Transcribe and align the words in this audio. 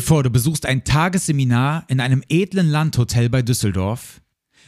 vor, 0.00 0.22
du 0.22 0.30
besuchst 0.30 0.66
ein 0.66 0.84
Tagesseminar 0.84 1.84
in 1.88 2.00
einem 2.00 2.22
edlen 2.28 2.68
Landhotel 2.68 3.28
bei 3.28 3.42
Düsseldorf 3.42 4.20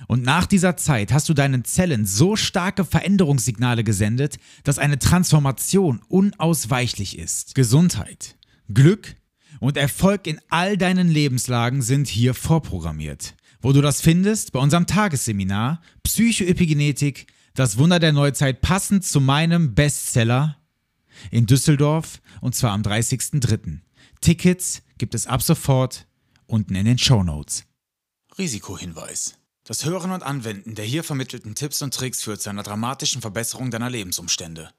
und 0.07 0.23
nach 0.23 0.47
dieser 0.47 0.77
Zeit 0.77 1.13
hast 1.13 1.29
du 1.29 1.35
deinen 1.35 1.65
Zellen 1.65 2.07
so 2.07 2.37
starke 2.37 2.85
Veränderungssignale 2.85 3.83
gesendet, 3.83 4.37
dass 4.63 4.79
eine 4.79 4.99
Transformation 4.99 6.01
unausweichlich 6.09 7.19
ist. 7.19 7.55
Gesundheit, 7.55 8.37
Glück 8.73 9.17
und 9.61 9.77
Erfolg 9.77 10.27
in 10.27 10.41
all 10.51 10.77
deinen 10.77 11.09
Lebenslagen 11.09 11.83
sind 11.83 12.07
hier 12.07 12.35
vorprogrammiert. 12.35 13.35
Wo 13.61 13.73
du 13.73 13.81
das 13.81 14.01
findest? 14.01 14.53
Bei 14.53 14.61
unserem 14.61 14.87
Tagesseminar 14.87 15.81
Psychoepigenetik, 16.05 17.27
das 17.55 17.77
Wunder 17.77 17.99
der 17.99 18.13
Neuzeit, 18.13 18.61
passend 18.61 19.05
zu 19.05 19.21
meinem 19.21 19.75
Bestseller 19.75 20.59
in 21.33 21.47
Düsseldorf 21.47 22.21
und 22.41 22.55
zwar 22.55 22.71
am 22.71 22.83
30.03. 22.83 23.81
Tickets 24.21 24.83
gibt 24.99 25.15
es 25.15 25.27
ab 25.27 25.43
sofort 25.43 26.07
unten 26.47 26.75
in 26.75 26.85
den 26.85 26.99
Show 26.99 27.23
Notes. 27.23 27.65
Risikohinweis. 28.37 29.35
Das 29.65 29.85
Hören 29.85 30.11
und 30.11 30.23
Anwenden 30.23 30.75
der 30.75 30.85
hier 30.85 31.05
vermittelten 31.05 31.55
Tipps 31.55 31.83
und 31.83 31.95
Tricks 31.95 32.23
führt 32.23 32.41
zu 32.41 32.51
einer 32.51 32.63
dramatischen 32.63 33.21
Verbesserung 33.21 33.71
deiner 33.71 33.91
Lebensumstände. 33.91 34.71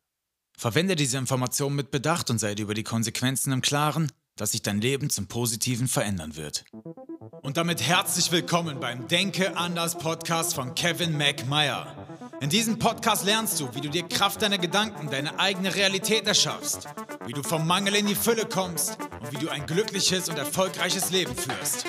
Verwende 0.57 0.95
diese 0.95 1.17
Informationen 1.17 1.75
mit 1.75 1.91
Bedacht 1.91 2.29
und 2.29 2.39
sei 2.39 2.55
dir 2.55 2.63
über 2.63 2.73
die 2.73 2.83
Konsequenzen 2.83 3.53
im 3.53 3.61
Klaren, 3.61 4.11
dass 4.35 4.51
sich 4.51 4.61
dein 4.61 4.81
Leben 4.81 5.09
zum 5.09 5.27
Positiven 5.27 5.87
verändern 5.87 6.35
wird. 6.35 6.65
Und 7.41 7.57
damit 7.57 7.81
herzlich 7.81 8.31
willkommen 8.31 8.79
beim 8.79 9.07
Denke 9.07 9.55
anders 9.57 9.97
Podcast 9.97 10.55
von 10.55 10.75
Kevin 10.75 11.17
McMeyer. 11.17 12.08
In 12.41 12.49
diesem 12.49 12.79
Podcast 12.79 13.25
lernst 13.25 13.59
du, 13.59 13.67
wie 13.73 13.81
du 13.81 13.89
dir 13.89 14.07
Kraft 14.07 14.41
deiner 14.41 14.57
Gedanken 14.57 15.09
deine 15.11 15.37
eigene 15.37 15.75
Realität 15.75 16.25
erschaffst, 16.25 16.87
wie 17.25 17.33
du 17.33 17.43
vom 17.43 17.67
Mangel 17.67 17.95
in 17.95 18.05
die 18.05 18.15
Fülle 18.15 18.45
kommst 18.45 18.97
und 19.19 19.33
wie 19.33 19.43
du 19.43 19.51
ein 19.51 19.65
glückliches 19.65 20.29
und 20.29 20.37
erfolgreiches 20.37 21.11
Leben 21.11 21.35
führst. 21.35 21.85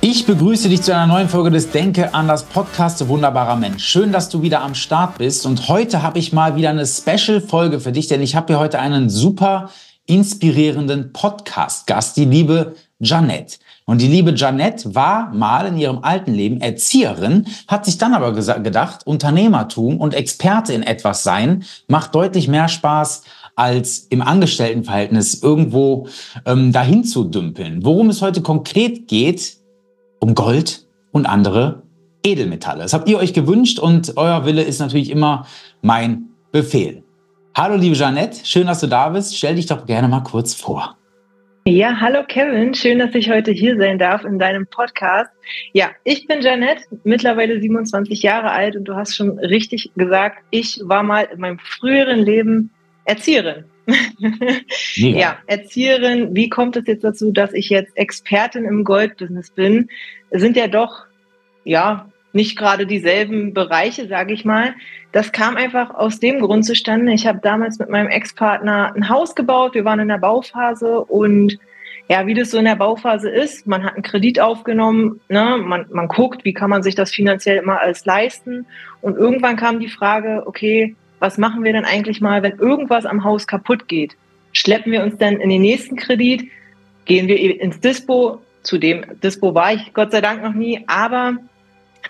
Ich 0.00 0.24
begrüße 0.24 0.70
dich 0.70 0.80
zu 0.80 0.94
einer 0.94 1.06
neuen 1.06 1.28
Folge 1.28 1.50
des 1.50 1.70
Denke 1.70 2.14
anders 2.14 2.44
Podcast, 2.44 3.06
wunderbarer 3.06 3.56
Mensch. 3.56 3.84
Schön, 3.84 4.12
dass 4.12 4.30
du 4.30 4.40
wieder 4.40 4.62
am 4.62 4.74
Start 4.74 5.18
bist 5.18 5.44
und 5.44 5.68
heute 5.68 6.02
habe 6.02 6.18
ich 6.18 6.32
mal 6.32 6.56
wieder 6.56 6.70
eine 6.70 6.86
Special 6.86 7.42
Folge 7.42 7.80
für 7.80 7.92
dich, 7.92 8.06
denn 8.08 8.22
ich 8.22 8.34
habe 8.34 8.54
hier 8.54 8.58
heute 8.58 8.78
einen 8.78 9.10
super 9.10 9.68
inspirierenden 10.06 11.12
Podcast 11.12 11.86
Gast, 11.86 12.16
die 12.16 12.24
liebe 12.24 12.76
Janette. 13.00 13.58
Und 13.86 14.00
die 14.00 14.06
liebe 14.06 14.32
Janette 14.34 14.94
war 14.94 15.32
mal 15.32 15.66
in 15.66 15.78
ihrem 15.78 16.04
alten 16.04 16.32
Leben 16.32 16.60
Erzieherin, 16.60 17.46
hat 17.66 17.86
sich 17.86 17.98
dann 17.98 18.14
aber 18.14 18.32
gedacht, 18.32 19.06
Unternehmertum 19.06 19.98
und 19.98 20.14
Experte 20.14 20.72
in 20.72 20.82
etwas 20.82 21.22
sein 21.22 21.64
macht 21.88 22.14
deutlich 22.14 22.46
mehr 22.46 22.68
Spaß 22.68 23.24
als 23.56 24.06
im 24.10 24.22
Angestelltenverhältnis 24.22 25.42
irgendwo 25.42 26.06
ähm, 26.46 26.72
dahin 26.72 27.04
zu 27.04 27.24
dümpeln. 27.24 27.84
Worum 27.84 28.10
es 28.10 28.22
heute 28.22 28.42
konkret 28.42 29.08
geht, 29.08 29.56
um 30.20 30.34
Gold 30.34 30.86
und 31.10 31.26
andere 31.26 31.82
Edelmetalle. 32.22 32.82
Das 32.82 32.92
habt 32.92 33.08
ihr 33.08 33.18
euch 33.18 33.32
gewünscht 33.32 33.78
und 33.78 34.16
euer 34.16 34.44
Wille 34.44 34.62
ist 34.62 34.78
natürlich 34.78 35.10
immer 35.10 35.46
mein 35.82 36.28
Befehl. 36.52 37.02
Hallo 37.56 37.76
liebe 37.76 37.96
Janette, 37.96 38.44
schön, 38.44 38.66
dass 38.66 38.80
du 38.80 38.86
da 38.86 39.08
bist. 39.08 39.36
Stell 39.36 39.56
dich 39.56 39.66
doch 39.66 39.86
gerne 39.86 40.06
mal 40.06 40.20
kurz 40.20 40.54
vor. 40.54 40.96
Ja, 41.66 42.00
hallo 42.00 42.24
Kevin, 42.26 42.74
schön, 42.74 42.98
dass 42.98 43.14
ich 43.14 43.30
heute 43.30 43.52
hier 43.52 43.76
sein 43.76 43.98
darf 43.98 44.24
in 44.24 44.38
deinem 44.38 44.66
Podcast. 44.66 45.30
Ja, 45.72 45.90
ich 46.04 46.26
bin 46.26 46.40
Janette, 46.40 46.84
mittlerweile 47.04 47.60
27 47.60 48.22
Jahre 48.22 48.50
alt 48.50 48.76
und 48.76 48.84
du 48.84 48.96
hast 48.96 49.14
schon 49.14 49.38
richtig 49.38 49.90
gesagt, 49.94 50.38
ich 50.50 50.80
war 50.84 51.02
mal 51.02 51.28
in 51.30 51.38
meinem 51.38 51.58
früheren 51.58 52.20
Leben 52.20 52.70
Erzieherin. 53.04 53.64
ja, 54.94 55.38
Erzieherin, 55.46 56.34
wie 56.34 56.48
kommt 56.48 56.76
es 56.76 56.86
jetzt 56.86 57.04
dazu, 57.04 57.30
dass 57.30 57.52
ich 57.52 57.68
jetzt 57.68 57.94
Expertin 57.94 58.64
im 58.64 58.82
Goldbusiness 58.82 59.50
bin? 59.50 59.88
Es 60.30 60.40
sind 60.40 60.56
ja 60.56 60.66
doch, 60.66 61.04
ja, 61.64 62.09
nicht 62.32 62.56
gerade 62.56 62.86
dieselben 62.86 63.54
Bereiche, 63.54 64.06
sage 64.06 64.32
ich 64.32 64.44
mal. 64.44 64.74
Das 65.12 65.32
kam 65.32 65.56
einfach 65.56 65.94
aus 65.94 66.20
dem 66.20 66.40
Grund 66.40 66.64
zustande. 66.64 67.12
Ich 67.12 67.26
habe 67.26 67.40
damals 67.42 67.78
mit 67.78 67.88
meinem 67.88 68.08
Ex-Partner 68.08 68.92
ein 68.94 69.08
Haus 69.08 69.34
gebaut. 69.34 69.74
Wir 69.74 69.84
waren 69.84 70.00
in 70.00 70.08
der 70.08 70.18
Bauphase 70.18 71.00
und 71.00 71.58
ja, 72.08 72.26
wie 72.26 72.34
das 72.34 72.50
so 72.50 72.58
in 72.58 72.64
der 72.64 72.74
Bauphase 72.74 73.30
ist, 73.30 73.68
man 73.68 73.84
hat 73.84 73.94
einen 73.94 74.02
Kredit 74.02 74.40
aufgenommen, 74.40 75.20
ne? 75.28 75.58
man, 75.64 75.86
man 75.90 76.08
guckt, 76.08 76.44
wie 76.44 76.52
kann 76.52 76.68
man 76.68 76.82
sich 76.82 76.96
das 76.96 77.12
finanziell 77.12 77.58
immer 77.58 77.80
alles 77.80 78.04
leisten. 78.04 78.66
Und 79.00 79.16
irgendwann 79.16 79.56
kam 79.56 79.78
die 79.78 79.88
Frage, 79.88 80.42
okay, 80.44 80.96
was 81.20 81.38
machen 81.38 81.62
wir 81.62 81.72
denn 81.72 81.84
eigentlich 81.84 82.20
mal, 82.20 82.42
wenn 82.42 82.58
irgendwas 82.58 83.06
am 83.06 83.22
Haus 83.22 83.46
kaputt 83.46 83.86
geht? 83.86 84.16
Schleppen 84.52 84.90
wir 84.90 85.04
uns 85.04 85.18
dann 85.18 85.40
in 85.40 85.50
den 85.50 85.62
nächsten 85.62 85.94
Kredit? 85.94 86.50
Gehen 87.04 87.28
wir 87.28 87.60
ins 87.60 87.78
Dispo? 87.78 88.40
Zu 88.64 88.78
dem 88.78 89.04
Dispo 89.22 89.54
war 89.54 89.72
ich 89.72 89.94
Gott 89.94 90.10
sei 90.10 90.20
Dank 90.20 90.42
noch 90.42 90.52
nie, 90.52 90.82
aber 90.88 91.36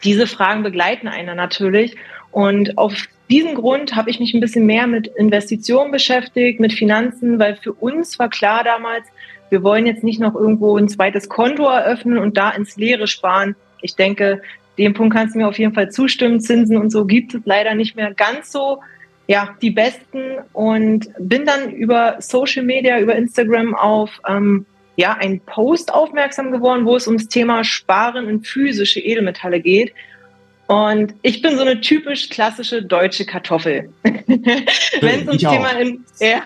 diese 0.05 0.27
Fragen 0.27 0.63
begleiten 0.63 1.09
einer 1.09 1.35
natürlich. 1.35 1.97
Und 2.31 2.79
auf 2.79 3.09
diesem 3.29 3.55
Grund 3.55 3.95
habe 3.97 4.11
ich 4.11 4.21
mich 4.21 4.35
ein 4.35 4.41
bisschen 4.41 4.67
mehr 4.67 4.87
mit 4.87 5.07
Investitionen 5.07 5.91
beschäftigt, 5.91 6.61
mit 6.61 6.73
Finanzen, 6.73 7.39
weil 7.39 7.57
für 7.57 7.73
uns 7.73 8.19
war 8.19 8.29
klar 8.29 8.65
damals, 8.65 9.07
wir 9.51 9.63
wollen 9.63 9.87
jetzt 9.87 10.05
nicht 10.05 10.21
noch 10.21 10.35
irgendwo 10.35 10.77
ein 10.77 10.89
zweites 10.89 11.29
Konto 11.29 11.65
eröffnen 11.65 12.19
und 12.19 12.37
da 12.37 12.51
ins 12.51 12.77
Leere 12.77 13.07
sparen. 13.07 13.57
Ich 13.83 13.97
denke, 13.97 14.43
dem 14.79 14.95
Punkt 14.95 15.15
kannst 15.15 15.35
du 15.35 15.39
mir 15.39 15.49
auf 15.49 15.59
jeden 15.59 15.75
Fall 15.75 15.91
zustimmen. 15.91 16.41
Zinsen 16.41 16.77
und 16.77 16.91
so 16.91 17.05
gibt 17.05 17.35
es 17.35 17.41
leider 17.45 17.75
nicht 17.75 17.97
mehr 17.97 18.15
ganz 18.15 18.53
so. 18.53 18.81
Ja, 19.27 19.57
die 19.63 19.71
besten 19.71 20.39
und 20.53 21.09
bin 21.19 21.47
dann 21.47 21.71
über 21.71 22.17
Social 22.21 22.65
Media, 22.65 22.99
über 22.99 23.15
Instagram 23.15 23.77
auf 23.77 24.21
ähm, 24.27 24.67
ja, 25.01 25.15
einen 25.15 25.41
Post 25.41 25.95
aufmerksam 25.95 26.53
geworden, 26.53 26.85
wo 26.85 26.95
es 26.95 27.07
ums 27.07 27.27
Thema 27.27 27.65
Sparen 27.65 28.29
in 28.29 28.43
physische 28.43 29.01
Edelmetalle 29.01 29.61
geht. 29.61 29.95
Und 30.67 31.15
ich 31.23 31.41
bin 31.41 31.57
so 31.57 31.63
eine 31.63 31.81
typisch 31.81 32.29
klassische 32.29 32.83
deutsche 32.83 33.25
Kartoffel. 33.25 33.91
Wenn 34.03 35.21
es 35.23 35.27
ums, 35.27 35.39
Thema 35.43 35.71
ja, 36.21 36.43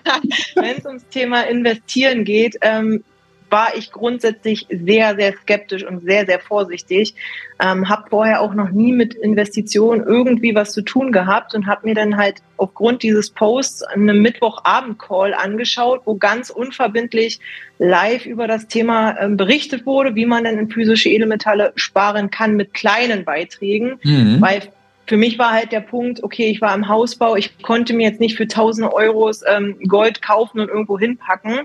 ums 0.85 1.07
Thema 1.09 1.41
Investieren 1.41 2.23
geht, 2.23 2.55
ähm, 2.61 3.03
war 3.49 3.75
ich 3.75 3.91
grundsätzlich 3.91 4.67
sehr, 4.69 5.15
sehr 5.15 5.33
skeptisch 5.33 5.85
und 5.85 6.03
sehr, 6.03 6.25
sehr 6.25 6.39
vorsichtig. 6.39 7.15
Ähm, 7.61 7.87
habe 7.87 8.09
vorher 8.09 8.41
auch 8.41 8.53
noch 8.53 8.69
nie 8.69 8.91
mit 8.91 9.13
Investitionen 9.13 10.03
irgendwie 10.03 10.55
was 10.55 10.73
zu 10.73 10.81
tun 10.81 11.11
gehabt 11.11 11.55
und 11.55 11.67
habe 11.67 11.87
mir 11.87 11.95
dann 11.95 12.17
halt 12.17 12.41
aufgrund 12.57 13.03
dieses 13.03 13.29
Posts 13.29 13.83
einen 13.83 14.21
Mittwochabend-Call 14.21 15.33
angeschaut, 15.33 16.01
wo 16.05 16.15
ganz 16.15 16.49
unverbindlich 16.49 17.39
live 17.77 18.25
über 18.25 18.47
das 18.47 18.67
Thema 18.67 19.17
ähm, 19.19 19.37
berichtet 19.37 19.85
wurde, 19.85 20.15
wie 20.15 20.25
man 20.25 20.43
denn 20.43 20.59
in 20.59 20.69
physische 20.69 21.09
Edelmetalle 21.09 21.71
sparen 21.75 22.29
kann 22.29 22.55
mit 22.55 22.73
kleinen 22.73 23.23
Beiträgen. 23.23 23.99
Mhm. 24.03 24.41
Weil 24.41 24.61
für 25.07 25.17
mich 25.17 25.37
war 25.37 25.51
halt 25.51 25.71
der 25.71 25.81
Punkt, 25.81 26.23
okay, 26.23 26.47
ich 26.47 26.61
war 26.61 26.73
im 26.73 26.87
Hausbau, 26.87 27.35
ich 27.35 27.61
konnte 27.61 27.93
mir 27.93 28.09
jetzt 28.09 28.19
nicht 28.19 28.35
für 28.35 28.47
tausende 28.47 28.93
Euros 28.93 29.41
ähm, 29.47 29.77
Gold 29.87 30.21
kaufen 30.21 30.59
und 30.59 30.69
irgendwo 30.69 30.97
hinpacken. 30.97 31.61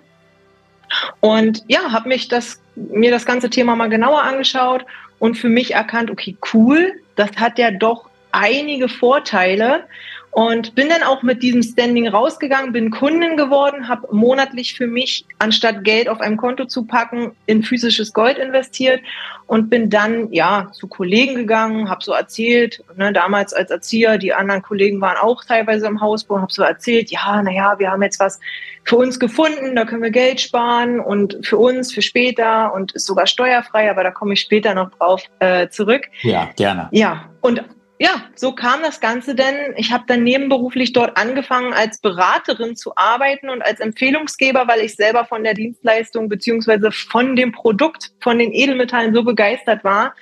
Und 1.20 1.62
ja, 1.68 1.92
habe 1.92 2.08
mich 2.08 2.28
das, 2.28 2.60
mir 2.74 3.10
das 3.10 3.26
ganze 3.26 3.50
Thema 3.50 3.76
mal 3.76 3.88
genauer 3.88 4.22
angeschaut 4.22 4.84
und 5.18 5.36
für 5.36 5.48
mich 5.48 5.74
erkannt, 5.74 6.10
okay, 6.10 6.36
cool, 6.52 6.92
das 7.16 7.30
hat 7.36 7.58
ja 7.58 7.70
doch 7.70 8.08
einige 8.32 8.88
Vorteile 8.88 9.84
und 10.32 10.74
bin 10.76 10.88
dann 10.88 11.02
auch 11.02 11.22
mit 11.22 11.42
diesem 11.42 11.62
Standing 11.62 12.06
rausgegangen, 12.06 12.72
bin 12.72 12.90
Kundin 12.90 13.36
geworden, 13.36 13.88
habe 13.88 14.06
monatlich 14.14 14.74
für 14.74 14.86
mich, 14.86 15.24
anstatt 15.38 15.82
Geld 15.82 16.08
auf 16.08 16.20
einem 16.20 16.36
Konto 16.36 16.66
zu 16.66 16.84
packen, 16.84 17.32
in 17.46 17.62
physisches 17.62 18.12
Gold 18.12 18.38
investiert 18.38 19.00
und 19.46 19.70
bin 19.70 19.90
dann 19.90 20.32
ja 20.32 20.70
zu 20.72 20.86
Kollegen 20.86 21.34
gegangen, 21.34 21.90
habe 21.90 22.04
so 22.04 22.12
erzählt, 22.12 22.84
ne, 22.96 23.12
damals 23.12 23.52
als 23.52 23.70
Erzieher, 23.70 24.18
die 24.18 24.32
anderen 24.32 24.62
Kollegen 24.62 25.00
waren 25.00 25.16
auch 25.16 25.44
teilweise 25.44 25.88
im 25.88 26.00
Hausbau, 26.00 26.40
habe 26.40 26.52
so 26.52 26.62
erzählt, 26.62 27.10
ja, 27.10 27.42
naja, 27.42 27.74
wir 27.78 27.90
haben 27.90 28.02
jetzt 28.02 28.20
was 28.20 28.38
für 28.84 28.96
uns 28.96 29.18
gefunden, 29.18 29.74
da 29.74 29.84
können 29.84 30.02
wir 30.02 30.10
Geld 30.10 30.40
sparen 30.40 31.00
und 31.00 31.38
für 31.42 31.58
uns, 31.58 31.92
für 31.92 32.02
später 32.02 32.72
und 32.72 32.92
ist 32.92 33.06
sogar 33.06 33.26
steuerfrei, 33.26 33.90
aber 33.90 34.04
da 34.04 34.10
komme 34.12 34.34
ich 34.34 34.40
später 34.40 34.74
noch 34.74 34.90
drauf 34.92 35.24
äh, 35.40 35.68
zurück. 35.68 36.06
Ja, 36.22 36.50
gerne. 36.56 36.88
Ja, 36.92 37.30
und 37.40 37.64
ja, 38.02 38.22
so 38.34 38.52
kam 38.52 38.80
das 38.82 39.00
Ganze 39.00 39.34
denn. 39.34 39.74
Ich 39.76 39.92
habe 39.92 40.04
dann 40.06 40.22
nebenberuflich 40.22 40.94
dort 40.94 41.18
angefangen, 41.18 41.74
als 41.74 42.00
Beraterin 42.00 42.74
zu 42.74 42.96
arbeiten 42.96 43.50
und 43.50 43.60
als 43.60 43.78
Empfehlungsgeber, 43.78 44.66
weil 44.66 44.80
ich 44.80 44.96
selber 44.96 45.26
von 45.26 45.44
der 45.44 45.52
Dienstleistung 45.52 46.30
beziehungsweise 46.30 46.92
von 46.92 47.36
dem 47.36 47.52
Produkt, 47.52 48.12
von 48.22 48.38
den 48.38 48.52
Edelmetallen 48.52 49.14
so 49.14 49.22
begeistert 49.22 49.84
war. 49.84 50.14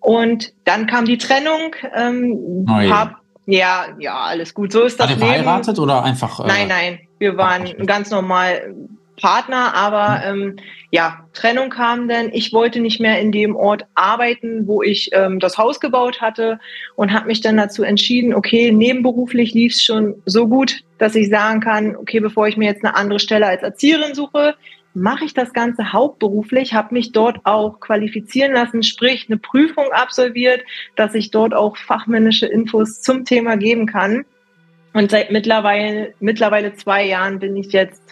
Und 0.00 0.54
dann 0.64 0.86
kam 0.86 1.04
die 1.04 1.18
Trennung. 1.18 1.76
Ähm, 1.94 2.64
oh 2.66 2.90
hab, 2.90 3.16
ja, 3.44 3.88
ja, 3.98 4.14
alles 4.14 4.54
gut. 4.54 4.72
So 4.72 4.84
ist 4.84 4.98
das 4.98 5.10
Leben. 5.10 5.20
verheiratet 5.20 5.78
oder 5.78 6.02
einfach? 6.02 6.40
Äh, 6.40 6.48
nein, 6.48 6.68
nein. 6.68 7.00
Wir 7.18 7.36
waren 7.36 7.86
ganz 7.86 8.10
normal 8.10 8.74
Partner, 9.20 9.74
aber 9.74 10.22
ähm, 10.24 10.56
ja, 10.90 11.26
Trennung 11.34 11.70
kam 11.70 12.08
dann. 12.08 12.30
Ich 12.32 12.52
wollte 12.52 12.80
nicht 12.80 13.00
mehr 13.00 13.20
in 13.20 13.32
dem 13.32 13.54
Ort 13.54 13.86
arbeiten, 13.94 14.66
wo 14.66 14.82
ich 14.82 15.10
ähm, 15.12 15.38
das 15.38 15.58
Haus 15.58 15.80
gebaut 15.80 16.20
hatte 16.20 16.58
und 16.96 17.12
habe 17.12 17.26
mich 17.26 17.40
dann 17.40 17.56
dazu 17.56 17.82
entschieden, 17.82 18.34
okay, 18.34 18.72
nebenberuflich 18.72 19.52
lief 19.54 19.74
es 19.74 19.82
schon 19.82 20.20
so 20.26 20.48
gut, 20.48 20.82
dass 20.98 21.14
ich 21.14 21.28
sagen 21.28 21.60
kann, 21.60 21.96
okay, 21.96 22.20
bevor 22.20 22.48
ich 22.48 22.56
mir 22.56 22.66
jetzt 22.66 22.84
eine 22.84 22.96
andere 22.96 23.20
Stelle 23.20 23.46
als 23.46 23.62
Erzieherin 23.62 24.14
suche, 24.14 24.54
mache 24.94 25.24
ich 25.24 25.34
das 25.34 25.52
Ganze 25.52 25.92
hauptberuflich, 25.92 26.74
habe 26.74 26.94
mich 26.94 27.12
dort 27.12 27.38
auch 27.44 27.78
qualifizieren 27.80 28.52
lassen, 28.52 28.82
sprich 28.82 29.26
eine 29.28 29.38
Prüfung 29.38 29.92
absolviert, 29.92 30.62
dass 30.96 31.14
ich 31.14 31.30
dort 31.30 31.54
auch 31.54 31.76
fachmännische 31.76 32.46
Infos 32.46 33.00
zum 33.00 33.24
Thema 33.24 33.56
geben 33.56 33.86
kann. 33.86 34.24
Und 34.92 35.12
seit 35.12 35.30
mittlerweile, 35.30 36.14
mittlerweile 36.18 36.74
zwei 36.74 37.04
Jahren 37.06 37.38
bin 37.38 37.56
ich 37.56 37.72
jetzt 37.72 38.09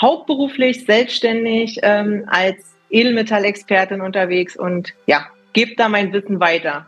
hauptberuflich 0.00 0.84
selbstständig 0.84 1.78
ähm, 1.82 2.24
als 2.28 2.56
Edelmetallexpertin 2.90 4.00
unterwegs 4.00 4.56
und 4.56 4.92
ja, 5.06 5.26
gebe 5.52 5.74
da 5.76 5.88
mein 5.88 6.12
Wissen 6.12 6.40
weiter. 6.40 6.86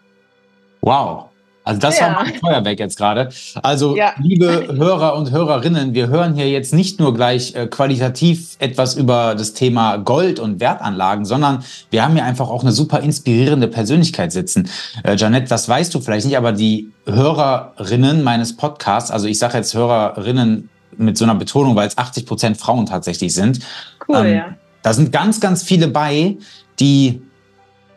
Wow. 0.81 1.27
Also 1.65 1.81
das 1.81 2.01
ja. 2.01 2.07
war 2.07 2.25
mein 2.25 2.35
Feuerwerk 2.35 2.81
jetzt 2.81 2.97
gerade. 2.97 3.29
Also 3.63 3.97
ja. 3.97 4.15
liebe 4.21 4.67
Hörer 4.77 5.15
und 5.15 5.31
Hörerinnen, 5.31 5.95
wir 5.95 6.09
hören 6.09 6.35
hier 6.35 6.51
jetzt 6.51 6.75
nicht 6.75 6.99
nur 6.99 7.15
gleich 7.15 7.55
äh, 7.55 7.69
qualitativ 7.69 8.57
etwas 8.59 8.97
über 8.97 9.37
das 9.37 9.55
Thema 9.55 9.99
Gold 9.99 10.41
und 10.41 10.59
Wertanlagen, 10.59 11.25
sondern 11.25 11.65
wir 11.91 12.05
haben 12.05 12.15
hier 12.15 12.25
einfach 12.25 12.49
auch 12.49 12.63
eine 12.63 12.73
super 12.73 13.01
inspirierende 13.01 13.69
Persönlichkeit 13.69 14.33
sitzen. 14.33 14.69
Äh, 15.05 15.15
Janette, 15.15 15.47
das 15.47 15.69
weißt 15.69 15.95
du 15.95 16.01
vielleicht 16.01 16.27
nicht, 16.27 16.37
aber 16.37 16.51
die 16.51 16.91
Hörerinnen 17.07 18.25
meines 18.25 18.57
Podcasts, 18.57 19.13
also 19.13 19.29
ich 19.29 19.39
sage 19.39 19.59
jetzt 19.59 19.75
Hörerinnen 19.75 20.69
mit 20.97 21.17
so 21.19 21.25
einer 21.25 21.35
Betonung, 21.35 21.75
weil 21.77 21.89
es 21.89 21.99
80 21.99 22.27
Prozent 22.27 22.57
Frauen 22.57 22.87
tatsächlich 22.87 23.35
sind. 23.35 23.61
Cool, 24.09 24.19
ähm, 24.19 24.35
ja. 24.35 24.57
Da 24.83 24.93
sind 24.93 25.13
ganz, 25.13 25.41
ganz 25.41 25.63
viele 25.63 25.89
bei, 25.89 26.37
die 26.81 27.23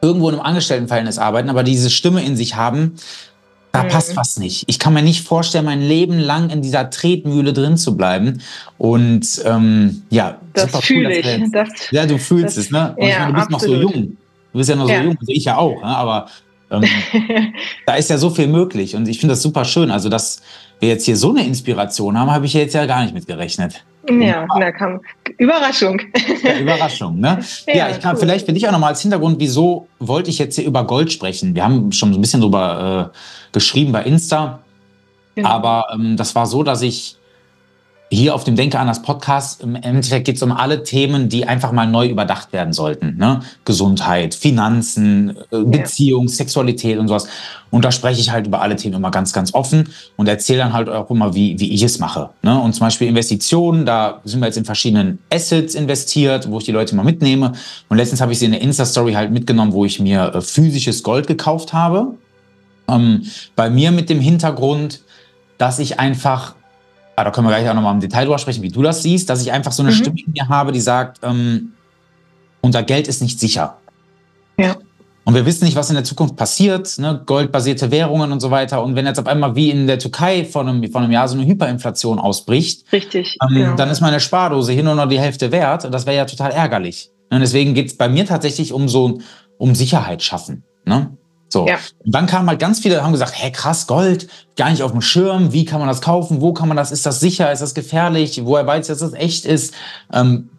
irgendwo 0.01 0.30
in 0.30 0.36
einem 0.36 0.45
Angestelltenverhältnis 0.45 1.18
arbeiten, 1.18 1.50
aber 1.50 1.63
diese 1.63 1.89
Stimme 1.89 2.24
in 2.24 2.36
sich 2.36 2.56
haben, 2.56 2.95
da 3.71 3.83
mhm. 3.83 3.88
passt 3.89 4.15
was 4.15 4.38
nicht. 4.38 4.63
Ich 4.68 4.80
kann 4.80 4.94
mir 4.94 5.01
nicht 5.01 5.27
vorstellen, 5.27 5.65
mein 5.65 5.81
Leben 5.81 6.19
lang 6.19 6.50
in 6.50 6.62
dieser 6.62 6.89
Tretmühle 6.89 7.51
drin 7.51 7.75
zu 7.75 7.97
bleiben. 7.97 8.42
Und 8.77 9.42
ähm, 9.44 10.03
ja, 10.09 10.38
das 10.53 10.77
fühle 10.77 11.09
cool, 11.09 11.12
ich. 11.12 11.51
Das, 11.51 11.69
ja, 11.92 12.06
du 12.06 12.18
fühlst 12.18 12.57
das, 12.57 12.65
es, 12.65 12.71
ne? 12.71 12.95
Ja, 12.97 13.07
ich 13.07 13.19
meine, 13.19 13.27
du 13.27 13.33
bist 13.33 13.53
absolut. 13.53 13.83
noch 13.83 13.92
so 13.92 13.97
jung. 13.97 14.18
Du 14.53 14.57
bist 14.57 14.69
ja 14.69 14.75
noch 14.77 14.88
so 14.88 14.94
ja. 14.94 15.03
jung, 15.03 15.18
also 15.19 15.31
ich 15.31 15.44
ja 15.44 15.57
auch, 15.57 15.81
ne? 15.81 15.88
aber 15.88 16.27
ähm, 16.71 16.83
da 17.86 17.95
ist 17.95 18.09
ja 18.09 18.18
so 18.18 18.30
viel 18.30 18.47
möglich 18.47 18.95
und 18.95 19.07
ich 19.07 19.19
finde 19.19 19.33
das 19.33 19.42
super 19.42 19.65
schön. 19.65 19.92
Also, 19.92 20.07
dass 20.07 20.42
wir 20.80 20.89
jetzt 20.89 21.06
hier 21.06 21.16
so 21.16 21.30
eine 21.30 21.45
Inspiration 21.45 22.18
haben, 22.19 22.31
habe 22.31 22.45
ich 22.45 22.54
jetzt 22.54 22.74
ja 22.74 22.86
gar 22.86 23.04
nicht 23.04 23.13
mit 23.13 23.27
gerechnet. 23.27 23.83
Ja, 24.10 24.45
da 24.60 24.72
kam 24.72 25.01
Überraschung. 25.38 26.00
Ja, 26.44 26.60
Überraschung, 26.60 27.19
ne? 27.19 27.39
ja, 27.68 27.75
ja, 27.75 27.89
ich 27.89 28.00
kann 28.00 28.16
cool. 28.16 28.22
vielleicht 28.22 28.45
für 28.45 28.54
dich 28.54 28.68
auch 28.68 28.72
nochmal 28.72 28.89
als 28.89 29.01
Hintergrund, 29.01 29.39
wieso 29.39 29.88
wollte 30.00 30.30
ich 30.30 30.38
jetzt 30.38 30.56
hier 30.56 30.66
über 30.66 30.86
Gold 30.86 31.12
sprechen? 31.12 31.56
Wir 31.56 31.63
haben 31.63 31.92
schon 31.92 32.13
so 32.13 32.19
ein 32.19 32.22
bisschen 32.22 32.42
drüber 32.42 33.12
äh, 33.12 33.18
geschrieben 33.51 33.92
bei 33.92 34.04
Insta, 34.04 34.60
genau. 35.33 35.50
aber 35.50 35.88
ähm, 35.94 36.18
das 36.18 36.36
war 36.36 36.45
so, 36.45 36.62
dass 36.62 36.81
ich 36.81 37.18
hier 38.16 38.34
auf 38.34 38.44
dem 38.44 38.56
Denke 38.56 38.80
an 38.80 38.88
das 38.88 39.02
Podcast, 39.02 39.62
im 39.62 39.76
Endeffekt 39.76 40.26
geht 40.26 40.38
es 40.38 40.44
um 40.44 40.52
alle 40.52 40.84
Themen, 40.84 41.30
die 41.30 41.46
einfach 41.46 41.72
mal 41.72 41.86
neu 41.86 42.08
überdacht 42.08 42.54
werden 42.54 42.74
sollten. 42.74 43.18
Ne? 43.18 43.42
Gesundheit, 43.66 44.34
Finanzen, 44.34 45.38
äh, 45.52 45.64
Beziehung. 45.64 46.28
Sexualität 46.28 46.98
und 46.98 47.08
sowas. 47.08 47.28
Und 47.72 47.84
da 47.84 47.92
spreche 47.92 48.22
ich 48.22 48.32
halt 48.32 48.48
über 48.48 48.62
alle 48.62 48.76
Themen 48.76 48.96
immer 48.96 49.12
ganz, 49.12 49.34
ganz 49.34 49.54
offen 49.54 49.90
und 50.16 50.28
erzähle 50.28 50.60
dann 50.60 50.74
halt 50.74 50.88
auch 50.88 51.10
immer, 51.10 51.36
wie, 51.36 51.60
wie 51.60 51.74
ich 51.74 51.84
es 51.84 52.00
mache. 52.00 52.30
Ne? 52.42 52.60
Und 52.60 52.74
zum 52.74 52.86
Beispiel 52.86 53.08
Investitionen, 53.08 53.86
da 53.86 54.22
sind 54.24 54.40
wir 54.40 54.46
jetzt 54.48 54.58
in 54.58 54.66
verschiedenen 54.66 55.20
Assets 55.32 55.76
investiert, 55.76 56.50
wo 56.50 56.60
ich 56.60 56.64
die 56.64 56.72
Leute 56.72 56.96
mal 56.96 57.04
mitnehme. 57.04 57.52
Und 57.90 57.98
letztens 57.98 58.22
habe 58.22 58.32
ich 58.32 58.40
sie 58.40 58.46
in 58.46 58.52
der 58.52 58.62
Insta-Story 58.62 59.14
halt 59.14 59.32
mitgenommen, 59.32 59.74
wo 59.74 59.84
ich 59.84 60.00
mir 60.00 60.34
äh, 60.34 60.42
physisches 60.42 61.04
Gold 61.04 61.28
gekauft 61.28 61.74
habe. 61.74 62.14
Ähm, 62.88 63.24
bei 63.56 63.70
mir 63.70 63.92
mit 63.92 64.10
dem 64.10 64.20
Hintergrund, 64.20 65.02
dass 65.58 65.80
ich 65.80 66.00
einfach 66.00 66.56
aber 67.16 67.22
ah, 67.22 67.24
da 67.26 67.32
können 67.32 67.48
wir 67.48 67.56
gleich 67.56 67.70
auch 67.70 67.74
nochmal 67.74 67.94
im 67.94 68.02
Detail 68.02 68.26
drüber 68.26 68.38
sprechen, 68.38 68.62
wie 68.62 68.70
du 68.70 68.82
das 68.82 69.02
siehst, 69.02 69.30
dass 69.30 69.42
ich 69.42 69.50
einfach 69.50 69.72
so 69.72 69.84
eine 69.84 69.92
mhm. 69.92 69.96
Stimme 69.96 70.18
in 70.26 70.34
mir 70.34 70.50
habe, 70.50 70.74
die 70.74 70.82
sagt, 70.82 71.20
ähm, 71.24 71.72
unser 72.60 72.84
Geld 72.84 73.08
ist 73.08 73.22
nicht 73.22 73.40
sicher. 73.40 73.78
Ja. 74.58 74.76
Und 75.24 75.34
wir 75.34 75.46
wissen 75.46 75.64
nicht, 75.64 75.78
was 75.78 75.90
in 75.90 75.96
der 75.96 76.04
Zukunft 76.04 76.36
passiert, 76.36 77.00
ne? 77.00 77.22
goldbasierte 77.26 77.90
Währungen 77.90 78.34
und 78.34 78.42
so 78.42 78.52
weiter. 78.52 78.84
Und 78.84 78.96
wenn 78.96 79.06
jetzt 79.06 79.20
auf 79.20 79.28
einmal 79.28 79.56
wie 79.56 79.72
in 79.72 79.88
der 79.88 79.98
Türkei 79.98 80.44
vor 80.44 80.62
einem, 80.62 80.92
vor 80.92 81.02
einem 81.02 81.12
Jahr 81.12 81.28
so 81.28 81.38
eine 81.38 81.48
Hyperinflation 81.48 82.20
ausbricht, 82.20 82.92
Richtig, 82.92 83.38
ähm, 83.42 83.56
genau. 83.56 83.76
dann 83.76 83.90
ist 83.90 84.02
meine 84.02 84.20
Spardose 84.20 84.74
hier 84.74 84.84
nur 84.84 84.96
noch 84.96 85.08
die 85.08 85.20
Hälfte 85.20 85.52
wert. 85.52 85.86
Und 85.86 85.94
das 85.94 86.06
wäre 86.06 86.18
ja 86.18 86.26
total 86.26 86.52
ärgerlich. 86.52 87.12
Und 87.32 87.40
deswegen 87.40 87.74
geht 87.74 87.88
es 87.88 87.98
bei 87.98 88.10
mir 88.10 88.26
tatsächlich 88.26 88.74
um 88.74 88.90
so 88.90 89.20
um 89.58 89.74
Sicherheit 89.74 90.22
schaffen. 90.22 90.64
Ne? 90.86 91.16
So. 91.56 91.66
Ja. 91.68 91.78
Und 92.04 92.13
dann 92.13 92.25
kamen 92.25 92.50
halt 92.50 92.60
ganz 92.60 92.81
viele, 92.81 93.02
haben 93.02 93.13
gesagt, 93.13 93.31
hä, 93.34 93.50
krass, 93.50 93.88
Gold, 93.88 94.28
gar 94.57 94.72
nicht 94.72 94.84
auf 94.84 94.92
dem 94.92 95.00
Schirm, 95.00 95.54
wie 95.54 95.63
kann 95.63 95.80
man 95.80 95.88
das 95.88 96.02
kaufen, 96.02 96.42
wo 96.42 96.52
kann 96.52 96.68
man 96.68 96.75
das, 96.75 96.92
ist 96.92 97.06
das 97.06 97.22
sicher, 97.22 97.50
ist 97.50 97.62
das 97.62 97.74
gefährlich, 97.74 98.42
woher 98.44 98.68
weiß 98.68 98.86
ich, 98.86 98.88
dass 98.90 99.00
das 99.00 99.13
echt 99.13 99.46
ist, 99.46 99.74
ähm, 100.12 100.50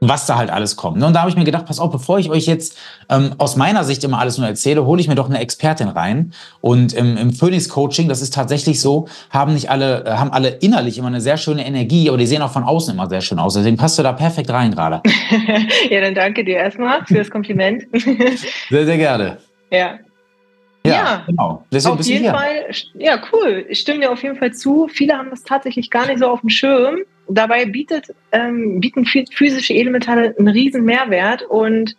was 0.00 0.24
da 0.24 0.38
halt 0.38 0.48
alles 0.48 0.76
kommt. 0.76 0.96
Ne? 0.96 1.06
Und 1.06 1.12
da 1.12 1.20
habe 1.20 1.30
ich 1.30 1.36
mir 1.36 1.44
gedacht, 1.44 1.66
pass 1.66 1.78
auf, 1.78 1.90
bevor 1.90 2.18
ich 2.18 2.30
euch 2.30 2.46
jetzt 2.46 2.78
ähm, 3.10 3.34
aus 3.36 3.56
meiner 3.56 3.84
Sicht 3.84 4.02
immer 4.02 4.18
alles 4.18 4.38
nur 4.38 4.46
erzähle, 4.46 4.86
hole 4.86 4.98
ich 4.98 5.08
mir 5.08 5.14
doch 5.14 5.28
eine 5.28 5.40
Expertin 5.40 5.88
rein. 5.88 6.32
Und 6.62 6.94
im, 6.94 7.18
im 7.18 7.34
Phoenix 7.34 7.68
Coaching, 7.68 8.08
das 8.08 8.22
ist 8.22 8.32
tatsächlich 8.32 8.80
so, 8.80 9.08
haben 9.28 9.52
nicht 9.52 9.68
alle, 9.68 10.06
äh, 10.06 10.12
haben 10.12 10.32
alle 10.32 10.48
innerlich 10.48 10.96
immer 10.96 11.08
eine 11.08 11.20
sehr 11.20 11.36
schöne 11.36 11.66
Energie, 11.66 12.08
aber 12.08 12.16
die 12.16 12.26
sehen 12.26 12.40
auch 12.40 12.52
von 12.52 12.64
außen 12.64 12.94
immer 12.94 13.10
sehr 13.10 13.20
schön 13.20 13.38
aus. 13.38 13.52
Deswegen 13.52 13.76
passt 13.76 13.98
du 13.98 14.02
da 14.02 14.14
perfekt 14.14 14.48
rein 14.48 14.70
gerade. 14.70 15.02
ja, 15.90 16.00
dann 16.00 16.14
danke 16.14 16.44
dir 16.44 16.56
erstmal 16.56 17.04
für 17.04 17.14
das 17.16 17.30
Kompliment. 17.30 17.84
sehr, 18.70 18.86
sehr 18.86 18.96
gerne. 18.96 19.36
Ja, 19.70 19.98
ja, 20.86 20.94
ja 20.94 21.24
genau. 21.26 21.64
Deswegen 21.72 21.98
auf 21.98 22.06
jeden 22.06 22.22
hier. 22.22 22.32
Fall, 22.32 22.70
ja, 22.94 23.22
cool. 23.32 23.66
Ich 23.68 23.80
stimme 23.80 24.00
dir 24.00 24.10
auf 24.10 24.22
jeden 24.22 24.36
Fall 24.36 24.52
zu. 24.52 24.88
Viele 24.88 25.16
haben 25.16 25.30
das 25.30 25.42
tatsächlich 25.42 25.90
gar 25.90 26.06
nicht 26.06 26.18
so 26.18 26.26
auf 26.26 26.40
dem 26.40 26.50
Schirm. 26.50 26.98
Dabei 27.28 27.66
bietet, 27.66 28.14
ähm, 28.32 28.80
bieten 28.80 29.04
physische 29.04 29.72
Edelmetalle 29.72 30.34
einen 30.38 30.48
riesen 30.48 30.84
Mehrwert 30.84 31.42
und 31.42 31.96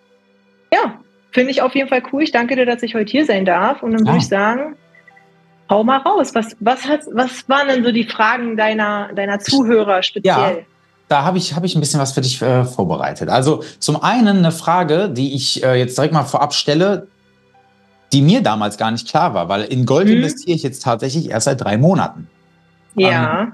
ja, 0.73 0.99
finde 1.31 1.51
ich 1.51 1.61
auf 1.61 1.75
jeden 1.75 1.89
Fall 1.89 2.03
cool. 2.11 2.23
Ich 2.23 2.31
danke 2.31 2.55
dir, 2.55 2.65
dass 2.65 2.83
ich 2.83 2.95
heute 2.95 3.11
hier 3.11 3.25
sein 3.25 3.45
darf 3.45 3.83
und 3.83 3.91
dann 3.91 4.05
ja. 4.05 4.11
würde 4.11 4.19
ich 4.19 4.27
sagen, 4.27 4.75
hau 5.69 5.83
mal 5.83 5.97
raus. 5.97 6.33
Was, 6.33 6.55
was, 6.59 6.87
hat, 6.87 7.01
was 7.11 7.47
waren 7.49 7.67
denn 7.67 7.83
so 7.83 7.91
die 7.91 8.05
Fragen 8.05 8.57
deiner, 8.57 9.13
deiner 9.13 9.39
Zuhörer 9.39 10.03
speziell? 10.03 10.57
Ja. 10.57 10.63
Da 11.09 11.23
habe 11.23 11.37
ich, 11.37 11.55
hab 11.55 11.63
ich 11.63 11.75
ein 11.75 11.79
bisschen 11.79 12.01
was 12.01 12.11
für 12.11 12.21
dich 12.21 12.41
äh, 12.41 12.65
vorbereitet. 12.65 13.29
Also 13.29 13.63
zum 13.79 14.01
einen 14.03 14.39
eine 14.39 14.51
Frage, 14.51 15.09
die 15.09 15.35
ich 15.35 15.63
äh, 15.63 15.75
jetzt 15.75 15.97
direkt 15.97 16.13
mal 16.13 16.25
vorab 16.25 16.53
stelle, 16.53 17.07
die 18.13 18.21
mir 18.21 18.41
damals 18.41 18.77
gar 18.77 18.91
nicht 18.91 19.07
klar 19.07 19.33
war, 19.33 19.49
weil 19.49 19.63
in 19.63 19.85
Gold 19.85 20.07
mhm. 20.07 20.15
investiere 20.15 20.55
ich 20.55 20.63
jetzt 20.63 20.83
tatsächlich 20.83 21.29
erst 21.29 21.45
seit 21.45 21.61
drei 21.61 21.77
Monaten. 21.77 22.27
Ja. 22.95 23.41
Ähm, 23.41 23.53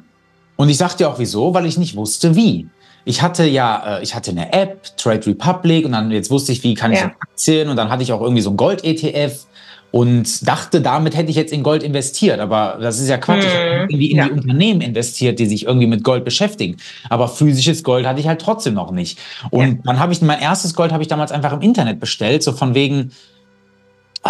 und 0.55 0.69
ich 0.69 0.77
sagte 0.77 1.07
auch 1.09 1.19
wieso, 1.19 1.53
weil 1.53 1.65
ich 1.65 1.77
nicht 1.77 1.95
wusste 1.95 2.35
wie. 2.35 2.67
Ich 3.05 3.21
hatte 3.21 3.45
ja, 3.45 3.97
äh, 3.97 4.03
ich 4.03 4.15
hatte 4.15 4.31
eine 4.31 4.53
App, 4.53 4.95
Trade 4.97 5.25
Republic, 5.27 5.85
und 5.85 5.91
dann 5.91 6.11
jetzt 6.11 6.31
wusste 6.31 6.51
ich, 6.51 6.63
wie 6.63 6.73
kann 6.73 6.93
ich 6.93 6.99
ja. 6.99 7.11
Aktien, 7.19 7.69
und 7.69 7.75
dann 7.75 7.89
hatte 7.89 8.03
ich 8.03 8.13
auch 8.13 8.21
irgendwie 8.21 8.41
so 8.41 8.51
ein 8.51 8.57
Gold-ETF 8.57 9.45
und 9.93 10.47
dachte, 10.47 10.81
damit 10.81 11.15
hätte 11.15 11.29
ich 11.29 11.35
jetzt 11.35 11.53
in 11.53 11.61
Gold 11.61 11.83
investiert. 11.83 12.39
Aber 12.39 12.79
das 12.81 12.99
ist 12.99 13.09
ja 13.09 13.17
Quatsch. 13.17 13.43
Mhm. 13.43 13.47
Ich 13.47 13.53
habe 13.53 13.75
irgendwie 13.89 14.11
in 14.11 14.17
ja. 14.17 14.25
die 14.25 14.31
Unternehmen 14.31 14.81
investiert, 14.81 15.37
die 15.37 15.45
sich 15.45 15.65
irgendwie 15.65 15.85
mit 15.85 16.03
Gold 16.03 16.25
beschäftigen. 16.25 16.77
Aber 17.09 17.27
physisches 17.27 17.83
Gold 17.83 18.07
hatte 18.07 18.19
ich 18.19 18.27
halt 18.27 18.41
trotzdem 18.41 18.73
noch 18.73 18.89
nicht. 18.89 19.19
Und 19.51 19.67
ja. 19.67 19.77
dann 19.83 19.99
habe 19.99 20.11
ich 20.11 20.21
mein 20.23 20.39
erstes 20.39 20.73
Gold 20.73 20.91
habe 20.91 21.03
ich 21.03 21.09
damals 21.09 21.31
einfach 21.31 21.53
im 21.53 21.61
Internet 21.61 21.99
bestellt, 21.99 22.41
so 22.41 22.53
von 22.53 22.73
wegen, 22.73 23.11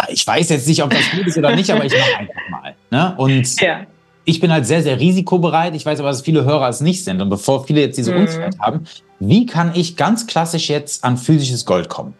ich 0.08 0.26
weiß 0.26 0.48
jetzt 0.50 0.66
nicht, 0.66 0.82
ob 0.82 0.90
das 0.90 1.10
gut 1.10 1.26
ist 1.26 1.38
oder 1.38 1.54
nicht, 1.54 1.70
aber 1.70 1.84
ich 1.84 1.92
mache 1.92 2.16
einfach 2.18 2.50
mal. 2.50 2.74
Ne? 2.90 3.14
Und 3.16 3.60
ja. 3.60 3.86
ich 4.24 4.40
bin 4.40 4.52
halt 4.52 4.66
sehr, 4.66 4.82
sehr 4.82 4.98
risikobereit. 4.98 5.74
Ich 5.74 5.86
weiß 5.86 6.00
aber, 6.00 6.08
dass 6.08 6.22
viele 6.22 6.44
Hörer 6.44 6.68
es 6.68 6.80
nicht 6.80 7.04
sind. 7.04 7.20
Und 7.20 7.30
bevor 7.30 7.66
viele 7.66 7.80
jetzt 7.80 7.96
diese 7.96 8.12
mhm. 8.12 8.22
Unsicherheit 8.22 8.58
haben, 8.58 8.84
wie 9.20 9.46
kann 9.46 9.72
ich 9.74 9.96
ganz 9.96 10.26
klassisch 10.26 10.68
jetzt 10.68 11.04
an 11.04 11.16
physisches 11.16 11.64
Gold 11.64 11.88
kommen? 11.88 12.14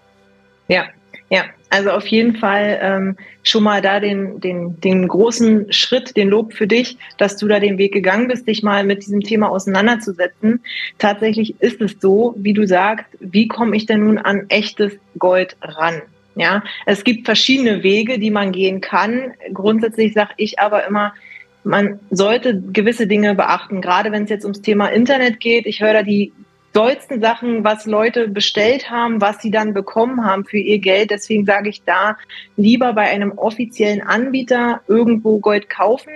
Ja, 0.68 0.84
ja, 1.30 1.44
also 1.70 1.90
auf 1.90 2.06
jeden 2.06 2.36
Fall 2.36 2.78
ähm, 2.80 3.16
schon 3.42 3.64
mal 3.64 3.82
da 3.82 3.98
den, 3.98 4.40
den, 4.40 4.80
den 4.80 5.08
großen 5.08 5.72
Schritt, 5.72 6.16
den 6.16 6.28
Lob 6.28 6.52
für 6.52 6.68
dich, 6.68 6.96
dass 7.18 7.36
du 7.36 7.48
da 7.48 7.58
den 7.58 7.78
Weg 7.78 7.92
gegangen 7.92 8.28
bist, 8.28 8.46
dich 8.46 8.62
mal 8.62 8.84
mit 8.84 9.02
diesem 9.02 9.20
Thema 9.20 9.50
auseinanderzusetzen. 9.50 10.62
Tatsächlich 10.98 11.60
ist 11.60 11.80
es 11.80 11.96
so, 12.00 12.34
wie 12.36 12.52
du 12.52 12.66
sagst, 12.66 13.06
wie 13.18 13.48
komme 13.48 13.76
ich 13.76 13.86
denn 13.86 14.04
nun 14.04 14.18
an 14.18 14.46
echtes 14.48 14.92
Gold 15.18 15.56
ran? 15.60 16.02
Ja, 16.36 16.64
es 16.86 17.04
gibt 17.04 17.26
verschiedene 17.26 17.82
Wege, 17.82 18.18
die 18.18 18.30
man 18.30 18.50
gehen 18.50 18.80
kann. 18.80 19.34
Grundsätzlich 19.52 20.14
sage 20.14 20.32
ich 20.36 20.58
aber 20.58 20.86
immer, 20.86 21.14
man 21.62 22.00
sollte 22.10 22.60
gewisse 22.60 23.06
Dinge 23.06 23.34
beachten, 23.34 23.80
gerade 23.80 24.12
wenn 24.12 24.24
es 24.24 24.30
jetzt 24.30 24.44
ums 24.44 24.60
Thema 24.60 24.88
Internet 24.88 25.40
geht. 25.40 25.66
Ich 25.66 25.80
höre 25.80 25.94
da 25.94 26.02
die 26.02 26.32
dollsten 26.74 27.20
Sachen, 27.20 27.64
was 27.64 27.86
Leute 27.86 28.28
bestellt 28.28 28.90
haben, 28.90 29.20
was 29.20 29.40
sie 29.40 29.50
dann 29.50 29.72
bekommen 29.72 30.24
haben 30.24 30.44
für 30.44 30.58
ihr 30.58 30.78
Geld. 30.80 31.10
Deswegen 31.10 31.46
sage 31.46 31.70
ich 31.70 31.84
da 31.84 32.18
lieber 32.56 32.92
bei 32.92 33.08
einem 33.08 33.32
offiziellen 33.32 34.02
Anbieter 34.02 34.82
irgendwo 34.88 35.38
Gold 35.38 35.70
kaufen 35.70 36.12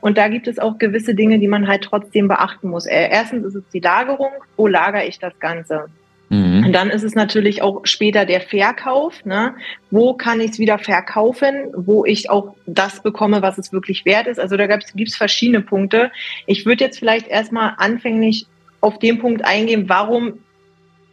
Und 0.00 0.16
da 0.16 0.28
gibt 0.28 0.46
es 0.46 0.58
auch 0.58 0.78
gewisse 0.78 1.14
Dinge, 1.14 1.38
die 1.38 1.48
man 1.48 1.66
halt 1.66 1.82
trotzdem 1.82 2.28
beachten 2.28 2.68
muss. 2.70 2.86
Äh, 2.86 3.08
erstens 3.10 3.44
ist 3.44 3.56
es 3.56 3.68
die 3.72 3.80
Lagerung. 3.80 4.30
Wo 4.56 4.68
lagere 4.68 5.04
ich 5.04 5.18
das 5.18 5.38
Ganze? 5.40 5.86
Mhm. 6.28 6.66
Und 6.66 6.72
dann 6.72 6.90
ist 6.90 7.02
es 7.02 7.14
natürlich 7.14 7.62
auch 7.62 7.80
später 7.84 8.26
der 8.26 8.40
Verkauf. 8.40 9.24
Ne? 9.24 9.54
Wo 9.90 10.14
kann 10.14 10.40
ich 10.40 10.52
es 10.52 10.58
wieder 10.58 10.78
verkaufen, 10.78 11.72
wo 11.74 12.04
ich 12.04 12.30
auch 12.30 12.54
das 12.66 13.02
bekomme, 13.02 13.42
was 13.42 13.58
es 13.58 13.72
wirklich 13.72 14.04
wert 14.04 14.26
ist? 14.26 14.38
Also 14.38 14.56
da 14.56 14.66
gibt 14.66 15.08
es 15.08 15.16
verschiedene 15.16 15.60
Punkte. 15.60 16.10
Ich 16.46 16.66
würde 16.66 16.84
jetzt 16.84 16.98
vielleicht 16.98 17.28
erstmal 17.28 17.74
anfänglich 17.78 18.46
auf 18.80 18.98
den 18.98 19.18
Punkt 19.18 19.44
eingehen, 19.44 19.88
warum 19.88 20.40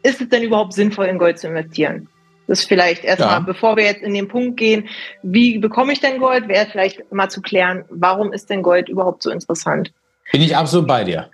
ist 0.04 0.22
es 0.22 0.30
denn 0.30 0.44
überhaupt 0.44 0.74
sinnvoll, 0.74 1.06
in 1.06 1.18
Gold 1.18 1.40
zu 1.40 1.48
investieren? 1.48 2.08
Das 2.48 2.60
ist 2.60 2.68
vielleicht 2.68 3.04
erstmal, 3.04 3.30
ja. 3.30 3.40
bevor 3.40 3.76
wir 3.76 3.86
jetzt 3.86 4.04
in 4.04 4.14
den 4.14 4.28
Punkt 4.28 4.58
gehen, 4.58 4.88
wie 5.24 5.58
bekomme 5.58 5.94
ich 5.94 6.00
denn 6.00 6.20
Gold, 6.20 6.48
wäre 6.48 6.68
vielleicht 6.68 7.12
mal 7.12 7.30
zu 7.30 7.42
klären, 7.42 7.86
warum 7.90 8.34
ist 8.34 8.52
denn 8.52 8.62
Gold 8.62 8.88
überhaupt 8.88 9.24
so 9.24 9.32
interessant? 9.32 9.92
Bin 10.32 10.42
ich 10.42 10.56
absolut 10.56 10.88
bei 10.88 11.04
dir. 11.04 11.30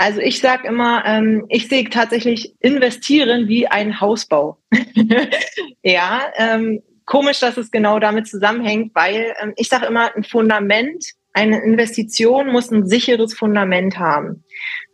Also 0.00 0.22
ich 0.22 0.40
sage 0.40 0.66
immer, 0.66 1.04
ähm, 1.04 1.44
ich 1.50 1.68
sehe 1.68 1.84
tatsächlich 1.84 2.54
investieren 2.60 3.48
wie 3.48 3.66
ein 3.66 4.00
Hausbau. 4.00 4.56
ja, 5.82 6.22
ähm, 6.38 6.80
komisch, 7.04 7.40
dass 7.40 7.58
es 7.58 7.70
genau 7.70 7.98
damit 7.98 8.26
zusammenhängt, 8.26 8.94
weil 8.94 9.34
ähm, 9.42 9.52
ich 9.56 9.68
sage 9.68 9.84
immer, 9.84 10.16
ein 10.16 10.24
Fundament, 10.24 11.04
eine 11.34 11.62
Investition 11.62 12.50
muss 12.50 12.70
ein 12.70 12.86
sicheres 12.86 13.34
Fundament 13.34 13.98
haben. 13.98 14.42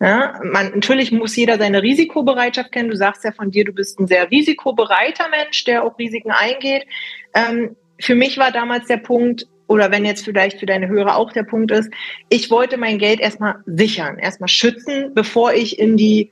Ja, 0.00 0.40
man, 0.42 0.72
natürlich 0.75 1.12
muss 1.12 1.36
jeder 1.36 1.56
seine 1.56 1.84
Risikobereitschaft 1.84 2.72
kennen. 2.72 2.90
Du 2.90 2.96
sagst 2.96 3.22
ja 3.22 3.30
von 3.30 3.52
dir, 3.52 3.64
du 3.64 3.72
bist 3.72 4.00
ein 4.00 4.08
sehr 4.08 4.28
risikobereiter 4.28 5.28
Mensch, 5.28 5.62
der 5.62 5.84
auch 5.84 5.96
Risiken 6.00 6.32
eingeht. 6.32 6.84
Ähm, 7.32 7.76
für 8.00 8.16
mich 8.16 8.38
war 8.38 8.50
damals 8.50 8.88
der 8.88 8.96
Punkt, 8.96 9.46
oder 9.66 9.90
wenn 9.90 10.04
jetzt 10.04 10.25
vielleicht 10.25 10.61
für 10.61 10.66
deine 10.66 10.88
Hörer 10.88 11.16
auch 11.16 11.32
der 11.32 11.42
Punkt 11.42 11.70
ist, 11.70 11.90
ich 12.28 12.50
wollte 12.50 12.76
mein 12.76 12.99
Geld 12.99 13.20
erstmal 13.20 13.56
sichern, 13.66 14.18
erstmal 14.18 14.49
schützen, 14.49 15.12
bevor 15.14 15.52
ich 15.52 15.78
in 15.78 15.96
die 15.96 16.30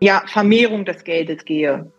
ja, 0.00 0.22
Vermehrung 0.26 0.84
des 0.84 1.04
Geldes 1.04 1.44
gehe. 1.44 1.90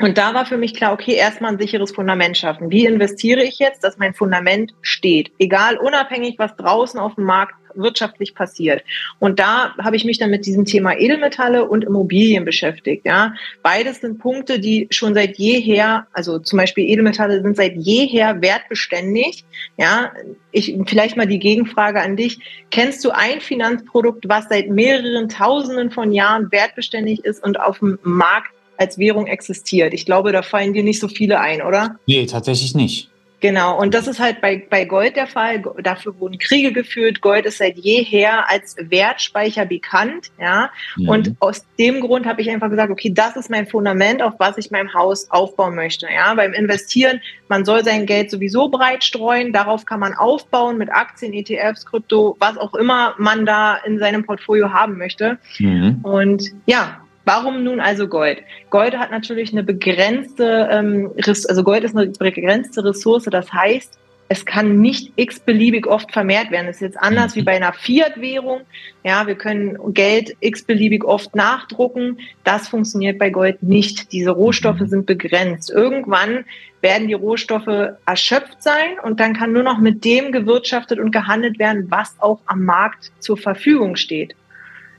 Und 0.00 0.16
da 0.16 0.32
war 0.32 0.46
für 0.46 0.58
mich 0.58 0.74
klar, 0.74 0.92
okay, 0.92 1.14
erstmal 1.14 1.52
ein 1.52 1.58
sicheres 1.58 1.90
Fundament 1.90 2.36
schaffen. 2.36 2.70
Wie 2.70 2.86
investiere 2.86 3.42
ich 3.42 3.58
jetzt, 3.58 3.82
dass 3.82 3.98
mein 3.98 4.14
Fundament 4.14 4.72
steht? 4.80 5.32
Egal, 5.38 5.76
unabhängig, 5.76 6.38
was 6.38 6.54
draußen 6.56 7.00
auf 7.00 7.16
dem 7.16 7.24
Markt 7.24 7.54
wirtschaftlich 7.78 8.34
passiert. 8.34 8.82
Und 9.18 9.38
da 9.38 9.74
habe 9.78 9.96
ich 9.96 10.04
mich 10.04 10.18
dann 10.18 10.30
mit 10.30 10.46
diesem 10.46 10.64
Thema 10.64 10.96
Edelmetalle 10.96 11.68
und 11.68 11.84
Immobilien 11.84 12.44
beschäftigt. 12.44 13.06
Ja, 13.06 13.34
beides 13.62 14.00
sind 14.00 14.18
Punkte, 14.18 14.60
die 14.60 14.88
schon 14.90 15.14
seit 15.14 15.38
jeher, 15.38 16.06
also 16.12 16.38
zum 16.38 16.58
Beispiel 16.58 16.88
Edelmetalle 16.88 17.42
sind 17.42 17.56
seit 17.56 17.76
jeher 17.76 18.40
wertbeständig. 18.42 19.44
Ja, 19.76 20.12
ich 20.52 20.76
vielleicht 20.86 21.16
mal 21.16 21.26
die 21.26 21.38
Gegenfrage 21.38 22.00
an 22.00 22.16
dich: 22.16 22.38
Kennst 22.70 23.04
du 23.04 23.10
ein 23.10 23.40
Finanzprodukt, 23.40 24.28
was 24.28 24.48
seit 24.48 24.68
mehreren 24.68 25.28
Tausenden 25.28 25.90
von 25.90 26.12
Jahren 26.12 26.50
wertbeständig 26.52 27.24
ist 27.24 27.42
und 27.42 27.60
auf 27.60 27.78
dem 27.78 27.98
Markt 28.02 28.50
als 28.76 28.98
Währung 28.98 29.26
existiert? 29.26 29.94
Ich 29.94 30.04
glaube, 30.04 30.32
da 30.32 30.42
fallen 30.42 30.72
dir 30.72 30.82
nicht 30.82 31.00
so 31.00 31.08
viele 31.08 31.40
ein, 31.40 31.62
oder? 31.62 31.98
Nee, 32.06 32.26
tatsächlich 32.26 32.74
nicht. 32.74 33.10
Genau, 33.40 33.78
und 33.80 33.94
das 33.94 34.08
ist 34.08 34.18
halt 34.18 34.40
bei, 34.40 34.66
bei 34.68 34.84
Gold 34.84 35.14
der 35.14 35.28
Fall. 35.28 35.62
Dafür 35.82 36.18
wurden 36.18 36.38
Kriege 36.38 36.72
geführt. 36.72 37.20
Gold 37.20 37.46
ist 37.46 37.58
seit 37.58 37.78
jeher 37.78 38.50
als 38.50 38.76
Wertspeicher 38.80 39.64
bekannt. 39.64 40.32
Ja? 40.40 40.70
Mhm. 40.96 41.08
Und 41.08 41.34
aus 41.38 41.64
dem 41.78 42.00
Grund 42.00 42.26
habe 42.26 42.42
ich 42.42 42.50
einfach 42.50 42.68
gesagt, 42.68 42.90
okay, 42.90 43.12
das 43.14 43.36
ist 43.36 43.48
mein 43.48 43.66
Fundament, 43.66 44.22
auf 44.22 44.34
was 44.38 44.58
ich 44.58 44.72
mein 44.72 44.92
Haus 44.92 45.30
aufbauen 45.30 45.76
möchte. 45.76 46.08
Ja? 46.12 46.34
Beim 46.34 46.52
Investieren, 46.52 47.20
man 47.48 47.64
soll 47.64 47.84
sein 47.84 48.06
Geld 48.06 48.30
sowieso 48.30 48.68
breit 48.70 49.04
streuen. 49.04 49.52
Darauf 49.52 49.84
kann 49.84 50.00
man 50.00 50.14
aufbauen 50.14 50.76
mit 50.76 50.90
Aktien, 50.90 51.32
ETFs, 51.32 51.86
Krypto, 51.86 52.36
was 52.40 52.58
auch 52.58 52.74
immer 52.74 53.14
man 53.18 53.46
da 53.46 53.76
in 53.76 54.00
seinem 54.00 54.24
Portfolio 54.24 54.72
haben 54.72 54.98
möchte. 54.98 55.38
Mhm. 55.60 56.00
Und 56.02 56.50
ja, 56.66 57.02
Warum 57.28 57.62
nun 57.62 57.78
also 57.78 58.08
Gold? 58.08 58.42
Gold 58.70 58.96
hat 58.96 59.10
natürlich 59.10 59.52
eine 59.52 59.62
begrenzte, 59.62 60.66
ähm, 60.72 61.12
also 61.26 61.62
Gold 61.62 61.84
ist 61.84 61.94
eine 61.94 62.06
begrenzte 62.06 62.82
Ressource, 62.82 63.24
das 63.24 63.52
heißt, 63.52 63.98
es 64.30 64.46
kann 64.46 64.80
nicht 64.80 65.12
x-beliebig 65.16 65.86
oft 65.86 66.10
vermehrt 66.10 66.50
werden. 66.50 66.68
Das 66.68 66.76
ist 66.76 66.80
jetzt 66.80 66.98
anders 66.98 67.36
wie 67.36 67.42
mhm. 67.42 67.44
bei 67.44 67.56
einer 67.56 67.74
Fiat-Währung. 67.74 68.62
Ja, 69.04 69.26
wir 69.26 69.34
können 69.34 69.76
Geld 69.92 70.36
x-beliebig 70.40 71.04
oft 71.04 71.36
nachdrucken. 71.36 72.18
Das 72.44 72.68
funktioniert 72.68 73.18
bei 73.18 73.28
Gold 73.28 73.62
nicht. 73.62 74.10
Diese 74.12 74.30
Rohstoffe 74.30 74.80
mhm. 74.80 74.88
sind 74.88 75.06
begrenzt. 75.06 75.70
Irgendwann 75.70 76.46
werden 76.80 77.08
die 77.08 77.14
Rohstoffe 77.14 77.90
erschöpft 78.06 78.62
sein 78.62 78.98
und 79.02 79.20
dann 79.20 79.34
kann 79.34 79.52
nur 79.52 79.64
noch 79.64 79.78
mit 79.78 80.02
dem 80.02 80.32
gewirtschaftet 80.32 80.98
und 80.98 81.10
gehandelt 81.10 81.58
werden, 81.58 81.90
was 81.90 82.14
auch 82.20 82.40
am 82.46 82.64
Markt 82.64 83.12
zur 83.18 83.36
Verfügung 83.36 83.96
steht. 83.96 84.34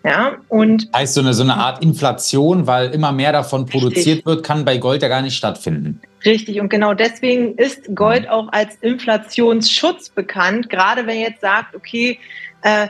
Ja, 0.04 0.38
und 0.48 0.90
heißt 0.96 1.14
so 1.14 1.22
eine, 1.22 1.34
so 1.34 1.44
eine 1.44 1.56
Art 1.56 1.84
Inflation, 1.84 2.68
weil 2.68 2.92
immer 2.92 3.12
mehr 3.12 3.34
davon 3.34 3.64
richtig. 3.64 3.82
produziert 3.82 4.26
wird, 4.26 4.46
kann 4.46 4.64
bei 4.64 4.78
Gold 4.78 5.02
ja 5.02 5.10
gar 5.10 5.22
nicht 5.22 5.36
stattfinden. 5.36 6.02
Richtig, 6.24 6.62
und 6.62 6.70
genau 6.70 6.94
deswegen 6.94 7.56
ist 7.56 7.94
Gold 7.96 8.24
mhm. 8.24 8.30
auch 8.30 8.48
als 8.52 8.76
Inflationsschutz 8.78 10.10
bekannt. 10.10 10.70
Gerade 10.70 11.06
wenn 11.06 11.18
ihr 11.18 11.30
jetzt 11.30 11.42
sagt, 11.42 11.76
okay, 11.76 12.18
äh, 12.62 12.88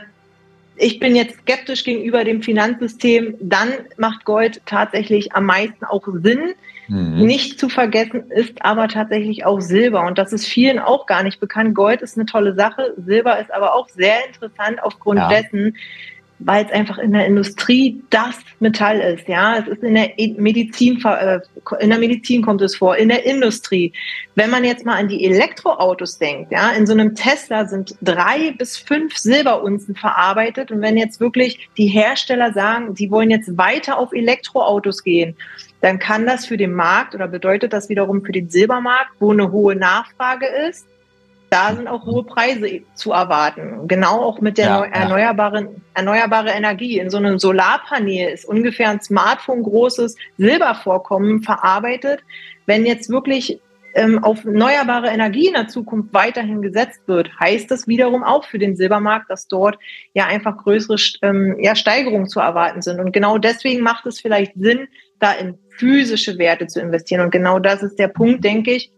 ich 0.76 0.98
bin 0.98 1.14
jetzt 1.14 1.38
skeptisch 1.40 1.84
gegenüber 1.84 2.24
dem 2.24 2.42
Finanzsystem, 2.42 3.34
dann 3.40 3.68
macht 3.98 4.24
Gold 4.24 4.62
tatsächlich 4.64 5.34
am 5.34 5.44
meisten 5.44 5.84
auch 5.84 6.06
Sinn. 6.22 6.54
Mhm. 6.88 7.26
Nicht 7.26 7.60
zu 7.60 7.68
vergessen 7.68 8.30
ist 8.30 8.64
aber 8.64 8.88
tatsächlich 8.88 9.44
auch 9.44 9.60
Silber. 9.60 10.06
Und 10.06 10.16
das 10.16 10.32
ist 10.32 10.46
vielen 10.46 10.78
auch 10.78 11.06
gar 11.06 11.22
nicht 11.22 11.38
bekannt. 11.38 11.74
Gold 11.74 12.02
ist 12.02 12.16
eine 12.16 12.26
tolle 12.26 12.54
Sache. 12.54 12.94
Silber 12.96 13.38
ist 13.38 13.52
aber 13.52 13.74
auch 13.74 13.88
sehr 13.90 14.26
interessant 14.26 14.82
aufgrund 14.82 15.18
ja. 15.18 15.28
dessen, 15.28 15.76
weil 16.40 16.64
es 16.64 16.72
einfach 16.72 16.98
in 16.98 17.12
der 17.12 17.26
Industrie 17.26 18.02
das 18.10 18.38
Metall 18.58 18.98
ist. 19.00 19.28
Ja, 19.28 19.58
es 19.58 19.68
ist 19.68 19.82
in 19.82 19.94
der 19.94 20.10
Medizin, 20.38 21.02
äh, 21.04 21.40
in 21.78 21.90
der 21.90 21.98
Medizin 21.98 22.42
kommt 22.42 22.62
es 22.62 22.76
vor, 22.76 22.96
in 22.96 23.08
der 23.08 23.24
Industrie. 23.24 23.92
Wenn 24.34 24.50
man 24.50 24.64
jetzt 24.64 24.84
mal 24.84 24.98
an 24.98 25.08
die 25.08 25.24
Elektroautos 25.24 26.18
denkt, 26.18 26.50
ja, 26.50 26.70
in 26.70 26.86
so 26.86 26.92
einem 26.92 27.14
Tesla 27.14 27.66
sind 27.66 27.94
drei 28.00 28.52
bis 28.56 28.76
fünf 28.76 29.16
Silberunzen 29.16 29.94
verarbeitet. 29.94 30.70
Und 30.70 30.80
wenn 30.80 30.96
jetzt 30.96 31.20
wirklich 31.20 31.68
die 31.76 31.86
Hersteller 31.86 32.52
sagen, 32.52 32.96
sie 32.96 33.10
wollen 33.10 33.30
jetzt 33.30 33.56
weiter 33.56 33.98
auf 33.98 34.12
Elektroautos 34.12 35.04
gehen, 35.04 35.36
dann 35.82 35.98
kann 35.98 36.26
das 36.26 36.46
für 36.46 36.56
den 36.56 36.74
Markt 36.74 37.14
oder 37.14 37.28
bedeutet 37.28 37.72
das 37.72 37.88
wiederum 37.88 38.24
für 38.24 38.32
den 38.32 38.50
Silbermarkt, 38.50 39.12
wo 39.18 39.32
eine 39.32 39.50
hohe 39.50 39.76
Nachfrage 39.76 40.46
ist, 40.68 40.86
da 41.50 41.74
sind 41.74 41.88
auch 41.88 42.06
hohe 42.06 42.22
Preise 42.24 42.82
zu 42.94 43.10
erwarten. 43.10 43.88
Genau 43.88 44.20
auch 44.20 44.40
mit 44.40 44.56
der 44.56 44.66
ja, 44.66 44.84
erneuerbaren, 44.84 45.64
ja. 45.64 45.70
erneuerbare 45.94 46.50
Energie. 46.50 46.98
In 46.98 47.10
so 47.10 47.16
einem 47.18 47.40
Solarpanel 47.40 48.30
ist 48.30 48.44
ungefähr 48.44 48.88
ein 48.90 49.00
Smartphone 49.00 49.64
großes 49.64 50.16
Silbervorkommen 50.38 51.42
verarbeitet. 51.42 52.20
Wenn 52.66 52.86
jetzt 52.86 53.10
wirklich 53.10 53.60
ähm, 53.94 54.22
auf 54.22 54.44
erneuerbare 54.44 55.08
Energie 55.08 55.48
in 55.48 55.54
der 55.54 55.66
Zukunft 55.66 56.14
weiterhin 56.14 56.62
gesetzt 56.62 57.00
wird, 57.06 57.30
heißt 57.40 57.68
das 57.68 57.88
wiederum 57.88 58.22
auch 58.22 58.44
für 58.44 58.60
den 58.60 58.76
Silbermarkt, 58.76 59.28
dass 59.28 59.48
dort 59.48 59.76
ja 60.14 60.26
einfach 60.26 60.56
größere 60.56 60.96
ähm, 61.22 61.56
ja, 61.60 61.74
Steigerungen 61.74 62.28
zu 62.28 62.38
erwarten 62.38 62.80
sind. 62.80 63.00
Und 63.00 63.10
genau 63.10 63.38
deswegen 63.38 63.82
macht 63.82 64.06
es 64.06 64.20
vielleicht 64.20 64.52
Sinn, 64.54 64.86
da 65.18 65.32
in 65.32 65.58
physische 65.70 66.38
Werte 66.38 66.68
zu 66.68 66.80
investieren. 66.80 67.22
Und 67.22 67.32
genau 67.32 67.58
das 67.58 67.82
ist 67.82 67.98
der 67.98 68.08
Punkt, 68.08 68.44
denke 68.44 68.72
ich, 68.72 68.92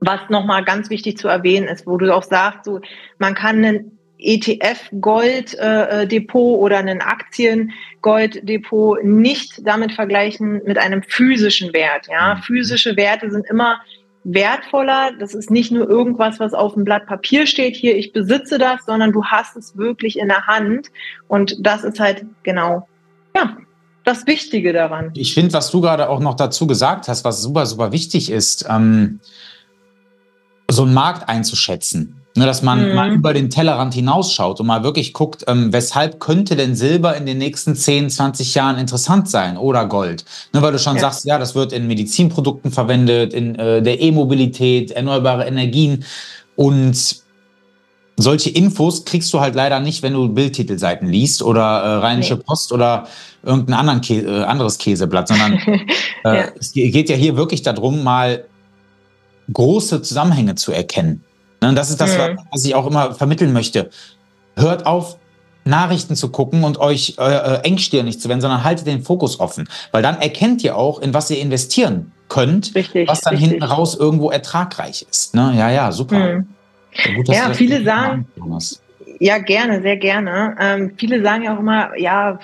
was 0.00 0.20
nochmal 0.28 0.64
ganz 0.64 0.90
wichtig 0.90 1.18
zu 1.18 1.28
erwähnen 1.28 1.68
ist, 1.68 1.86
wo 1.86 1.96
du 1.96 2.14
auch 2.14 2.22
sagst, 2.22 2.64
so, 2.64 2.80
man 3.18 3.34
kann 3.34 3.64
einen 3.64 3.96
ETF-Gold-Depot 4.18 6.58
oder 6.58 6.78
ein 6.78 7.02
Aktien-Gold-Depot 7.02 9.04
nicht 9.04 9.66
damit 9.66 9.92
vergleichen 9.92 10.62
mit 10.64 10.78
einem 10.78 11.02
physischen 11.02 11.74
Wert. 11.74 12.08
Ja, 12.10 12.34
mhm. 12.34 12.42
physische 12.42 12.96
Werte 12.96 13.30
sind 13.30 13.46
immer 13.48 13.78
wertvoller. 14.24 15.12
Das 15.18 15.34
ist 15.34 15.50
nicht 15.50 15.70
nur 15.70 15.88
irgendwas, 15.88 16.40
was 16.40 16.54
auf 16.54 16.74
dem 16.74 16.84
Blatt 16.84 17.06
Papier 17.06 17.46
steht, 17.46 17.76
hier, 17.76 17.96
ich 17.96 18.12
besitze 18.12 18.58
das, 18.58 18.84
sondern 18.84 19.12
du 19.12 19.24
hast 19.24 19.56
es 19.56 19.76
wirklich 19.76 20.18
in 20.18 20.28
der 20.28 20.46
Hand. 20.46 20.88
Und 21.28 21.56
das 21.60 21.84
ist 21.84 22.00
halt 22.00 22.24
genau, 22.42 22.88
ja, 23.34 23.56
das 24.04 24.26
Wichtige 24.26 24.72
daran. 24.72 25.10
Ich 25.14 25.34
finde, 25.34 25.52
was 25.52 25.70
du 25.70 25.80
gerade 25.80 26.08
auch 26.08 26.20
noch 26.20 26.34
dazu 26.34 26.66
gesagt 26.66 27.08
hast, 27.08 27.24
was 27.24 27.42
super, 27.42 27.66
super 27.66 27.92
wichtig 27.92 28.30
ist, 28.30 28.66
ähm, 28.68 29.20
so 30.76 30.82
einen 30.82 30.94
Markt 30.94 31.28
einzuschätzen. 31.28 32.22
Ne, 32.38 32.44
dass 32.44 32.60
man 32.60 32.90
mhm. 32.90 32.94
mal 32.94 33.12
über 33.12 33.32
den 33.32 33.48
Tellerrand 33.48 33.94
hinausschaut 33.94 34.60
und 34.60 34.66
mal 34.66 34.82
wirklich 34.82 35.14
guckt, 35.14 35.44
ähm, 35.48 35.72
weshalb 35.72 36.20
könnte 36.20 36.54
denn 36.54 36.76
Silber 36.76 37.16
in 37.16 37.24
den 37.24 37.38
nächsten 37.38 37.74
10, 37.74 38.10
20 38.10 38.54
Jahren 38.54 38.76
interessant 38.76 39.30
sein 39.30 39.56
oder 39.56 39.86
Gold? 39.86 40.26
Ne, 40.52 40.60
weil 40.60 40.70
du 40.70 40.78
schon 40.78 40.96
ja. 40.96 41.00
sagst, 41.00 41.24
ja, 41.24 41.38
das 41.38 41.54
wird 41.54 41.72
in 41.72 41.86
Medizinprodukten 41.86 42.72
verwendet, 42.72 43.32
in 43.32 43.54
äh, 43.54 43.80
der 43.80 44.02
E-Mobilität, 44.02 44.90
erneuerbare 44.90 45.46
Energien 45.46 46.04
und 46.56 47.24
solche 48.16 48.50
Infos 48.50 49.06
kriegst 49.06 49.32
du 49.32 49.40
halt 49.40 49.54
leider 49.54 49.80
nicht, 49.80 50.02
wenn 50.02 50.12
du 50.12 50.28
Bildtitelseiten 50.28 51.08
liest 51.08 51.42
oder 51.42 51.62
äh, 51.62 51.94
Rheinische 51.96 52.34
nee. 52.34 52.42
Post 52.46 52.70
oder 52.70 53.06
irgendein 53.42 53.74
anderen 53.74 54.00
Kä 54.02 54.20
äh, 54.20 54.42
anderes 54.44 54.76
Käseblatt, 54.76 55.28
sondern 55.28 55.54
äh, 56.24 56.36
ja. 56.36 56.44
es 56.58 56.72
geht 56.72 57.08
ja 57.08 57.16
hier 57.16 57.36
wirklich 57.36 57.62
darum, 57.62 58.04
mal 58.04 58.44
große 59.52 60.02
Zusammenhänge 60.02 60.54
zu 60.54 60.72
erkennen. 60.72 61.24
Und 61.60 61.76
das 61.76 61.90
ist 61.90 62.00
das, 62.00 62.16
mhm. 62.16 62.38
was 62.50 62.64
ich 62.64 62.74
auch 62.74 62.86
immer 62.86 63.14
vermitteln 63.14 63.52
möchte. 63.52 63.90
hört 64.56 64.86
auf, 64.86 65.18
Nachrichten 65.64 66.14
zu 66.14 66.30
gucken 66.30 66.62
und 66.64 66.78
euch 66.78 67.16
äh, 67.18 67.24
äh 67.24 67.60
engstirnig 67.64 68.20
zu 68.20 68.28
werden, 68.28 68.40
sondern 68.40 68.62
haltet 68.62 68.86
den 68.86 69.02
Fokus 69.02 69.40
offen. 69.40 69.68
Weil 69.90 70.02
dann 70.02 70.20
erkennt 70.20 70.62
ihr 70.62 70.76
auch, 70.76 71.00
in 71.00 71.12
was 71.12 71.28
ihr 71.30 71.40
investieren 71.40 72.12
könnt, 72.28 72.74
richtig, 72.74 73.08
was 73.08 73.20
dann 73.20 73.34
richtig. 73.34 73.50
hinten 73.50 73.64
raus 73.64 73.96
irgendwo 73.96 74.30
ertragreich 74.30 75.04
ist. 75.10 75.34
Ne? 75.34 75.54
Ja, 75.56 75.70
ja, 75.70 75.92
super. 75.92 76.34
Hm. 76.34 76.46
Ja, 76.94 77.14
gut, 77.14 77.28
ja 77.28 77.52
viele 77.52 77.84
sagen, 77.84 78.26
ja, 79.18 79.38
gerne, 79.38 79.82
sehr 79.82 79.96
gerne. 79.96 80.56
Ähm, 80.60 80.92
viele 80.96 81.22
sagen 81.22 81.44
ja 81.44 81.54
auch 81.54 81.60
immer, 81.60 81.96
ja, 81.98 82.38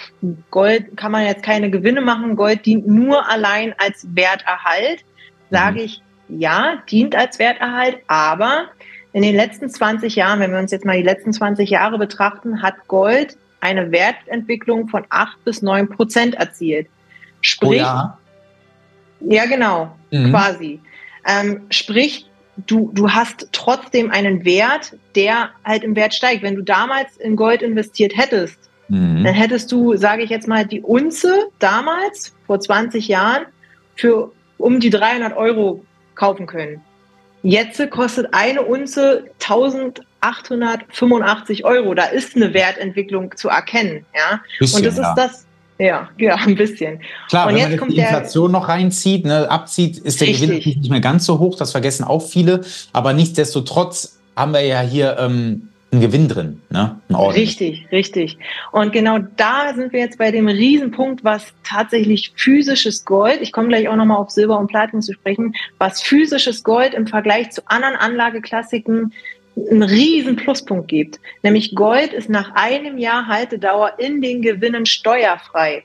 Gold 0.50 0.96
kann 0.96 1.12
man 1.12 1.24
jetzt 1.24 1.42
keine 1.42 1.70
Gewinne 1.70 2.00
machen, 2.00 2.36
Gold 2.36 2.64
dient 2.66 2.86
nur 2.86 3.28
allein 3.28 3.74
als 3.78 4.06
Werterhalt. 4.14 5.04
Sage 5.50 5.80
mhm. 5.80 5.84
ich, 5.84 6.02
ja, 6.38 6.82
dient 6.90 7.14
als 7.14 7.38
Werterhalt, 7.38 7.98
aber 8.06 8.68
in 9.12 9.22
den 9.22 9.36
letzten 9.36 9.68
20 9.68 10.16
Jahren, 10.16 10.40
wenn 10.40 10.52
wir 10.52 10.58
uns 10.58 10.70
jetzt 10.70 10.84
mal 10.84 10.96
die 10.96 11.02
letzten 11.02 11.32
20 11.32 11.68
Jahre 11.68 11.98
betrachten, 11.98 12.62
hat 12.62 12.88
Gold 12.88 13.36
eine 13.60 13.92
Wertentwicklung 13.92 14.88
von 14.88 15.04
8 15.08 15.44
bis 15.44 15.62
9 15.62 15.88
Prozent 15.88 16.34
erzielt. 16.34 16.88
Sprich, 17.40 17.70
oh 17.70 17.74
ja. 17.74 18.18
ja, 19.20 19.46
genau, 19.46 19.94
mhm. 20.10 20.30
quasi. 20.30 20.80
Ähm, 21.26 21.62
sprich, 21.70 22.26
du, 22.56 22.90
du 22.92 23.10
hast 23.10 23.48
trotzdem 23.52 24.10
einen 24.10 24.44
Wert, 24.44 24.96
der 25.14 25.50
halt 25.64 25.84
im 25.84 25.94
Wert 25.94 26.14
steigt. 26.14 26.42
Wenn 26.42 26.56
du 26.56 26.62
damals 26.62 27.16
in 27.18 27.36
Gold 27.36 27.62
investiert 27.62 28.16
hättest, 28.16 28.58
mhm. 28.88 29.24
dann 29.24 29.34
hättest 29.34 29.70
du, 29.70 29.96
sage 29.96 30.22
ich 30.22 30.30
jetzt 30.30 30.48
mal, 30.48 30.66
die 30.66 30.80
Unze 30.80 31.48
damals, 31.58 32.34
vor 32.46 32.60
20 32.60 33.08
Jahren, 33.08 33.44
für 33.94 34.32
um 34.58 34.80
die 34.80 34.90
300 34.90 35.36
Euro 35.36 35.84
kaufen 36.14 36.46
können. 36.46 36.80
Jetzt 37.42 37.90
kostet 37.90 38.28
eine 38.32 38.62
Unze 38.62 39.24
1885 39.40 41.64
Euro. 41.64 41.94
Da 41.94 42.04
ist 42.04 42.36
eine 42.36 42.54
Wertentwicklung 42.54 43.36
zu 43.36 43.48
erkennen. 43.48 44.06
Ja? 44.14 44.40
Bisschen, 44.58 44.78
und 44.78 44.86
das 44.86 44.94
ist 44.94 45.00
ja. 45.00 45.14
das, 45.14 45.44
ja, 45.78 46.08
ja, 46.18 46.36
ein 46.36 46.54
bisschen. 46.54 47.00
Klar, 47.28 47.48
und 47.48 47.56
wenn 47.56 47.76
man 47.76 47.88
die 47.88 47.98
Inflation 47.98 48.52
noch 48.52 48.68
reinzieht, 48.68 49.24
ne, 49.24 49.50
abzieht, 49.50 49.98
ist 49.98 50.20
der 50.20 50.28
Richtig. 50.28 50.64
Gewinn 50.64 50.80
nicht 50.80 50.90
mehr 50.90 51.00
ganz 51.00 51.26
so 51.26 51.40
hoch. 51.40 51.56
Das 51.56 51.72
vergessen 51.72 52.04
auch 52.04 52.22
viele. 52.22 52.60
Aber 52.92 53.12
nichtsdestotrotz 53.12 54.20
haben 54.36 54.52
wir 54.52 54.64
ja 54.64 54.80
hier 54.80 55.16
ähm, 55.18 55.70
einen 55.92 56.00
Gewinn 56.00 56.26
drin. 56.26 56.62
Ne? 56.70 56.98
Richtig, 57.10 57.86
richtig. 57.92 58.38
Und 58.72 58.92
genau 58.92 59.18
da 59.36 59.74
sind 59.74 59.92
wir 59.92 60.00
jetzt 60.00 60.16
bei 60.18 60.30
dem 60.30 60.48
Riesenpunkt, 60.48 61.22
was 61.22 61.52
tatsächlich 61.64 62.32
physisches 62.34 63.04
Gold, 63.04 63.40
ich 63.42 63.52
komme 63.52 63.68
gleich 63.68 63.88
auch 63.88 63.96
nochmal 63.96 64.16
auf 64.16 64.30
Silber 64.30 64.58
und 64.58 64.68
Platin 64.68 65.02
zu 65.02 65.12
sprechen, 65.12 65.54
was 65.78 66.02
physisches 66.02 66.64
Gold 66.64 66.94
im 66.94 67.06
Vergleich 67.06 67.50
zu 67.50 67.60
anderen 67.66 67.96
Anlageklassiken 67.96 69.12
einen 69.70 69.82
riesen 69.82 70.36
Pluspunkt 70.36 70.88
gibt. 70.88 71.20
Nämlich 71.42 71.74
Gold 71.74 72.14
ist 72.14 72.30
nach 72.30 72.54
einem 72.54 72.96
Jahr 72.96 73.26
Haltedauer 73.26 73.98
in 73.98 74.22
den 74.22 74.40
Gewinnen 74.40 74.86
steuerfrei. 74.86 75.84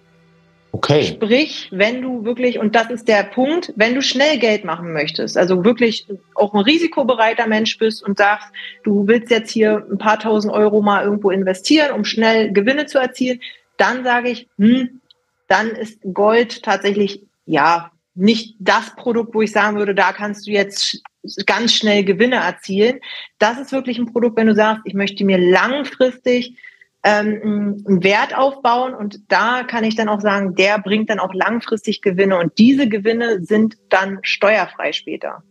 Okay. 0.71 1.03
Sprich, 1.03 1.69
wenn 1.71 2.01
du 2.01 2.24
wirklich, 2.24 2.59
und 2.59 2.75
das 2.75 2.89
ist 2.89 3.07
der 3.07 3.24
Punkt, 3.24 3.74
wenn 3.75 3.95
du 3.95 4.01
schnell 4.01 4.38
Geld 4.38 4.63
machen 4.63 4.93
möchtest, 4.93 5.38
also 5.38 5.63
wirklich 5.63 6.05
auch 6.36 6.53
ein 6.53 6.62
risikobereiter 6.62 7.47
Mensch 7.47 7.77
bist 7.77 8.03
und 8.03 8.17
sagst, 8.17 8.47
du 8.83 9.07
willst 9.07 9.31
jetzt 9.31 9.50
hier 9.50 9.86
ein 9.89 9.97
paar 9.97 10.19
tausend 10.19 10.53
Euro 10.53 10.81
mal 10.81 11.03
irgendwo 11.03 11.31
investieren, 11.31 11.93
um 11.93 12.05
schnell 12.05 12.51
Gewinne 12.51 12.86
zu 12.86 13.00
erzielen, 13.00 13.39
dann 13.77 14.03
sage 14.03 14.29
ich, 14.29 14.47
hm, 14.57 15.01
dann 15.47 15.69
ist 15.69 16.00
Gold 16.13 16.63
tatsächlich, 16.63 17.24
ja, 17.45 17.91
nicht 18.13 18.55
das 18.59 18.95
Produkt, 18.95 19.33
wo 19.36 19.41
ich 19.41 19.51
sagen 19.51 19.77
würde, 19.77 19.95
da 19.95 20.12
kannst 20.12 20.47
du 20.47 20.51
jetzt 20.51 21.01
ganz 21.45 21.74
schnell 21.74 22.03
Gewinne 22.03 22.38
erzielen. 22.38 23.00
Das 23.38 23.59
ist 23.59 23.71
wirklich 23.71 24.00
ein 24.00 24.12
Produkt, 24.12 24.38
wenn 24.38 24.47
du 24.47 24.55
sagst, 24.55 24.81
ich 24.86 24.93
möchte 24.93 25.24
mir 25.24 25.38
langfristig 25.38 26.57
ähm, 27.04 27.84
einen 27.88 28.04
Wert 28.04 28.36
aufbauen 28.36 28.94
und 28.94 29.20
da 29.30 29.63
kann 29.63 29.84
ich 29.84 29.96
dann 29.96 30.10
auch 30.10 30.22
sagen, 30.22 30.56
der 30.56 30.80
bringt 30.80 31.10
dann 31.10 31.20
auch 31.20 31.34
langfristig 31.34 32.01
Gewinne 32.01 32.38
und 32.38 32.58
diese 32.58 32.89
Gewinne 32.89 33.44
sind 33.44 33.75
dann 33.89 34.20
steuerfrei 34.24 34.92
später. 34.92 35.44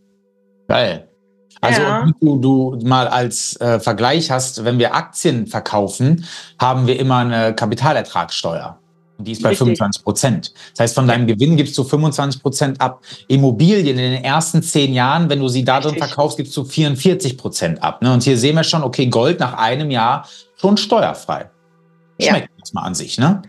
Geil. 0.67 1.07
Also 1.61 1.81
ja. 1.81 2.05
du, 2.21 2.37
du 2.37 2.79
mal 2.83 3.07
als 3.07 3.59
äh, 3.59 3.79
Vergleich 3.79 4.29
hast, 4.29 4.63
wenn 4.63 4.77
wir 4.77 4.93
Aktien 4.93 5.47
verkaufen, 5.47 6.25
haben 6.59 6.85
wir 6.85 6.99
immer 6.99 7.17
eine 7.17 7.55
Kapitalertragssteuer. 7.55 8.79
Die 9.19 9.31
ist 9.31 9.41
bei 9.41 9.49
Richtig. 9.49 9.65
25 9.65 10.03
Prozent. 10.03 10.53
Das 10.71 10.83
heißt, 10.83 10.95
von 10.95 11.07
deinem 11.07 11.25
Gewinn 11.25 11.57
gibst 11.57 11.77
du 11.77 11.83
25 11.83 12.41
Prozent 12.41 12.81
ab. 12.81 13.01
Immobilien 13.27 13.97
in 13.97 14.11
den 14.11 14.23
ersten 14.23 14.61
zehn 14.61 14.93
Jahren, 14.93 15.29
wenn 15.29 15.39
du 15.39 15.47
sie 15.47 15.65
da 15.65 15.79
drin 15.79 15.95
verkaufst, 15.95 16.37
gibst 16.37 16.55
du 16.55 16.63
44 16.63 17.37
Prozent 17.37 17.81
ab. 17.81 18.01
Ne? 18.01 18.13
Und 18.13 18.23
hier 18.23 18.37
sehen 18.37 18.55
wir 18.55 18.63
schon, 18.63 18.83
okay, 18.83 19.07
Gold 19.07 19.39
nach 19.39 19.53
einem 19.53 19.89
Jahr 19.89 20.27
schon 20.59 20.77
steuerfrei. 20.77 21.49
Schmeckt 22.19 22.49
ja. 22.49 22.65
mal 22.73 22.83
an 22.83 22.95
sich, 22.95 23.17
ne? 23.17 23.41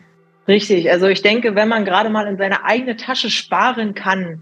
Richtig. 0.47 0.91
Also 0.91 1.07
ich 1.07 1.21
denke, 1.21 1.55
wenn 1.55 1.69
man 1.69 1.85
gerade 1.85 2.09
mal 2.09 2.27
in 2.27 2.39
seine 2.39 2.65
eigene 2.65 2.97
Tasche 2.97 3.29
sparen 3.29 3.95
kann, 3.95 4.41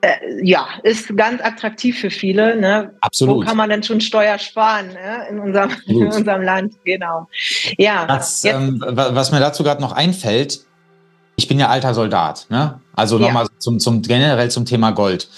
äh, 0.00 0.10
ja, 0.42 0.66
ist 0.82 1.16
ganz 1.16 1.42
attraktiv 1.42 1.98
für 1.98 2.10
viele. 2.10 2.56
Ne? 2.56 2.94
Absolut. 3.00 3.36
Wo 3.36 3.40
kann 3.40 3.56
man 3.56 3.70
denn 3.70 3.82
schon 3.82 4.00
Steuer 4.00 4.38
sparen 4.38 4.88
ne? 4.88 5.28
in, 5.30 5.38
unserem, 5.40 5.70
in 5.86 6.06
unserem 6.06 6.42
Land? 6.42 6.74
Genau. 6.84 7.28
Ja. 7.76 8.06
Das, 8.06 8.44
ähm, 8.44 8.82
was 8.86 9.32
mir 9.32 9.40
dazu 9.40 9.62
gerade 9.62 9.80
noch 9.80 9.92
einfällt, 9.92 10.60
ich 11.36 11.48
bin 11.48 11.58
ja 11.58 11.68
alter 11.68 11.94
Soldat. 11.94 12.46
Ne? 12.48 12.80
Also 12.94 13.18
nochmal 13.18 13.44
ja. 13.44 13.50
zum, 13.58 13.78
zum, 13.78 14.02
generell 14.02 14.50
zum 14.50 14.64
Thema 14.64 14.90
Gold. 14.90 15.28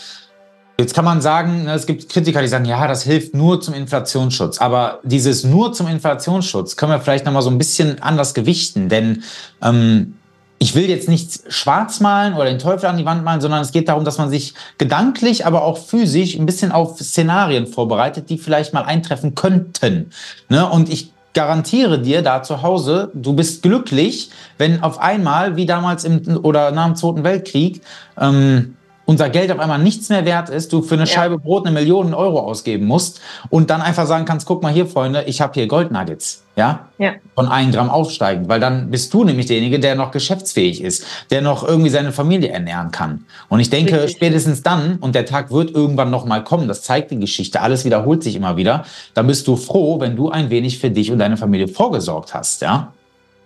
Jetzt 0.79 0.95
kann 0.95 1.05
man 1.05 1.21
sagen, 1.21 1.65
ne, 1.65 1.75
es 1.75 1.85
gibt 1.85 2.09
Kritiker, 2.09 2.41
die 2.41 2.49
sagen, 2.49 2.65
ja, 2.65 2.89
das 2.89 3.03
hilft 3.03 3.35
nur 3.35 3.61
zum 3.61 3.75
Inflationsschutz. 3.75 4.59
Aber 4.63 5.01
dieses 5.03 5.45
nur 5.45 5.75
zum 5.75 5.89
Inflationsschutz 5.89 6.77
können 6.77 6.93
wir 6.93 7.01
vielleicht 7.01 7.27
nochmal 7.27 7.43
so 7.43 7.51
ein 7.51 7.59
bisschen 7.59 8.01
anders 8.01 8.33
gewichten. 8.33 8.89
Denn 8.89 9.23
ähm, 9.63 10.15
ich 10.63 10.75
will 10.75 10.91
jetzt 10.91 11.09
nichts 11.09 11.43
schwarz 11.49 12.01
malen 12.01 12.35
oder 12.35 12.45
den 12.45 12.59
Teufel 12.59 12.87
an 12.87 12.99
die 12.99 13.07
Wand 13.07 13.25
malen, 13.25 13.41
sondern 13.41 13.63
es 13.63 13.73
geht 13.73 13.89
darum, 13.89 14.05
dass 14.05 14.19
man 14.19 14.29
sich 14.29 14.53
gedanklich, 14.77 15.47
aber 15.47 15.65
auch 15.65 15.79
physisch 15.79 16.37
ein 16.37 16.45
bisschen 16.45 16.71
auf 16.71 17.01
Szenarien 17.01 17.67
vorbereitet, 17.67 18.29
die 18.29 18.37
vielleicht 18.37 18.75
mal 18.75 18.83
eintreffen 18.83 19.35
könnten. 19.35 20.11
Ne? 20.51 20.69
Und 20.69 20.93
ich 20.93 21.13
garantiere 21.33 21.99
dir 21.99 22.21
da 22.21 22.43
zu 22.43 22.61
Hause, 22.61 23.11
du 23.15 23.33
bist 23.33 23.63
glücklich, 23.63 24.31
wenn 24.59 24.83
auf 24.83 24.99
einmal, 24.99 25.57
wie 25.57 25.65
damals 25.65 26.05
im 26.05 26.39
oder 26.43 26.73
nach 26.73 26.87
dem 26.87 26.97
Zweiten 26.97 27.25
Weltkrieg, 27.25 27.81
ähm, 28.19 28.77
unser 29.11 29.29
Geld 29.29 29.51
auf 29.51 29.59
einmal 29.59 29.81
nichts 29.81 30.09
mehr 30.09 30.25
wert 30.25 30.51
ist, 30.51 30.73
du 30.73 30.83
für 30.83 30.95
eine 30.95 31.03
ja. 31.03 31.07
Scheibe 31.09 31.37
Brot 31.37 31.67
eine 31.67 31.75
Million 31.75 32.15
Euro 32.15 32.39
ausgeben 32.39 32.87
musst 32.87 33.21
und 33.49 33.69
dann 33.69 33.83
einfach 33.83 34.07
sagen 34.07 34.25
kannst, 34.25 34.47
guck 34.47 34.63
mal 34.63 34.73
hier, 34.73 34.87
Freunde, 34.87 35.25
ich 35.27 35.41
habe 35.41 35.53
hier 35.55 35.67
Goldnuggets, 35.67 36.45
ja? 36.55 36.87
ja, 36.97 37.15
von 37.35 37.49
einem 37.49 37.73
Gramm 37.73 37.91
aufsteigend, 37.91 38.49
weil 38.49 38.61
dann 38.61 38.89
bist 38.93 39.13
du 39.13 39.25
nämlich 39.25 39.47
derjenige, 39.47 39.81
der 39.81 39.97
noch 39.97 40.13
geschäftsfähig 40.13 40.81
ist, 40.81 41.05
der 41.33 41.43
noch 41.43 41.67
irgendwie 41.67 41.91
seine 41.91 42.13
Familie 42.13 42.51
ernähren 42.51 42.93
kann. 42.93 43.25
Und 43.49 43.59
ich 43.59 43.69
denke, 43.69 43.95
Richtig. 43.95 44.13
spätestens 44.13 44.63
dann, 44.63 44.99
und 44.99 45.17
der 45.17 45.27
Tag 45.27 45.51
wird 45.51 45.73
irgendwann 45.73 46.11
noch 46.11 46.25
mal 46.25 46.45
kommen, 46.45 46.69
das 46.69 46.83
zeigt 46.83 47.11
die 47.11 47.19
Geschichte, 47.19 47.63
alles 47.63 47.85
wiederholt 47.85 48.23
sich 48.23 48.37
immer 48.37 48.57
wieder, 48.57 48.85
dann 49.15 49.27
bist 49.27 49.49
du 49.49 49.57
froh, 49.57 49.99
wenn 49.99 50.15
du 50.15 50.31
ein 50.31 50.51
wenig 50.51 50.79
für 50.79 50.91
dich 50.91 51.11
und 51.11 51.19
deine 51.19 51.37
Familie 51.37 51.67
vorgesorgt 51.67 52.33
hast, 52.33 52.63
ja? 52.63 52.93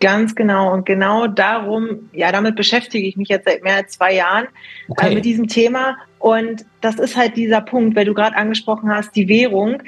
Ganz 0.04 0.34
genau. 0.34 0.70
Und 0.74 0.84
genau 0.84 1.26
darum, 1.26 2.10
ja, 2.12 2.30
damit 2.30 2.56
beschäftige 2.56 3.08
ich 3.08 3.16
mich 3.16 3.28
jetzt 3.30 3.46
seit 3.46 3.62
mehr 3.62 3.76
als 3.76 3.92
zwei 3.92 4.14
Jahren 4.14 4.44
äh, 4.44 4.48
okay. 4.88 5.10
äh, 5.10 5.14
mit 5.14 5.24
diesem 5.24 5.48
Thema. 5.48 5.96
Und 6.18 6.66
das 6.82 6.96
ist 6.96 7.16
halt 7.16 7.36
dieser 7.36 7.62
Punkt, 7.62 7.96
weil 7.96 8.04
du 8.04 8.12
gerade 8.12 8.36
angesprochen 8.36 8.90
hast, 8.90 9.16
die 9.16 9.28
Währung. 9.28 9.82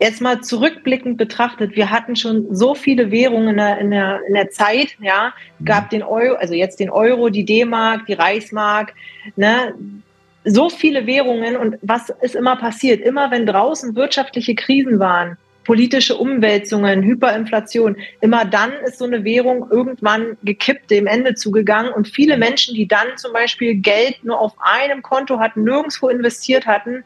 Jetzt 0.00 0.22
mal 0.22 0.40
zurückblickend 0.40 1.18
betrachtet, 1.18 1.76
wir 1.76 1.90
hatten 1.90 2.16
schon 2.16 2.46
so 2.54 2.74
viele 2.74 3.10
Währungen 3.10 3.48
in 3.48 3.56
der, 3.58 3.78
in 3.78 3.90
der, 3.90 4.20
in 4.28 4.34
der 4.34 4.48
Zeit, 4.48 4.96
ja, 5.00 5.34
gab 5.62 5.86
mhm. 5.86 5.88
den 5.90 6.02
Euro, 6.04 6.36
also 6.36 6.54
jetzt 6.54 6.80
den 6.80 6.88
Euro, 6.88 7.28
die 7.28 7.44
D-Mark, 7.44 8.06
die 8.06 8.14
Reichsmark, 8.14 8.94
ne, 9.36 9.74
so 10.44 10.70
viele 10.70 11.06
Währungen 11.06 11.56
und 11.56 11.76
was 11.82 12.08
ist 12.22 12.34
immer 12.34 12.56
passiert? 12.56 13.02
Immer 13.02 13.30
wenn 13.30 13.44
draußen 13.44 13.94
wirtschaftliche 13.94 14.54
Krisen 14.54 14.98
waren, 14.98 15.36
politische 15.68 16.16
Umwälzungen, 16.16 17.02
Hyperinflation. 17.02 17.98
Immer 18.22 18.46
dann 18.46 18.72
ist 18.86 18.98
so 18.98 19.04
eine 19.04 19.22
Währung 19.22 19.70
irgendwann 19.70 20.38
gekippt, 20.42 20.90
dem 20.90 21.06
Ende 21.06 21.34
zugegangen. 21.34 21.92
Und 21.92 22.08
viele 22.08 22.38
Menschen, 22.38 22.74
die 22.74 22.88
dann 22.88 23.18
zum 23.18 23.34
Beispiel 23.34 23.74
Geld 23.74 24.24
nur 24.24 24.40
auf 24.40 24.54
einem 24.60 25.02
Konto 25.02 25.38
hatten, 25.38 25.64
nirgendwo 25.64 26.08
investiert 26.08 26.66
hatten, 26.66 27.04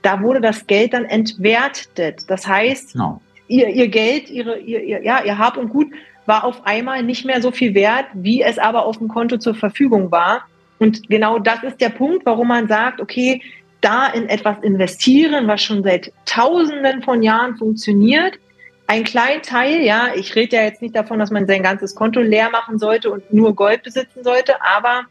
da 0.00 0.22
wurde 0.22 0.40
das 0.40 0.66
Geld 0.66 0.94
dann 0.94 1.04
entwertet. 1.04 2.24
Das 2.28 2.48
heißt, 2.48 2.96
no. 2.96 3.20
ihr, 3.46 3.68
ihr 3.68 3.88
Geld, 3.88 4.30
ihre, 4.30 4.58
ihr, 4.58 4.82
ihr, 4.82 5.02
ja, 5.02 5.22
ihr 5.22 5.36
Hab 5.36 5.58
und 5.58 5.68
Gut 5.68 5.88
war 6.24 6.44
auf 6.44 6.64
einmal 6.64 7.02
nicht 7.02 7.26
mehr 7.26 7.42
so 7.42 7.50
viel 7.50 7.74
wert, 7.74 8.06
wie 8.14 8.40
es 8.40 8.58
aber 8.58 8.86
auf 8.86 8.96
dem 8.96 9.08
Konto 9.08 9.36
zur 9.36 9.54
Verfügung 9.54 10.10
war. 10.10 10.48
Und 10.78 11.10
genau 11.10 11.38
das 11.38 11.62
ist 11.62 11.78
der 11.82 11.90
Punkt, 11.90 12.24
warum 12.24 12.48
man 12.48 12.68
sagt, 12.68 13.02
okay, 13.02 13.42
da 13.80 14.06
in 14.08 14.28
etwas 14.28 14.56
investieren, 14.62 15.46
was 15.46 15.62
schon 15.62 15.82
seit 15.82 16.12
Tausenden 16.26 17.02
von 17.02 17.22
Jahren 17.22 17.56
funktioniert. 17.56 18.34
Ein 18.86 19.04
kleiner 19.04 19.42
Teil, 19.42 19.82
ja, 19.82 20.08
ich 20.14 20.34
rede 20.34 20.56
ja 20.56 20.62
jetzt 20.62 20.82
nicht 20.82 20.96
davon, 20.96 21.18
dass 21.18 21.30
man 21.30 21.46
sein 21.46 21.62
ganzes 21.62 21.94
Konto 21.94 22.20
leer 22.20 22.50
machen 22.50 22.78
sollte 22.78 23.10
und 23.10 23.32
nur 23.32 23.54
Gold 23.54 23.82
besitzen 23.82 24.24
sollte, 24.24 24.54
aber 24.62 25.02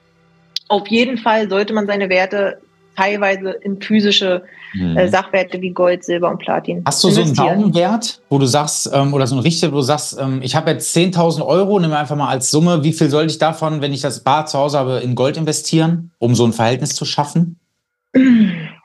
auf 0.67 0.87
jeden 0.87 1.17
Fall 1.17 1.49
sollte 1.49 1.73
man 1.73 1.87
seine 1.87 2.09
Werte 2.09 2.59
teilweise 2.97 3.51
in 3.51 3.79
physische 3.79 4.41
mhm. 4.73 4.97
äh, 4.97 5.07
Sachwerte 5.07 5.61
wie 5.61 5.69
Gold, 5.69 6.03
Silber 6.03 6.31
und 6.31 6.39
Platin. 6.39 6.81
Hast 6.85 7.03
du 7.03 7.11
so 7.11 7.21
einen 7.21 7.35
Daumenwert, 7.35 8.19
wo 8.29 8.39
du 8.39 8.47
sagst, 8.47 8.89
ähm, 8.91 9.13
oder 9.13 9.27
so 9.27 9.35
einen 9.35 9.43
Richter, 9.43 9.71
wo 9.71 9.75
du 9.75 9.81
sagst, 9.83 10.17
ähm, 10.19 10.39
ich 10.41 10.55
habe 10.55 10.71
jetzt 10.71 10.95
10.000 10.97 11.45
Euro, 11.45 11.79
nimm 11.79 11.93
einfach 11.93 12.15
mal 12.15 12.29
als 12.29 12.49
Summe, 12.49 12.83
wie 12.83 12.93
viel 12.93 13.09
sollte 13.09 13.31
ich 13.31 13.37
davon, 13.37 13.81
wenn 13.81 13.93
ich 13.93 14.01
das 14.01 14.21
Bar 14.21 14.47
zu 14.47 14.57
Hause 14.57 14.79
habe, 14.79 14.97
in 14.97 15.13
Gold 15.13 15.37
investieren, 15.37 16.11
um 16.17 16.33
so 16.33 16.45
ein 16.45 16.53
Verhältnis 16.53 16.95
zu 16.95 17.05
schaffen? 17.05 17.59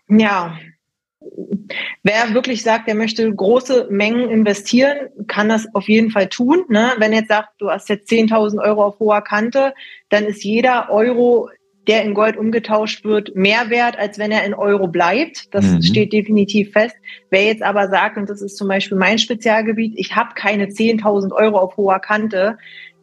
Ja, 0.08 0.58
Wer 2.02 2.34
wirklich 2.34 2.62
sagt, 2.62 2.88
er 2.88 2.94
möchte 2.94 3.32
große 3.32 3.86
Mengen 3.90 4.28
investieren, 4.28 5.08
kann 5.28 5.48
das 5.48 5.72
auf 5.74 5.88
jeden 5.88 6.10
Fall 6.10 6.28
tun. 6.28 6.64
Ne? 6.68 6.92
Wenn 6.98 7.12
jetzt 7.12 7.28
sagt, 7.28 7.50
du 7.58 7.70
hast 7.70 7.88
jetzt 7.88 8.10
10.000 8.10 8.60
Euro 8.62 8.84
auf 8.84 8.98
hoher 8.98 9.22
Kante, 9.22 9.72
dann 10.08 10.24
ist 10.24 10.42
jeder 10.42 10.90
Euro, 10.90 11.48
der 11.86 12.02
in 12.02 12.14
Gold 12.14 12.36
umgetauscht 12.36 13.04
wird, 13.04 13.34
mehr 13.34 13.70
wert, 13.70 13.98
als 13.98 14.18
wenn 14.18 14.32
er 14.32 14.44
in 14.44 14.54
Euro 14.54 14.88
bleibt. 14.88 15.54
Das 15.54 15.64
mhm. 15.64 15.82
steht 15.82 16.12
definitiv 16.12 16.72
fest. 16.72 16.96
Wer 17.30 17.44
jetzt 17.44 17.62
aber 17.62 17.88
sagt, 17.88 18.16
und 18.16 18.28
das 18.28 18.42
ist 18.42 18.56
zum 18.56 18.68
Beispiel 18.68 18.98
mein 18.98 19.18
Spezialgebiet, 19.18 19.94
ich 19.96 20.16
habe 20.16 20.34
keine 20.34 20.66
10.000 20.66 21.32
Euro 21.32 21.58
auf 21.58 21.76
hoher 21.76 22.00
Kante, 22.00 22.58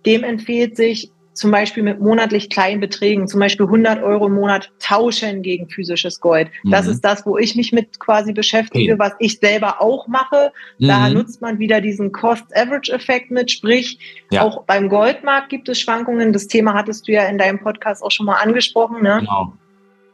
dem 0.06 0.24
empfiehlt 0.24 0.76
sich 0.76 1.12
zum 1.40 1.52
Beispiel 1.52 1.84
mit 1.84 2.02
monatlich 2.02 2.50
kleinen 2.50 2.82
Beträgen, 2.82 3.28
zum 3.28 3.40
Beispiel 3.40 3.66
100 3.66 4.04
Euro 4.04 4.28
im 4.28 4.34
Monat 4.34 4.72
tauschen 4.80 5.42
gegen 5.42 5.70
physisches 5.70 6.20
Gold. 6.20 6.50
Mhm. 6.64 6.72
Das 6.72 6.86
ist 6.86 7.02
das, 7.02 7.26
wo 7.26 7.38
ich 7.38 7.56
mich 7.56 7.72
mit 7.72 8.00
quasi 8.00 8.34
beschäftige, 8.34 8.94
okay. 8.94 9.00
was 9.00 9.14
ich 9.20 9.40
selber 9.40 9.82
auch 9.82 10.08
mache. 10.08 10.52
Mhm. 10.80 10.88
Da 10.88 11.10
nutzt 11.10 11.42
man 11.42 11.58
wieder 11.58 11.80
diesen 11.80 12.12
Cost-Average-Effekt 12.12 13.32
mit, 13.32 13.50
sprich, 13.50 14.00
ja. 14.32 14.42
auch 14.42 14.64
beim 14.66 14.90
Goldmarkt 14.90 15.50
gibt 15.50 15.70
es 15.70 15.80
Schwankungen. 15.80 16.34
Das 16.34 16.48
Thema 16.48 16.74
hattest 16.74 17.08
du 17.08 17.14
ja 17.14 17.24
in 17.24 17.38
deinem 17.38 17.60
Podcast 17.60 18.04
auch 18.04 18.12
schon 18.12 18.26
mal 18.26 18.36
angesprochen. 18.36 19.02
Ne? 19.02 19.20
Genau. 19.20 19.54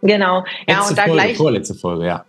Genau. 0.01 0.43
Letzte 0.67 0.71
ja, 0.71 0.88
und 0.88 0.97
da 0.97 1.03
Folge, 1.03 1.21
gleich. 1.21 1.38
Vorletzte 1.38 1.73
Folge, 1.73 2.05
ja. 2.05 2.25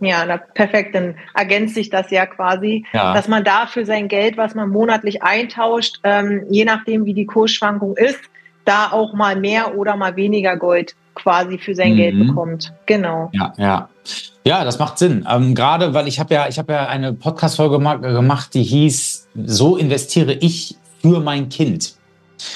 Ja, 0.00 0.24
na, 0.24 0.36
perfekt, 0.36 0.94
dann 0.94 1.16
ergänzt 1.34 1.74
sich 1.74 1.90
das 1.90 2.10
ja 2.10 2.26
quasi, 2.26 2.84
ja. 2.92 3.14
dass 3.14 3.26
man 3.26 3.42
da 3.42 3.66
für 3.66 3.84
sein 3.84 4.06
Geld, 4.06 4.36
was 4.36 4.54
man 4.54 4.68
monatlich 4.68 5.22
eintauscht, 5.22 5.98
ähm, 6.04 6.46
je 6.50 6.64
nachdem 6.64 7.04
wie 7.04 7.14
die 7.14 7.26
Kursschwankung 7.26 7.96
ist, 7.96 8.20
da 8.64 8.92
auch 8.92 9.12
mal 9.14 9.36
mehr 9.36 9.76
oder 9.76 9.96
mal 9.96 10.16
weniger 10.16 10.56
Gold 10.56 10.94
quasi 11.14 11.58
für 11.58 11.74
sein 11.74 11.92
mhm. 11.92 11.96
Geld 11.96 12.18
bekommt. 12.18 12.72
Genau. 12.86 13.30
Ja, 13.32 13.52
ja. 13.56 13.88
Ja, 14.44 14.64
das 14.64 14.78
macht 14.78 14.98
Sinn. 14.98 15.26
Ähm, 15.30 15.54
Gerade 15.54 15.94
weil 15.94 16.08
ich 16.08 16.18
habe 16.18 16.34
ja, 16.34 16.48
ich 16.48 16.58
habe 16.58 16.72
ja 16.72 16.86
eine 16.86 17.12
Podcast-Folge 17.12 17.78
gemacht, 17.78 18.54
die 18.54 18.64
hieß 18.64 19.28
So 19.46 19.76
investiere 19.76 20.32
ich 20.32 20.76
für 21.00 21.20
mein 21.20 21.48
Kind. 21.48 21.94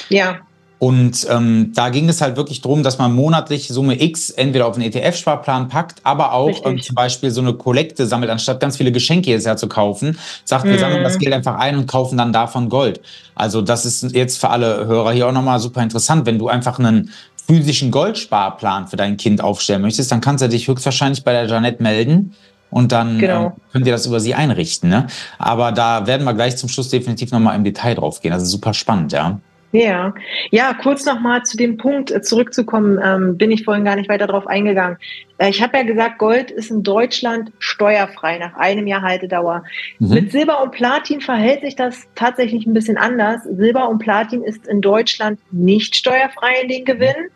Ja. 0.09 0.39
Und 0.79 1.27
ähm, 1.31 1.73
da 1.75 1.89
ging 1.89 2.09
es 2.09 2.21
halt 2.21 2.37
wirklich 2.37 2.61
darum, 2.61 2.83
dass 2.83 2.99
man 2.99 3.15
monatlich 3.15 3.69
Summe 3.69 4.01
X 4.01 4.29
entweder 4.31 4.67
auf 4.67 4.77
einen 4.77 4.85
ETF-Sparplan 4.85 5.69
packt, 5.69 6.01
aber 6.03 6.33
auch 6.33 6.67
ähm, 6.67 6.83
zum 6.83 6.95
Beispiel 6.95 7.31
so 7.31 7.41
eine 7.41 7.55
Kollekte 7.55 8.07
sammelt, 8.07 8.31
anstatt 8.31 8.61
ganz 8.61 8.77
viele 8.77 8.93
Geschenke 8.93 9.31
jetzt 9.31 9.47
ja 9.47 9.57
zu 9.57 9.69
kaufen, 9.69 10.19
sagt, 10.45 10.67
mhm. 10.67 10.71
wir 10.71 10.79
sammeln 10.79 11.03
das 11.03 11.19
Geld 11.19 11.33
einfach 11.33 11.57
ein 11.59 11.79
und 11.79 11.87
kaufen 11.87 12.19
dann 12.19 12.33
davon 12.33 12.69
Gold. 12.69 13.01
Also 13.35 13.63
das 13.63 13.87
ist 13.87 14.15
jetzt 14.15 14.39
für 14.39 14.51
alle 14.51 14.87
Hörer 14.87 15.13
hier 15.13 15.29
auch 15.29 15.33
nochmal 15.33 15.61
super 15.61 15.83
interessant. 15.83 16.27
Wenn 16.27 16.39
du 16.39 16.49
einfach 16.49 16.79
einen 16.79 17.11
physischen 17.47 17.91
Goldsparplan 17.91 18.89
für 18.89 18.97
dein 18.97 19.17
Kind 19.17 19.41
aufstellen 19.41 19.81
möchtest, 19.81 20.13
dann 20.13 20.21
kannst 20.21 20.45
du 20.45 20.49
dich 20.49 20.69
höchstwahrscheinlich 20.69 21.25
bei 21.25 21.33
der 21.33 21.47
Jeanette 21.47 21.83
melden. 21.83 22.35
Und 22.69 22.93
dann 22.93 23.19
genau. 23.19 23.47
ähm, 23.47 23.53
könnt 23.73 23.87
ihr 23.87 23.93
das 23.93 24.07
über 24.07 24.21
sie 24.21 24.35
einrichten. 24.35 24.91
Ne? 24.91 25.07
Aber 25.39 25.73
da 25.73 26.07
werden 26.07 26.25
wir 26.25 26.35
gleich 26.35 26.57
zum 26.57 26.69
Schluss 26.69 26.91
definitiv 26.91 27.31
nochmal 27.31 27.57
im 27.57 27.65
Detail 27.65 27.95
drauf 27.95 28.21
gehen. 28.21 28.33
Also 28.33 28.45
super 28.45 28.75
spannend, 28.75 29.13
ja. 29.13 29.41
Ja, 29.73 30.15
ja, 30.51 30.75
kurz 30.75 31.05
nochmal 31.05 31.43
zu 31.43 31.57
dem 31.57 31.77
Punkt 31.77 32.11
äh, 32.11 32.23
zurückzukommen, 32.23 32.99
ähm, 33.03 33.37
bin 33.37 33.51
ich 33.51 33.65
vorhin 33.65 33.85
gar 33.85 33.97
nicht 33.97 34.09
weiter 34.09 34.27
darauf 34.27 34.47
eingegangen. 34.47 34.97
Äh, 35.39 35.51
ich 35.51 35.63
habe 35.63 35.77
ja 35.77 35.83
gesagt, 35.83 36.19
Gold 36.19 36.51
ist 36.51 36.71
in 36.71 36.83
Deutschland 36.83 37.53
steuerfrei 37.59 38.39
nach 38.39 38.55
einem 38.55 38.87
Jahr 38.87 39.03
Haltedauer. 39.03 39.65
Mhm. 39.99 40.15
Mit 40.15 40.33
Silber 40.33 40.63
und 40.63 40.73
Platin 40.73 41.21
verhält 41.21 41.63
sich 41.63 41.77
das 41.77 42.07
tatsächlich 42.15 42.65
ein 42.67 42.75
bisschen 42.75 42.97
anders. 42.97 43.43
Silber 43.45 43.89
und 43.89 43.99
Platin 43.99 44.43
ist 44.43 44.67
in 44.67 44.81
Deutschland 44.81 45.41
nicht 45.51 45.97
steuerfrei 45.97 46.61
in 46.63 46.69
den 46.69 46.85
Gewinn. 46.85 47.31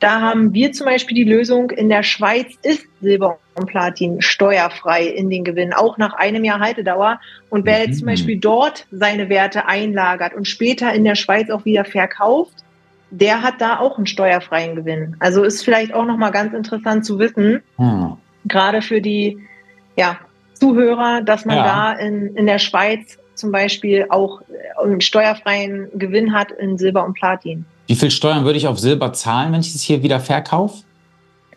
Da 0.00 0.20
haben 0.20 0.54
wir 0.54 0.72
zum 0.72 0.86
Beispiel 0.86 1.14
die 1.14 1.30
Lösung, 1.30 1.70
in 1.70 1.88
der 1.88 2.02
Schweiz 2.02 2.54
ist 2.62 2.86
Silber 3.00 3.38
und 3.54 3.66
Platin 3.66 4.22
steuerfrei 4.22 5.04
in 5.06 5.28
den 5.30 5.44
Gewinn, 5.44 5.72
auch 5.72 5.98
nach 5.98 6.14
einem 6.14 6.44
Jahr 6.44 6.60
Haltedauer. 6.60 7.20
Und 7.50 7.66
wer 7.66 7.80
jetzt 7.80 7.98
zum 7.98 8.06
mhm. 8.06 8.12
Beispiel 8.12 8.38
dort 8.38 8.86
seine 8.90 9.28
Werte 9.28 9.66
einlagert 9.66 10.34
und 10.34 10.46
später 10.46 10.92
in 10.92 11.04
der 11.04 11.14
Schweiz 11.14 11.50
auch 11.50 11.64
wieder 11.64 11.84
verkauft, 11.84 12.64
der 13.10 13.42
hat 13.42 13.60
da 13.60 13.78
auch 13.78 13.96
einen 13.96 14.06
steuerfreien 14.06 14.76
Gewinn. 14.76 15.16
Also 15.18 15.42
ist 15.42 15.64
vielleicht 15.64 15.94
auch 15.94 16.04
nochmal 16.04 16.30
ganz 16.30 16.52
interessant 16.52 17.04
zu 17.04 17.18
wissen, 17.18 17.62
hm. 17.76 18.16
gerade 18.44 18.82
für 18.82 19.00
die 19.00 19.38
ja, 19.96 20.18
Zuhörer, 20.54 21.22
dass 21.22 21.44
man 21.44 21.56
ja. 21.56 21.64
da 21.64 21.92
in, 21.92 22.36
in 22.36 22.46
der 22.46 22.58
Schweiz 22.58 23.18
zum 23.34 23.52
Beispiel 23.52 24.06
auch 24.10 24.42
einen 24.82 25.00
steuerfreien 25.00 25.88
Gewinn 25.94 26.32
hat 26.32 26.52
in 26.52 26.76
Silber 26.76 27.04
und 27.04 27.14
Platin. 27.14 27.64
Wie 27.88 27.96
viel 27.96 28.10
Steuern 28.10 28.44
würde 28.44 28.58
ich 28.58 28.68
auf 28.68 28.78
Silber 28.78 29.12
zahlen, 29.14 29.52
wenn 29.52 29.60
ich 29.60 29.74
es 29.74 29.82
hier 29.82 30.02
wieder 30.02 30.20
verkaufe? 30.20 30.84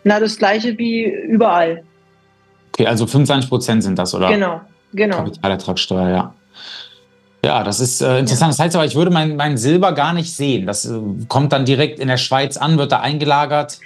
Na, 0.04 0.20
das 0.20 0.38
gleiche 0.38 0.78
wie 0.78 1.04
überall. 1.04 1.84
Okay, 2.74 2.88
also 2.88 3.06
25 3.06 3.50
Prozent 3.50 3.84
sind 3.84 4.00
das, 4.00 4.16
oder? 4.16 4.30
Genau, 4.30 4.62
genau. 4.94 5.18
Kapitalertragssteuer, 5.18 6.10
ja. 6.10 6.34
Ja, 7.44 7.64
das 7.64 7.80
ist 7.80 8.02
äh, 8.02 8.20
interessant. 8.20 8.42
Ja. 8.42 8.48
Das 8.50 8.60
heißt 8.60 8.76
aber, 8.76 8.86
ich 8.86 8.96
würde 8.96 9.12
mein, 9.12 9.36
mein 9.36 9.58
Silber 9.58 9.92
gar 9.92 10.14
nicht 10.14 10.34
sehen. 10.34 10.66
Das 10.66 10.86
äh, 10.86 11.00
kommt 11.28 11.52
dann 11.52 11.66
direkt 11.66 12.00
in 12.00 12.08
der 12.08 12.18
Schweiz 12.18 12.56
an, 12.56 12.78
wird 12.78 12.94
da 12.94 13.02
eingelagert. 13.02 13.80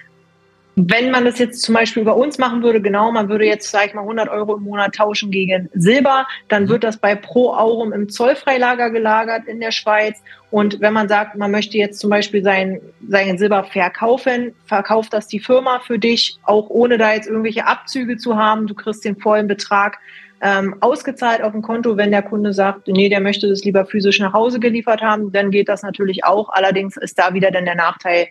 Wenn 0.77 1.09
man 1.09 1.23
das 1.23 1.39
jetzt 1.39 1.61
zum 1.61 1.73
Beispiel 1.73 2.03
bei 2.03 2.11
uns 2.11 2.37
machen 2.37 2.61
würde, 2.61 2.81
genau, 2.81 3.09
man 3.09 3.29
würde 3.29 3.45
jetzt, 3.45 3.71
sag 3.71 3.87
ich 3.87 3.93
mal, 3.93 4.01
100 4.01 4.27
Euro 4.27 4.57
im 4.57 4.63
Monat 4.63 4.95
tauschen 4.95 5.31
gegen 5.31 5.69
Silber, 5.73 6.27
dann 6.49 6.63
mhm. 6.63 6.69
wird 6.69 6.83
das 6.83 6.97
bei 6.97 7.15
Pro 7.15 7.53
Aurum 7.53 7.93
im 7.93 8.09
Zollfreilager 8.09 8.89
gelagert 8.89 9.47
in 9.47 9.61
der 9.61 9.71
Schweiz. 9.71 10.21
Und 10.51 10.81
wenn 10.81 10.93
man 10.93 11.07
sagt, 11.07 11.37
man 11.37 11.51
möchte 11.51 11.77
jetzt 11.77 11.99
zum 11.99 12.09
Beispiel 12.09 12.43
sein, 12.43 12.81
sein 13.07 13.37
Silber 13.37 13.63
verkaufen, 13.63 14.53
verkauft 14.65 15.13
das 15.13 15.27
die 15.27 15.39
Firma 15.39 15.79
für 15.79 15.97
dich, 15.97 16.39
auch 16.43 16.69
ohne 16.69 16.97
da 16.97 17.13
jetzt 17.13 17.27
irgendwelche 17.27 17.65
Abzüge 17.65 18.17
zu 18.17 18.35
haben. 18.35 18.67
Du 18.67 18.75
kriegst 18.75 19.05
den 19.05 19.15
vollen 19.15 19.47
Betrag 19.47 19.97
ähm, 20.41 20.75
ausgezahlt 20.81 21.41
auf 21.41 21.53
dem 21.53 21.61
Konto. 21.61 21.95
Wenn 21.95 22.11
der 22.11 22.21
Kunde 22.21 22.53
sagt, 22.53 22.89
nee, 22.89 23.07
der 23.07 23.21
möchte 23.21 23.47
das 23.47 23.63
lieber 23.63 23.85
physisch 23.85 24.19
nach 24.19 24.33
Hause 24.33 24.59
geliefert 24.59 25.01
haben, 25.01 25.31
dann 25.31 25.51
geht 25.51 25.69
das 25.69 25.83
natürlich 25.83 26.25
auch. 26.25 26.49
Allerdings 26.49 26.97
ist 26.97 27.17
da 27.17 27.33
wieder 27.33 27.51
dann 27.51 27.65
der 27.65 27.75
Nachteil, 27.75 28.27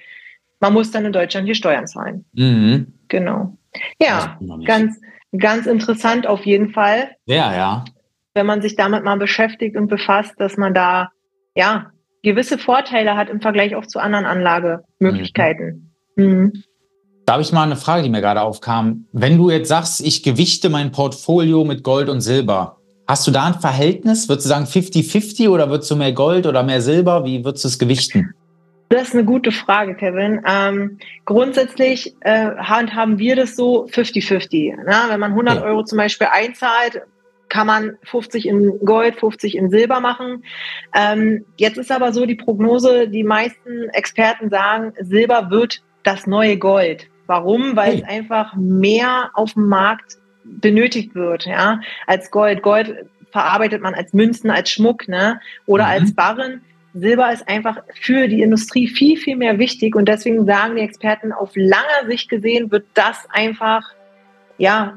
man 0.61 0.73
muss 0.73 0.91
dann 0.91 1.05
in 1.05 1.13
Deutschland 1.13 1.49
die 1.49 1.55
Steuern 1.55 1.87
zahlen. 1.87 2.25
Mhm. 2.33 2.95
Genau. 3.09 3.57
Ja, 4.01 4.39
ganz, 4.65 5.01
ganz 5.37 5.67
interessant 5.67 6.27
auf 6.27 6.47
jeden 6.47 6.71
Fall. 6.71 7.11
Ja, 7.27 7.55
ja. 7.55 7.85
Wenn 8.35 8.47
man 8.47 8.63
sich 8.63 8.77
damit 8.77 9.05
mal 9.05 9.19
beschäftigt 9.19 9.77
und 9.77 9.89
befasst, 9.89 10.35
dass 10.39 10.57
man 10.57 10.75
da 10.75 11.11
ja 11.55 11.91
gewisse 12.23 12.59
Vorteile 12.59 13.17
hat 13.17 13.29
im 13.29 13.41
Vergleich 13.41 13.77
auch 13.77 13.87
zu 13.87 13.99
anderen 13.99 14.25
Anlagemöglichkeiten. 14.25 15.95
Mhm. 16.17 16.25
Mhm. 16.25 16.65
Da 17.27 17.35
habe 17.35 17.43
ich 17.43 17.53
mal 17.53 17.63
eine 17.63 17.77
Frage, 17.77 18.03
die 18.03 18.11
mir 18.11 18.21
gerade 18.21 18.43
aufkam. 18.43 19.07
Wenn 19.13 19.39
du 19.39 19.51
jetzt 19.51 19.69
sagst, 19.69 20.01
ich 20.03 20.23
gewichte 20.23 20.69
mein 20.69 20.93
Portfolio 20.93 21.65
mit 21.65 21.83
Gold 21.83 22.09
und 22.11 22.21
Silber, 22.21 22.77
hast 23.07 23.27
du 23.27 23.31
da 23.31 23.45
ein 23.45 23.55
Verhältnis? 23.55 24.29
Würdest 24.29 24.47
du 24.47 24.51
sagen 24.51 24.67
50-50 24.67 25.49
oder 25.49 25.71
würdest 25.71 25.91
du 25.91 25.97
mehr 25.97 26.13
Gold 26.13 26.47
oder 26.47 26.63
mehr 26.63 26.83
Silber? 26.83 27.25
Wie 27.25 27.45
würdest 27.45 27.65
du 27.65 27.69
es 27.69 27.79
gewichten? 27.79 28.35
Das 28.89 29.09
ist 29.09 29.15
eine 29.15 29.25
gute 29.25 29.51
Frage, 29.51 29.95
Kevin. 29.95 30.43
Ähm, 30.47 30.99
grundsätzlich 31.25 32.15
äh, 32.21 32.51
handhaben 32.57 33.19
wir 33.19 33.35
das 33.35 33.57
so 33.57 33.87
50-50. 33.87 34.77
Ne? 34.77 34.95
Wenn 35.09 35.21
man 35.21 35.33
100 35.33 35.57
ja. 35.57 35.63
Euro 35.63 35.85
zum 35.85 35.99
Beispiel 35.99 36.29
einzahlt, 36.31 37.03
kann 37.49 37.67
man 37.67 37.97
50 38.05 38.47
in 38.47 38.79
Gold, 38.85 39.17
50 39.17 39.57
in 39.57 39.71
Silber 39.71 40.01
machen. 40.01 40.45
Ähm, 40.95 41.45
jetzt 41.57 41.79
ist 41.79 41.93
aber 41.93 42.13
so 42.13 42.27
die 42.27 42.35
Prognose, 42.35 43.09
die 43.09 43.25
meisten 43.25 43.89
Experten 43.91 44.51
sagen, 44.51 44.93
Silber 45.01 45.51
wird 45.51 45.83
das 46.03 46.27
neue 46.27 46.59
Gold. 46.59 47.09
Warum? 47.27 47.77
Weil 47.77 47.97
es 47.97 48.05
einfach 48.05 48.55
mehr 48.55 49.31
auf 49.35 49.55
dem 49.55 49.69
Markt 49.69 50.19
benötigt 50.45 51.15
wird, 51.15 51.47
ja, 51.47 51.81
als 52.07 52.31
Gold. 52.31 52.63
Gold 52.63 53.07
verarbeitet 53.31 53.83
man 53.83 53.95
als 53.95 54.13
Münzen, 54.13 54.51
als 54.51 54.71
Schmuck, 54.71 55.09
ne, 55.09 55.41
oder 55.67 55.85
mhm. 55.85 55.91
als 55.91 56.15
Barren. 56.15 56.63
Silber 56.95 57.33
ist 57.33 57.49
einfach 57.49 57.79
für 58.01 58.29
die 58.29 58.41
Industrie 58.41 58.87
viel, 58.87 59.17
viel 59.17 59.37
mehr 59.37 59.59
wichtig 59.59 59.97
und 59.97 60.09
deswegen 60.09 60.47
sagen 60.47 60.77
die 60.77 60.83
Experten, 60.83 61.33
auf 61.33 61.51
langer 61.55 62.07
Sicht 62.07 62.29
gesehen 62.29 62.71
wird 62.71 62.87
das 62.95 63.27
einfach, 63.31 63.83
ja, 64.59 64.97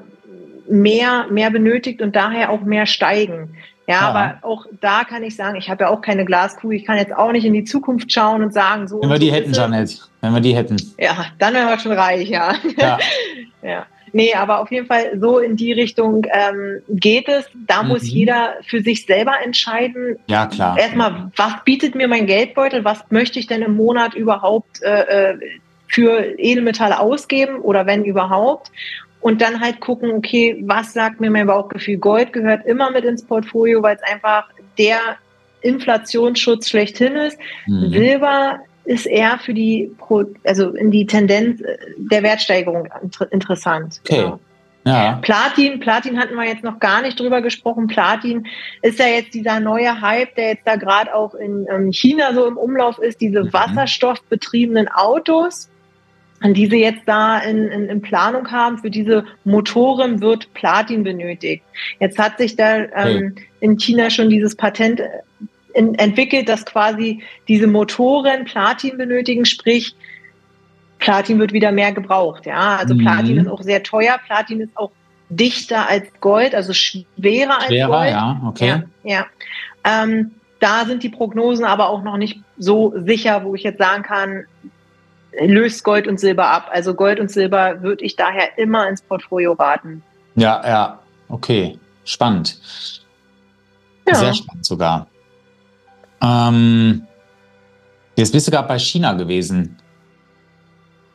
mehr, 0.70 1.26
mehr 1.32 1.50
benötigt 1.50 2.02
und 2.02 2.16
daher 2.16 2.52
auch 2.52 2.62
mehr 2.62 2.86
steigen. 2.86 3.56
Ja, 3.88 3.96
ja, 3.96 4.02
aber 4.02 4.38
auch 4.42 4.66
da 4.82 5.06
kann 5.06 5.24
ich 5.24 5.36
sagen, 5.36 5.56
ich 5.56 5.70
habe 5.70 5.86
ja 5.86 5.90
auch 5.90 6.02
keine 6.02 6.26
Glaskugel. 6.26 6.78
Ich 6.78 6.86
kann 6.86 6.98
jetzt 6.98 7.16
auch 7.16 7.32
nicht 7.32 7.46
in 7.46 7.54
die 7.54 7.64
Zukunft 7.64 8.12
schauen 8.12 8.44
und 8.44 8.54
sagen, 8.54 8.88
so. 8.88 9.02
Wenn 9.02 9.10
wir 9.10 9.18
die 9.18 9.32
hätten, 9.32 9.54
Janet. 9.54 10.02
Wenn 10.20 10.34
wir 10.34 10.42
die 10.42 10.56
hätten. 10.56 10.76
Ja, 11.00 11.28
dann 11.40 11.54
wären 11.54 11.70
wir 11.70 11.80
schon 11.80 11.94
reich, 11.94 12.28
ja. 12.28 12.54
Ja. 12.78 13.00
ja. 13.64 13.86
Nee, 14.14 14.34
aber 14.34 14.60
auf 14.60 14.72
jeden 14.72 14.88
Fall 14.88 15.20
so 15.20 15.40
in 15.40 15.56
die 15.56 15.74
Richtung 15.74 16.26
ähm, 16.32 16.82
geht 16.90 17.28
es. 17.28 17.50
Da 17.68 17.84
mhm. 17.84 17.90
muss 17.90 18.10
jeder 18.10 18.56
für 18.66 18.82
sich 18.82 19.06
selber 19.06 19.34
entscheiden. 19.44 20.18
Ja, 20.28 20.46
klar. 20.46 20.78
Erstmal, 20.78 21.32
was 21.36 21.64
bietet 21.66 21.96
mir 21.96 22.08
mein 22.08 22.26
Geldbeutel? 22.26 22.84
Was 22.84 23.04
möchte 23.10 23.40
ich 23.40 23.48
denn 23.48 23.62
im 23.62 23.76
Monat 23.76 24.14
überhaupt 24.16 24.82
äh, 24.82 25.32
äh 25.32 25.38
für 25.88 26.38
Edelmetalle 26.38 27.00
ausgeben 27.00 27.60
oder 27.62 27.86
wenn 27.86 28.04
überhaupt. 28.04 28.72
Und 29.20 29.42
dann 29.42 29.60
halt 29.60 29.80
gucken, 29.80 30.12
okay, 30.12 30.62
was 30.66 30.94
sagt 30.94 31.20
mir 31.20 31.32
mein 31.32 31.48
Bauchgefühl? 31.48 31.98
Gold 31.98 32.34
gehört 32.34 32.66
immer 32.66 32.92
mit 32.92 33.04
ins 33.04 33.26
Portfolio, 33.26 33.82
weil 33.82 33.96
es 33.96 34.04
einfach 34.04 34.48
der 34.78 35.00
Inflationsschutz 35.62 36.70
schlechthin 36.70 37.16
ist. 37.16 37.38
Mhm. 37.66 37.90
Silber 37.90 38.60
ist 38.88 39.06
eher 39.06 39.38
für 39.40 39.54
die, 39.54 39.92
also 40.46 40.70
in 40.72 40.92
die 40.92 41.06
Tendenz 41.06 41.62
der 41.98 42.24
Wertsteigerung 42.24 42.88
interessant. 43.32 44.02
Okay. 44.06 44.22
Genau. 44.22 44.40
Ja. 44.86 45.20
Platin, 45.22 45.82
Platin 45.82 46.18
hatten 46.18 46.36
wir 46.36 46.46
jetzt 46.46 46.64
noch 46.64 46.80
gar 46.80 47.02
nicht 47.02 47.20
drüber 47.20 47.42
gesprochen. 47.42 47.88
Platin 47.88 48.48
ist 48.82 49.00
ja 49.00 49.08
jetzt 49.08 49.34
dieser 49.34 49.60
neue 49.60 50.00
Hype, 50.00 50.36
der 50.36 50.50
jetzt 50.52 50.66
da 50.66 50.78
gerade 50.78 51.14
auch 51.14 51.36
in 51.36 51.68
ähm, 51.70 51.92
China 51.92 52.34
so 52.34 52.48
im 52.48 52.56
Umlauf 52.56 52.98
ist, 52.98 53.20
diese 53.20 53.44
mhm. 53.44 53.54
wasserstoffbetriebenen 53.54 54.88
Autos, 54.88 55.70
die 56.42 56.68
sie 56.68 56.82
jetzt 56.82 57.02
da 57.06 57.40
in, 57.40 57.68
in, 57.68 57.90
in, 57.90 58.02
Planung 58.02 58.50
haben. 58.50 58.78
Für 58.78 58.90
diese 58.90 59.26
Motoren 59.44 60.22
wird 60.22 60.54
Platin 60.54 61.04
benötigt. 61.04 61.66
Jetzt 62.00 62.18
hat 62.18 62.38
sich 62.38 62.56
da 62.56 62.78
ähm, 62.78 62.90
hey. 62.94 63.32
in 63.60 63.78
China 63.78 64.10
schon 64.10 64.30
dieses 64.30 64.56
Patent 64.56 65.02
äh, 65.02 65.10
in, 65.78 65.96
entwickelt, 65.96 66.50
dass 66.50 66.66
quasi 66.66 67.22
diese 67.48 67.68
Motoren 67.68 68.46
Platin 68.46 68.98
benötigen, 68.98 69.46
sprich 69.46 69.96
Platin 70.98 71.38
wird 71.38 71.54
wieder 71.54 71.72
mehr 71.72 71.92
gebraucht. 71.92 72.48
Ja, 72.48 72.78
also 72.78 72.96
mhm. 72.96 73.00
Platin 73.00 73.38
ist 73.38 73.48
auch 73.48 73.62
sehr 73.62 73.84
teuer. 73.84 74.20
Platin 74.26 74.62
ist 74.62 74.76
auch 74.76 74.92
dichter 75.30 75.88
als 75.88 76.08
Gold, 76.20 76.56
also 76.56 76.74
schwerer, 76.74 77.60
als 77.60 77.68
schwerer, 77.68 77.88
Gold. 77.90 78.10
ja, 78.10 78.42
okay. 78.48 78.68
Ja, 78.68 78.84
ja. 79.04 79.26
Ähm, 79.84 80.32
da 80.60 80.86
sind 80.86 81.04
die 81.04 81.10
Prognosen 81.10 81.66
aber 81.66 81.90
auch 81.90 82.02
noch 82.02 82.18
nicht 82.18 82.42
so 82.58 82.94
sicher, 82.98 83.44
wo 83.44 83.54
ich 83.54 83.62
jetzt 83.62 83.78
sagen 83.78 84.02
kann, 84.02 84.46
löst 85.40 85.84
Gold 85.84 86.08
und 86.08 86.20
Silber 86.20 86.50
ab. 86.50 86.70
Also 86.72 86.96
Gold 86.96 87.20
und 87.20 87.30
Silber 87.30 87.84
würde 87.84 88.04
ich 88.04 88.16
daher 88.16 88.58
immer 88.58 88.90
ins 88.90 89.04
Portfolio 89.04 89.54
raten. 89.54 90.02
Ja, 90.34 90.64
ja, 90.66 91.00
okay. 91.30 91.78
Spannend. 92.04 92.60
Ja. 94.08 94.16
Sehr 94.16 94.34
spannend 94.34 94.66
sogar. 94.66 95.08
Ähm, 96.22 97.08
jetzt 98.16 98.32
bist 98.32 98.48
du 98.48 98.52
gerade 98.52 98.68
bei 98.68 98.80
China 98.80 99.14
gewesen. 99.14 99.78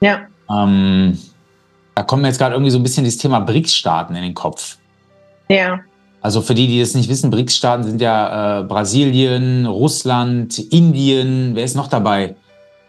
Ja. 0.01 0.23
Ähm, 0.51 1.19
da 1.95 2.03
kommt 2.03 2.23
mir 2.23 2.29
jetzt 2.29 2.39
gerade 2.39 2.55
irgendwie 2.55 2.71
so 2.71 2.79
ein 2.79 2.83
bisschen 2.83 3.05
das 3.05 3.17
Thema 3.17 3.41
BRICS-Staaten 3.41 4.15
in 4.15 4.23
den 4.23 4.35
Kopf. 4.35 4.79
Ja. 5.49 5.81
Also 6.21 6.41
für 6.41 6.55
die, 6.55 6.67
die 6.67 6.81
das 6.81 6.95
nicht 6.95 7.09
wissen, 7.09 7.31
BRICS-Staaten 7.31 7.85
sind 7.85 8.01
ja 8.01 8.61
äh, 8.61 8.65
Brasilien, 8.65 9.67
Russland, 9.67 10.59
Indien. 10.59 11.55
Wer 11.55 11.65
ist 11.65 11.77
noch 11.77 11.89
dabei? 11.89 12.37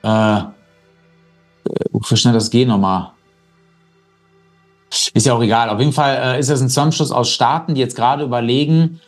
Äh, 0.04 0.42
wofür 1.92 2.18
schnell 2.18 2.34
das 2.34 2.50
gehen 2.50 2.70
nochmal? 2.70 3.12
Ist 5.14 5.26
ja 5.26 5.34
auch 5.34 5.42
egal. 5.42 5.70
Auf 5.70 5.80
jeden 5.80 5.94
Fall 5.94 6.36
äh, 6.36 6.40
ist 6.40 6.50
das 6.50 6.62
ein 6.62 6.70
Zusammenschluss 6.70 7.12
aus 7.12 7.30
Staaten, 7.32 7.74
die 7.74 7.82
jetzt 7.82 7.96
gerade 7.96 8.24
überlegen, 8.24 9.02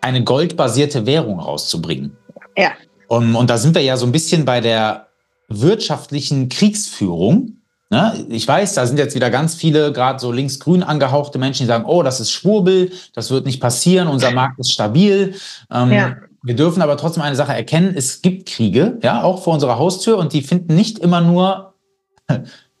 eine 0.00 0.24
goldbasierte 0.24 1.06
Währung 1.06 1.38
rauszubringen. 1.38 2.16
Ja. 2.56 2.72
Und, 3.08 3.34
und 3.34 3.50
da 3.50 3.58
sind 3.58 3.74
wir 3.74 3.82
ja 3.82 3.96
so 3.96 4.06
ein 4.06 4.12
bisschen 4.12 4.44
bei 4.44 4.60
der 4.60 5.08
wirtschaftlichen 5.48 6.48
Kriegsführung. 6.48 7.58
Ne? 7.90 8.26
Ich 8.30 8.48
weiß, 8.48 8.74
da 8.74 8.86
sind 8.86 8.98
jetzt 8.98 9.14
wieder 9.14 9.30
ganz 9.30 9.54
viele, 9.54 9.92
gerade 9.92 10.18
so 10.18 10.32
linksgrün 10.32 10.82
angehauchte 10.82 11.38
Menschen, 11.38 11.64
die 11.64 11.68
sagen, 11.68 11.84
oh, 11.84 12.02
das 12.02 12.20
ist 12.20 12.30
Schwurbel, 12.30 12.92
das 13.14 13.30
wird 13.30 13.46
nicht 13.46 13.60
passieren, 13.60 14.08
unser 14.08 14.30
Markt 14.32 14.58
ist 14.58 14.72
stabil. 14.72 15.34
Ähm, 15.70 15.92
ja. 15.92 16.16
Wir 16.42 16.56
dürfen 16.56 16.82
aber 16.82 16.96
trotzdem 16.96 17.22
eine 17.22 17.36
Sache 17.36 17.54
erkennen, 17.54 17.94
es 17.96 18.20
gibt 18.20 18.48
Kriege, 18.48 18.98
ja, 19.02 19.22
auch 19.22 19.42
vor 19.42 19.54
unserer 19.54 19.78
Haustür 19.78 20.18
und 20.18 20.32
die 20.32 20.42
finden 20.42 20.74
nicht 20.74 20.98
immer 20.98 21.20
nur 21.20 21.74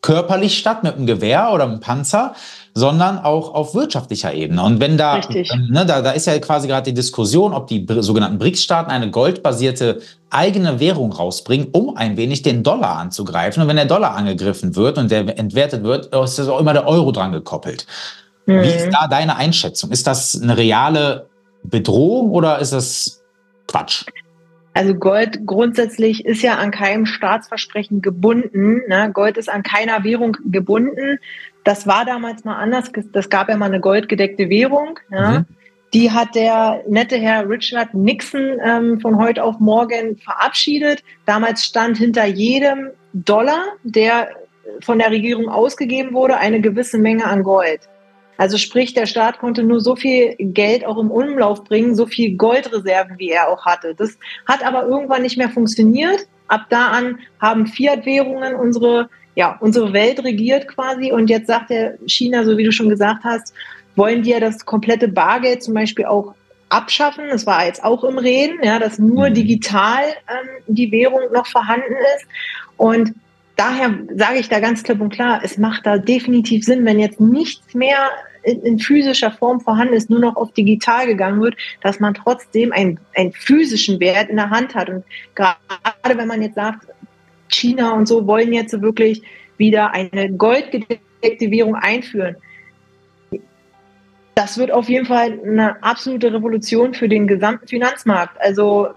körperlich 0.04 0.58
statt 0.58 0.82
mit 0.82 0.96
einem 0.96 1.06
Gewehr 1.06 1.50
oder 1.50 1.64
einem 1.64 1.80
Panzer, 1.80 2.34
sondern 2.74 3.18
auch 3.18 3.54
auf 3.54 3.74
wirtschaftlicher 3.74 4.34
Ebene. 4.34 4.62
Und 4.62 4.78
wenn 4.78 4.98
da, 4.98 5.18
ähm, 5.30 5.68
ne, 5.70 5.86
da, 5.86 6.02
da 6.02 6.10
ist 6.10 6.26
ja 6.26 6.38
quasi 6.40 6.68
gerade 6.68 6.84
die 6.84 6.92
Diskussion, 6.92 7.54
ob 7.54 7.68
die 7.68 7.86
sogenannten 8.00 8.36
BRICS-Staaten 8.36 8.90
eine 8.90 9.10
goldbasierte 9.10 10.02
eigene 10.28 10.78
Währung 10.78 11.10
rausbringen, 11.10 11.68
um 11.72 11.96
ein 11.96 12.18
wenig 12.18 12.42
den 12.42 12.62
Dollar 12.62 12.98
anzugreifen. 12.98 13.62
Und 13.62 13.68
wenn 13.70 13.76
der 13.76 13.86
Dollar 13.86 14.14
angegriffen 14.14 14.76
wird 14.76 14.98
und 14.98 15.10
der 15.10 15.38
entwertet 15.38 15.84
wird, 15.84 16.14
ist 16.14 16.40
auch 16.40 16.60
immer 16.60 16.74
der 16.74 16.86
Euro 16.86 17.10
dran 17.10 17.32
gekoppelt. 17.32 17.86
Mhm. 18.44 18.60
Wie 18.60 18.68
ist 18.68 18.90
da 18.90 19.06
deine 19.08 19.36
Einschätzung? 19.36 19.90
Ist 19.90 20.06
das 20.06 20.38
eine 20.38 20.58
reale 20.58 21.30
Bedrohung 21.62 22.30
oder 22.30 22.58
ist 22.58 22.74
das 22.74 23.22
Quatsch? 23.68 24.04
Also 24.74 24.94
Gold 24.94 25.46
grundsätzlich 25.46 26.26
ist 26.26 26.42
ja 26.42 26.56
an 26.56 26.72
keinem 26.72 27.06
Staatsversprechen 27.06 28.02
gebunden. 28.02 28.82
Ne? 28.88 29.10
Gold 29.12 29.36
ist 29.36 29.48
an 29.48 29.62
keiner 29.62 30.02
Währung 30.02 30.36
gebunden. 30.44 31.18
Das 31.62 31.86
war 31.86 32.04
damals 32.04 32.44
mal 32.44 32.56
anders. 32.56 32.90
Das 33.12 33.30
gab 33.30 33.48
ja 33.48 33.56
mal 33.56 33.66
eine 33.66 33.80
goldgedeckte 33.80 34.50
Währung. 34.50 34.98
Ja? 35.10 35.30
Mhm. 35.30 35.46
Die 35.94 36.10
hat 36.10 36.34
der 36.34 36.82
nette 36.88 37.16
Herr 37.16 37.48
Richard 37.48 37.94
Nixon 37.94 38.58
ähm, 38.64 39.00
von 39.00 39.16
heute 39.16 39.44
auf 39.44 39.60
morgen 39.60 40.16
verabschiedet. 40.16 41.04
Damals 41.24 41.64
stand 41.64 41.96
hinter 41.96 42.24
jedem 42.24 42.90
Dollar, 43.12 43.62
der 43.84 44.28
von 44.80 44.98
der 44.98 45.12
Regierung 45.12 45.48
ausgegeben 45.48 46.14
wurde, 46.14 46.36
eine 46.36 46.60
gewisse 46.60 46.98
Menge 46.98 47.26
an 47.26 47.44
Gold. 47.44 47.80
Also 48.36 48.58
sprich, 48.58 48.94
der 48.94 49.06
Staat 49.06 49.38
konnte 49.38 49.62
nur 49.62 49.80
so 49.80 49.96
viel 49.96 50.34
Geld 50.38 50.84
auch 50.84 50.98
im 50.98 51.10
Umlauf 51.10 51.64
bringen, 51.64 51.94
so 51.94 52.06
viel 52.06 52.36
Goldreserven, 52.36 53.18
wie 53.18 53.30
er 53.30 53.48
auch 53.48 53.64
hatte. 53.64 53.94
Das 53.94 54.18
hat 54.46 54.64
aber 54.64 54.86
irgendwann 54.86 55.22
nicht 55.22 55.38
mehr 55.38 55.50
funktioniert. 55.50 56.26
Ab 56.48 56.66
da 56.68 56.88
an 56.88 57.18
haben 57.40 57.66
Fiat-Währungen 57.66 58.54
unsere, 58.54 59.08
ja, 59.34 59.56
unsere 59.60 59.92
Welt 59.92 60.22
regiert 60.24 60.68
quasi. 60.68 61.12
Und 61.12 61.30
jetzt 61.30 61.46
sagt 61.46 61.70
der 61.70 61.96
China, 62.06 62.44
so 62.44 62.58
wie 62.58 62.64
du 62.64 62.72
schon 62.72 62.88
gesagt 62.88 63.24
hast, 63.24 63.54
wollen 63.96 64.22
die 64.22 64.30
ja 64.30 64.40
das 64.40 64.64
komplette 64.64 65.08
Bargeld 65.08 65.62
zum 65.62 65.74
Beispiel 65.74 66.06
auch 66.06 66.34
abschaffen. 66.68 67.24
Das 67.30 67.46
war 67.46 67.64
jetzt 67.64 67.84
auch 67.84 68.02
im 68.04 68.18
Reden, 68.18 68.58
ja, 68.62 68.78
dass 68.78 68.98
nur 68.98 69.30
mhm. 69.30 69.34
digital 69.34 70.02
ähm, 70.28 70.48
die 70.66 70.90
Währung 70.90 71.32
noch 71.32 71.46
vorhanden 71.46 71.94
ist. 72.16 72.26
Und 72.76 73.14
daher 73.56 73.98
sage 74.14 74.38
ich 74.38 74.48
da 74.48 74.60
ganz 74.60 74.82
klipp 74.82 75.00
und 75.00 75.12
klar, 75.12 75.40
es 75.42 75.58
macht 75.58 75.86
da 75.86 75.98
definitiv 75.98 76.64
Sinn, 76.64 76.84
wenn 76.84 76.98
jetzt 76.98 77.20
nichts 77.20 77.74
mehr 77.74 78.10
in, 78.42 78.60
in, 78.62 78.78
physischer 78.78 79.30
Form 79.30 79.60
vorhanden 79.60 79.94
ist, 79.94 80.10
nur 80.10 80.20
noch 80.20 80.36
auf 80.36 80.52
digital 80.52 81.06
gegangen 81.06 81.40
wird, 81.40 81.56
dass 81.82 82.00
man 82.00 82.14
trotzdem 82.14 82.72
einen, 82.72 82.98
einen 83.14 83.32
physischen 83.32 84.00
Wert 84.00 84.28
in 84.28 84.36
der 84.36 84.50
Hand 84.50 84.74
hat. 84.74 84.90
Und 84.90 85.04
gerade 85.34 86.18
wenn 86.18 86.28
man 86.28 86.42
jetzt 86.42 86.56
sagt, 86.56 86.86
China 87.48 87.92
und 87.92 88.06
so 88.06 88.26
wollen 88.26 88.52
jetzt 88.52 88.80
wirklich 88.80 89.22
wieder 89.56 89.92
eine 89.92 90.32
goldgedeckte 90.32 91.50
Währung 91.50 91.76
einführen. 91.76 92.36
Das 94.34 94.58
wird 94.58 94.72
auf 94.72 94.88
jeden 94.88 95.06
Fall 95.06 95.38
eine 95.44 95.82
absolute 95.82 96.32
Revolution 96.32 96.92
für 96.92 97.08
den 97.08 97.26
gesamten 97.26 97.68
Finanzmarkt. 97.68 98.36
Also 98.40 98.88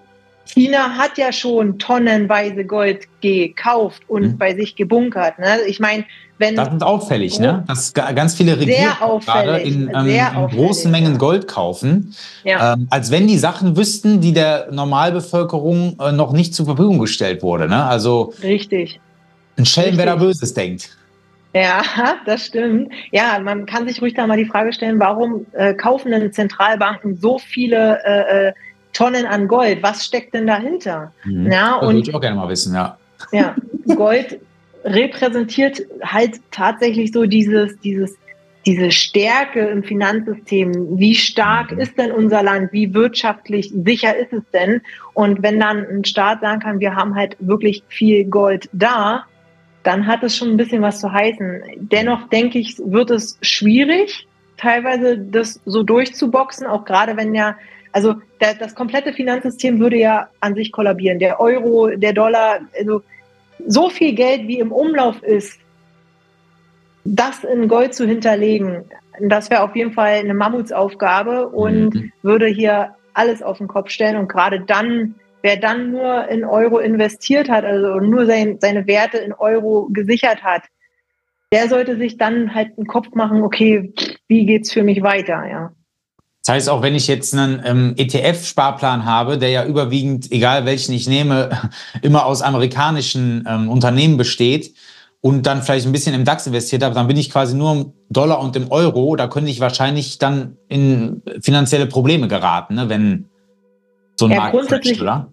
China 0.47 0.97
hat 0.97 1.17
ja 1.17 1.31
schon 1.31 1.79
tonnenweise 1.79 2.65
Gold 2.65 3.07
gekauft 3.21 4.03
und 4.07 4.23
mhm. 4.23 4.37
bei 4.37 4.55
sich 4.55 4.75
gebunkert. 4.75 5.39
Ne? 5.39 5.59
Ich 5.67 5.79
meine, 5.79 6.05
wenn. 6.37 6.55
Das 6.55 6.73
ist 6.73 6.83
auffällig, 6.83 7.39
ne? 7.39 7.63
Dass 7.67 7.93
ganz 7.93 8.35
viele 8.35 8.59
Regierungen 8.59 9.19
gerade 9.25 9.57
in, 9.59 9.91
ähm, 9.93 10.07
in 10.07 10.57
großen 10.57 10.91
Mengen 10.91 11.17
Gold 11.17 11.47
kaufen, 11.47 12.15
ja. 12.43 12.73
ähm, 12.73 12.87
als 12.89 13.11
wenn 13.11 13.27
die 13.27 13.37
Sachen 13.37 13.77
wüssten, 13.77 14.21
die 14.21 14.33
der 14.33 14.69
Normalbevölkerung 14.71 15.97
äh, 15.99 16.11
noch 16.11 16.31
nicht 16.31 16.53
zur 16.53 16.65
Verfügung 16.65 16.99
gestellt 16.99 17.41
wurde. 17.41 17.67
Ne? 17.67 17.83
Also. 17.83 18.33
Richtig. 18.43 18.99
Ein 19.57 19.65
Schelm, 19.65 19.97
wer 19.97 20.05
da 20.05 20.15
Böses 20.15 20.53
denkt. 20.53 20.95
Ja, 21.53 21.81
das 22.25 22.45
stimmt. 22.45 22.91
Ja, 23.11 23.39
man 23.39 23.65
kann 23.65 23.87
sich 23.87 24.01
ruhig 24.01 24.13
da 24.13 24.27
mal 24.27 24.37
die 24.37 24.45
Frage 24.45 24.73
stellen, 24.73 24.99
warum 24.99 25.45
äh, 25.53 25.73
kaufen 25.73 26.11
denn 26.11 26.31
Zentralbanken 26.31 27.17
so 27.17 27.39
viele 27.39 27.99
äh, 28.05 28.47
äh 28.49 28.53
Tonnen 28.97 29.27
an 29.27 29.47
Gold. 29.47 29.83
Was 29.83 30.03
steckt 30.03 30.33
denn 30.33 30.47
dahinter? 30.47 31.13
Mhm. 31.23 31.51
Ja, 31.51 31.77
das 31.79 31.87
würde 31.87 31.99
ich 31.99 32.15
auch 32.15 32.21
gerne 32.21 32.35
mal 32.35 32.49
wissen, 32.49 32.73
ja. 32.73 32.97
Ja, 33.31 33.55
Gold 33.95 34.39
repräsentiert 34.83 35.81
halt 36.01 36.39
tatsächlich 36.49 37.11
so 37.11 37.25
dieses, 37.25 37.79
dieses, 37.81 38.15
diese 38.65 38.89
Stärke 38.91 39.59
im 39.67 39.83
Finanzsystem. 39.83 40.97
Wie 40.97 41.13
stark 41.13 41.73
mhm. 41.73 41.79
ist 41.79 41.97
denn 41.97 42.11
unser 42.11 42.41
Land? 42.41 42.73
Wie 42.73 42.91
wirtschaftlich 42.93 43.71
sicher 43.85 44.17
ist 44.17 44.33
es 44.33 44.43
denn? 44.51 44.81
Und 45.13 45.43
wenn 45.43 45.59
dann 45.59 45.85
ein 45.85 46.03
Staat 46.03 46.41
sagen 46.41 46.61
kann, 46.61 46.79
wir 46.79 46.95
haben 46.95 47.13
halt 47.13 47.37
wirklich 47.39 47.83
viel 47.89 48.25
Gold 48.25 48.67
da, 48.73 49.25
dann 49.83 50.07
hat 50.07 50.23
es 50.23 50.35
schon 50.35 50.49
ein 50.49 50.57
bisschen 50.57 50.81
was 50.81 50.99
zu 50.99 51.11
heißen. 51.11 51.61
Dennoch 51.77 52.29
denke 52.29 52.57
ich, 52.57 52.79
wird 52.79 53.11
es 53.11 53.37
schwierig, 53.43 54.27
teilweise 54.57 55.19
das 55.19 55.61
so 55.65 55.83
durchzuboxen, 55.83 56.65
auch 56.65 56.83
gerade 56.83 57.15
wenn 57.15 57.35
ja 57.35 57.55
also 57.97 58.13
der, 58.39 58.53
das 58.53 58.75
komplette 58.75 59.11
Finanzsystem 59.11 59.79
würde 59.79 59.97
ja 59.97 60.29
an 60.39 60.53
sich 60.53 60.71
kollabieren. 60.71 61.17
Der 61.17 61.39
Euro, 61.39 61.87
der 61.87 62.13
Dollar, 62.13 62.59
also 62.77 63.01
so 63.65 63.89
viel 63.89 64.13
Geld 64.13 64.47
wie 64.47 64.59
im 64.59 64.71
Umlauf 64.71 65.23
ist, 65.23 65.59
das 67.03 67.43
in 67.43 67.67
Gold 67.67 67.95
zu 67.95 68.05
hinterlegen, 68.05 68.83
das 69.19 69.49
wäre 69.49 69.63
auf 69.63 69.75
jeden 69.75 69.93
Fall 69.93 70.19
eine 70.19 70.35
Mammutsaufgabe 70.35 71.47
und 71.47 71.95
mhm. 71.95 72.11
würde 72.21 72.45
hier 72.45 72.93
alles 73.15 73.41
auf 73.41 73.57
den 73.57 73.67
Kopf 73.67 73.89
stellen. 73.89 74.17
Und 74.17 74.29
gerade 74.29 74.59
dann 74.59 75.15
wer 75.41 75.57
dann 75.57 75.91
nur 75.91 76.27
in 76.27 76.45
Euro 76.45 76.77
investiert 76.77 77.49
hat, 77.49 77.65
also 77.65 77.99
nur 77.99 78.27
sein, 78.27 78.59
seine 78.61 78.85
Werte 78.85 79.17
in 79.17 79.33
Euro 79.33 79.87
gesichert 79.91 80.43
hat, 80.43 80.61
der 81.51 81.67
sollte 81.67 81.97
sich 81.97 82.17
dann 82.17 82.53
halt 82.53 82.77
einen 82.77 82.85
Kopf 82.85 83.15
machen, 83.15 83.41
okay, 83.41 83.91
wie 84.27 84.45
geht's 84.45 84.71
für 84.71 84.83
mich 84.83 85.01
weiter, 85.01 85.47
ja. 85.49 85.71
Das 86.47 86.53
heißt, 86.53 86.69
auch 86.69 86.81
wenn 86.81 86.95
ich 86.95 87.07
jetzt 87.07 87.33
einen 87.33 87.61
ähm, 87.65 87.93
ETF-Sparplan 87.97 89.03
habe, 89.03 89.37
der 89.37 89.49
ja 89.49 89.65
überwiegend, 89.65 90.31
egal 90.31 90.63
welchen 90.63 90.93
ich 90.93 91.05
nehme, 91.05 91.49
immer 92.01 92.25
aus 92.25 92.41
amerikanischen 92.41 93.45
ähm, 93.45 93.67
Unternehmen 93.67 94.15
besteht 94.15 94.73
und 95.19 95.45
dann 95.45 95.61
vielleicht 95.61 95.87
ein 95.87 95.91
bisschen 95.91 96.15
im 96.15 96.23
DAX 96.23 96.47
investiert 96.47 96.83
habe, 96.83 96.95
dann 96.95 97.07
bin 97.07 97.17
ich 97.17 97.31
quasi 97.31 97.53
nur 97.53 97.73
im 97.73 97.93
Dollar 98.09 98.39
und 98.39 98.55
im 98.55 98.71
Euro. 98.71 99.17
Da 99.17 99.27
könnte 99.27 99.51
ich 99.51 99.59
wahrscheinlich 99.59 100.19
dann 100.19 100.55
in 100.69 101.21
finanzielle 101.41 101.85
Probleme 101.85 102.29
geraten, 102.29 102.75
ne, 102.75 102.87
wenn 102.87 103.25
so 104.15 104.27
ein 104.27 104.31
ja, 104.31 104.37
Markt 104.37 104.55
oder? 105.01 105.27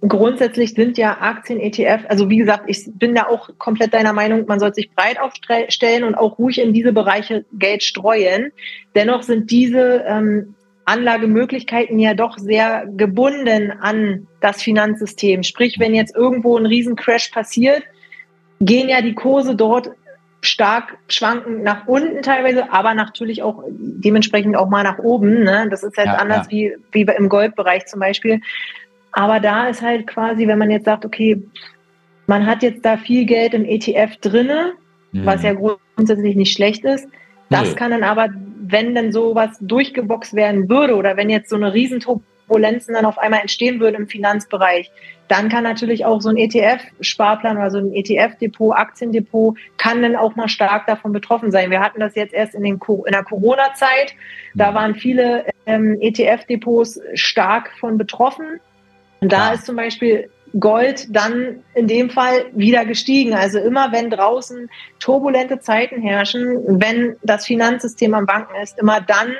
Grundsätzlich 0.00 0.72
sind 0.74 0.98
ja 0.98 1.18
Aktien, 1.20 1.60
ETF, 1.60 2.04
also 2.08 2.28
wie 2.30 2.38
gesagt, 2.38 2.64
ich 2.66 2.90
bin 2.94 3.14
da 3.14 3.26
auch 3.26 3.50
komplett 3.58 3.94
deiner 3.94 4.12
Meinung, 4.12 4.46
man 4.46 4.58
sollte 4.58 4.76
sich 4.76 4.90
breit 4.90 5.20
aufstellen 5.20 6.04
und 6.04 6.14
auch 6.14 6.38
ruhig 6.38 6.60
in 6.60 6.72
diese 6.72 6.92
Bereiche 6.92 7.44
Geld 7.52 7.82
streuen. 7.82 8.50
Dennoch 8.94 9.22
sind 9.22 9.50
diese 9.50 10.04
ähm, 10.06 10.54
Anlagemöglichkeiten 10.86 11.98
ja 11.98 12.14
doch 12.14 12.38
sehr 12.38 12.86
gebunden 12.96 13.70
an 13.70 14.26
das 14.40 14.62
Finanzsystem. 14.62 15.44
Sprich, 15.44 15.78
wenn 15.78 15.94
jetzt 15.94 16.16
irgendwo 16.16 16.56
ein 16.56 16.66
Riesencrash 16.66 17.28
passiert, 17.28 17.84
gehen 18.60 18.88
ja 18.88 19.02
die 19.02 19.14
Kurse 19.14 19.54
dort 19.54 19.90
stark 20.42 20.96
schwanken 21.08 21.62
nach 21.62 21.86
unten 21.86 22.22
teilweise, 22.22 22.72
aber 22.72 22.94
natürlich 22.94 23.42
auch 23.42 23.62
dementsprechend 23.68 24.56
auch 24.56 24.68
mal 24.68 24.82
nach 24.82 24.98
oben. 24.98 25.44
Ne? 25.44 25.68
Das 25.70 25.82
ist 25.82 25.96
jetzt 25.96 26.06
ja, 26.06 26.14
anders 26.14 26.46
ja. 26.50 26.72
Wie, 26.92 27.06
wie 27.06 27.12
im 27.16 27.28
Goldbereich 27.28 27.86
zum 27.86 28.00
Beispiel. 28.00 28.40
Aber 29.12 29.40
da 29.40 29.68
ist 29.68 29.82
halt 29.82 30.06
quasi, 30.06 30.46
wenn 30.46 30.58
man 30.58 30.70
jetzt 30.70 30.84
sagt, 30.84 31.04
okay, 31.04 31.42
man 32.26 32.46
hat 32.46 32.62
jetzt 32.62 32.84
da 32.84 32.96
viel 32.96 33.24
Geld 33.24 33.54
im 33.54 33.64
ETF 33.64 34.16
drinne, 34.20 34.74
mhm. 35.12 35.26
was 35.26 35.42
ja 35.42 35.52
grundsätzlich 35.52 36.36
nicht 36.36 36.52
schlecht 36.52 36.84
ist. 36.84 37.08
Das 37.48 37.70
nee. 37.70 37.74
kann 37.74 37.90
dann 37.90 38.04
aber, 38.04 38.28
wenn 38.62 38.94
dann 38.94 39.12
sowas 39.12 39.58
durchgeboxt 39.60 40.34
werden 40.34 40.68
würde 40.68 40.94
oder 40.94 41.16
wenn 41.16 41.28
jetzt 41.28 41.50
so 41.50 41.56
eine 41.56 41.74
Riesenturbulenzen 41.74 42.94
dann 42.94 43.04
auf 43.04 43.18
einmal 43.18 43.40
entstehen 43.40 43.80
würde 43.80 43.96
im 43.96 44.06
Finanzbereich, 44.06 44.90
dann 45.26 45.48
kann 45.48 45.64
natürlich 45.64 46.04
auch 46.04 46.20
so 46.20 46.28
ein 46.28 46.36
ETF-Sparplan 46.36 47.56
oder 47.56 47.70
so 47.70 47.78
ein 47.78 47.92
ETF-Depot, 47.92 48.76
Aktiendepot, 48.76 49.56
kann 49.76 50.02
dann 50.02 50.16
auch 50.16 50.34
mal 50.36 50.48
stark 50.48 50.86
davon 50.86 51.12
betroffen 51.12 51.50
sein. 51.50 51.70
Wir 51.70 51.80
hatten 51.80 52.00
das 52.00 52.14
jetzt 52.14 52.34
erst 52.34 52.54
in, 52.54 52.64
den, 52.64 52.80
in 52.86 53.12
der 53.12 53.24
Corona-Zeit. 53.24 54.14
Da 54.54 54.70
mhm. 54.70 54.74
waren 54.74 54.94
viele 54.94 55.46
ähm, 55.66 55.98
ETF-Depots 56.00 57.00
stark 57.14 57.72
von 57.78 57.98
betroffen. 57.98 58.60
Und 59.20 59.32
da 59.32 59.48
ja. 59.48 59.54
ist 59.54 59.66
zum 59.66 59.76
Beispiel 59.76 60.30
Gold 60.58 61.06
dann 61.10 61.60
in 61.74 61.86
dem 61.86 62.10
Fall 62.10 62.46
wieder 62.52 62.84
gestiegen. 62.84 63.34
Also 63.34 63.58
immer 63.58 63.92
wenn 63.92 64.10
draußen 64.10 64.68
turbulente 64.98 65.60
Zeiten 65.60 66.02
herrschen, 66.02 66.58
wenn 66.66 67.16
das 67.22 67.46
Finanzsystem 67.46 68.14
am 68.14 68.26
Banken 68.26 68.54
ist, 68.62 68.78
immer 68.78 69.00
dann 69.00 69.34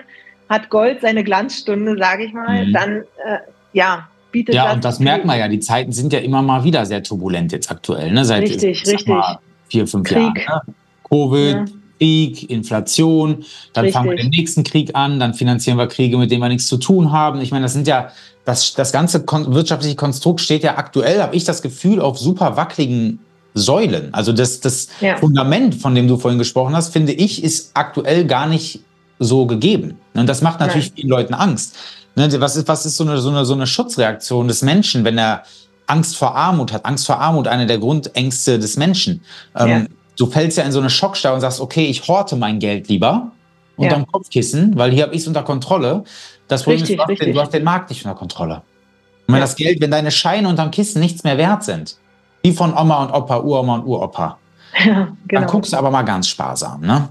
hat 0.49 0.69
Gold 0.69 1.01
seine 1.01 1.25
Glanzstunde, 1.25 1.97
sage 1.99 2.25
ich 2.25 2.33
mal, 2.33 2.67
mhm. 2.67 2.73
dann 2.73 2.97
äh, 3.25 3.39
ja, 3.73 4.09
bietet 4.33 4.55
Ja, 4.55 4.67
das 4.67 4.75
und 4.75 4.85
das 4.85 5.01
merkt 5.01 5.25
man 5.25 5.39
ja, 5.39 5.49
die 5.49 5.61
Zeiten 5.61 5.93
sind 5.93 6.13
ja 6.13 6.21
immer 6.21 6.43
mal 6.43 6.65
wieder 6.65 6.87
sehr 6.87 7.03
turbulent 7.03 7.53
jetzt 7.53 7.71
aktuell, 7.71 8.13
ne? 8.13 8.25
Seit 8.25 8.43
richtig, 8.43 8.87
richtig. 8.87 9.17
vier, 9.69 9.87
fünf 9.87 10.09
Krieg. 10.09 10.47
Jahren. 10.47 10.61
Ne? 10.67 10.75
Covid, 11.09 11.55
ja. 11.55 11.65
Krieg, 12.01 12.49
Inflation, 12.49 13.45
dann 13.75 13.85
Richtig. 13.85 13.93
fangen 13.93 14.11
wir 14.11 14.17
den 14.17 14.31
nächsten 14.31 14.65
Krieg 14.65 14.95
an, 14.95 15.21
dann 15.21 15.35
finanzieren 15.35 15.77
wir 15.77 15.87
Kriege, 15.87 16.17
mit 16.17 16.31
denen 16.31 16.41
wir 16.41 16.49
nichts 16.49 16.67
zu 16.67 16.79
tun 16.79 17.13
haben. 17.13 17.43
Ich 17.43 17.51
meine, 17.51 17.65
das 17.65 17.75
sind 17.75 17.87
ja, 17.87 18.11
das, 18.51 18.75
das 18.75 18.91
ganze 18.91 19.25
wirtschaftliche 19.27 19.95
Konstrukt 19.95 20.41
steht 20.41 20.65
ja 20.65 20.77
aktuell, 20.77 21.23
habe 21.23 21.37
ich 21.37 21.45
das 21.45 21.63
Gefühl, 21.63 22.01
auf 22.01 22.19
super 22.19 22.57
wackeligen 22.57 23.21
Säulen. 23.55 24.13
Also 24.13 24.33
das, 24.33 24.61
das 24.61 24.89
ja. 25.01 25.17
Fundament, 25.17 25.77
von 25.77 25.95
dem 25.95 26.09
du 26.09 26.17
vorhin 26.17 26.39
gesprochen 26.39 26.75
hast, 26.75 26.93
finde 26.93 27.13
ich, 27.13 27.45
ist 27.45 27.71
aktuell 27.75 28.27
gar 28.27 28.47
nicht 28.47 28.81
so 29.19 29.47
gegeben. 29.47 29.99
Und 30.15 30.29
das 30.29 30.43
macht 30.43 30.59
natürlich 30.61 30.89
Nein. 30.89 30.97
vielen 30.97 31.09
Leuten 31.11 31.35
Angst. 31.35 31.77
Ne, 32.17 32.29
was 32.41 32.57
ist, 32.57 32.67
was 32.67 32.87
ist 32.87 32.97
so, 32.97 33.05
eine, 33.05 33.19
so, 33.19 33.31
eine, 33.31 33.45
so 33.45 33.55
eine 33.55 33.69
Schutzreaktion 33.69 34.49
des 34.49 34.63
Menschen, 34.63 35.05
wenn 35.05 35.17
er 35.17 35.45
Angst 35.87 36.17
vor 36.17 36.35
Armut 36.35 36.73
hat? 36.73 36.85
Angst 36.85 37.07
vor 37.07 37.21
Armut, 37.21 37.47
eine 37.47 37.67
der 37.67 37.79
Grundängste 37.79 38.59
des 38.59 38.77
Menschen. 38.77 39.23
Ähm, 39.57 39.69
ja 39.69 39.83
du 40.21 40.27
fällst 40.27 40.59
ja 40.59 40.65
in 40.65 40.73
so 40.73 40.81
eine 40.81 40.91
Schockstarre 40.91 41.35
und 41.35 41.41
sagst, 41.41 41.61
okay, 41.61 41.87
ich 41.87 42.07
horte 42.07 42.37
mein 42.37 42.59
Geld 42.59 42.89
lieber 42.89 43.33
unterm 43.81 44.03
ja. 44.03 44.07
Kopfkissen, 44.11 44.77
weil 44.77 44.91
hier 44.91 45.05
habe 45.05 45.15
ich 45.15 45.23
es 45.23 45.27
unter 45.29 45.43
Kontrolle. 45.43 46.05
Das 46.49 46.65
Problem 46.65 46.81
richtig, 46.81 46.99
ist, 46.99 47.07
du 47.07 47.13
hast, 47.13 47.21
den, 47.21 47.33
du 47.33 47.41
hast, 47.41 47.55
den, 47.55 47.65
Markt 47.65 47.91
nicht 47.91 48.05
unter 48.05 48.17
Kontrolle. 48.17 48.57
Und 49.27 49.35
wenn 49.35 49.37
ja. 49.37 49.41
das 49.41 49.57
Geld, 49.57 49.81
wenn 49.81 49.91
deine 49.91 50.11
Scheine 50.11 50.49
unterm 50.49 50.71
Kissen 50.71 51.01
nichts 51.01 51.25
mehr 51.25 51.39
wert 51.39 51.65
sind, 51.65 51.97
wie 52.43 52.53
von 52.53 52.77
Oma 52.77 53.05
und 53.05 53.13
Opa, 53.13 53.39
Uroma 53.41 53.77
und 53.77 53.87
Uropa, 53.87 54.39
ja, 54.85 55.09
genau. 55.27 55.41
dann 55.41 55.47
guckst 55.47 55.73
du 55.73 55.77
aber 55.77 55.91
mal 55.91 56.03
ganz 56.03 56.29
sparsam, 56.29 56.81
ne? 56.81 57.09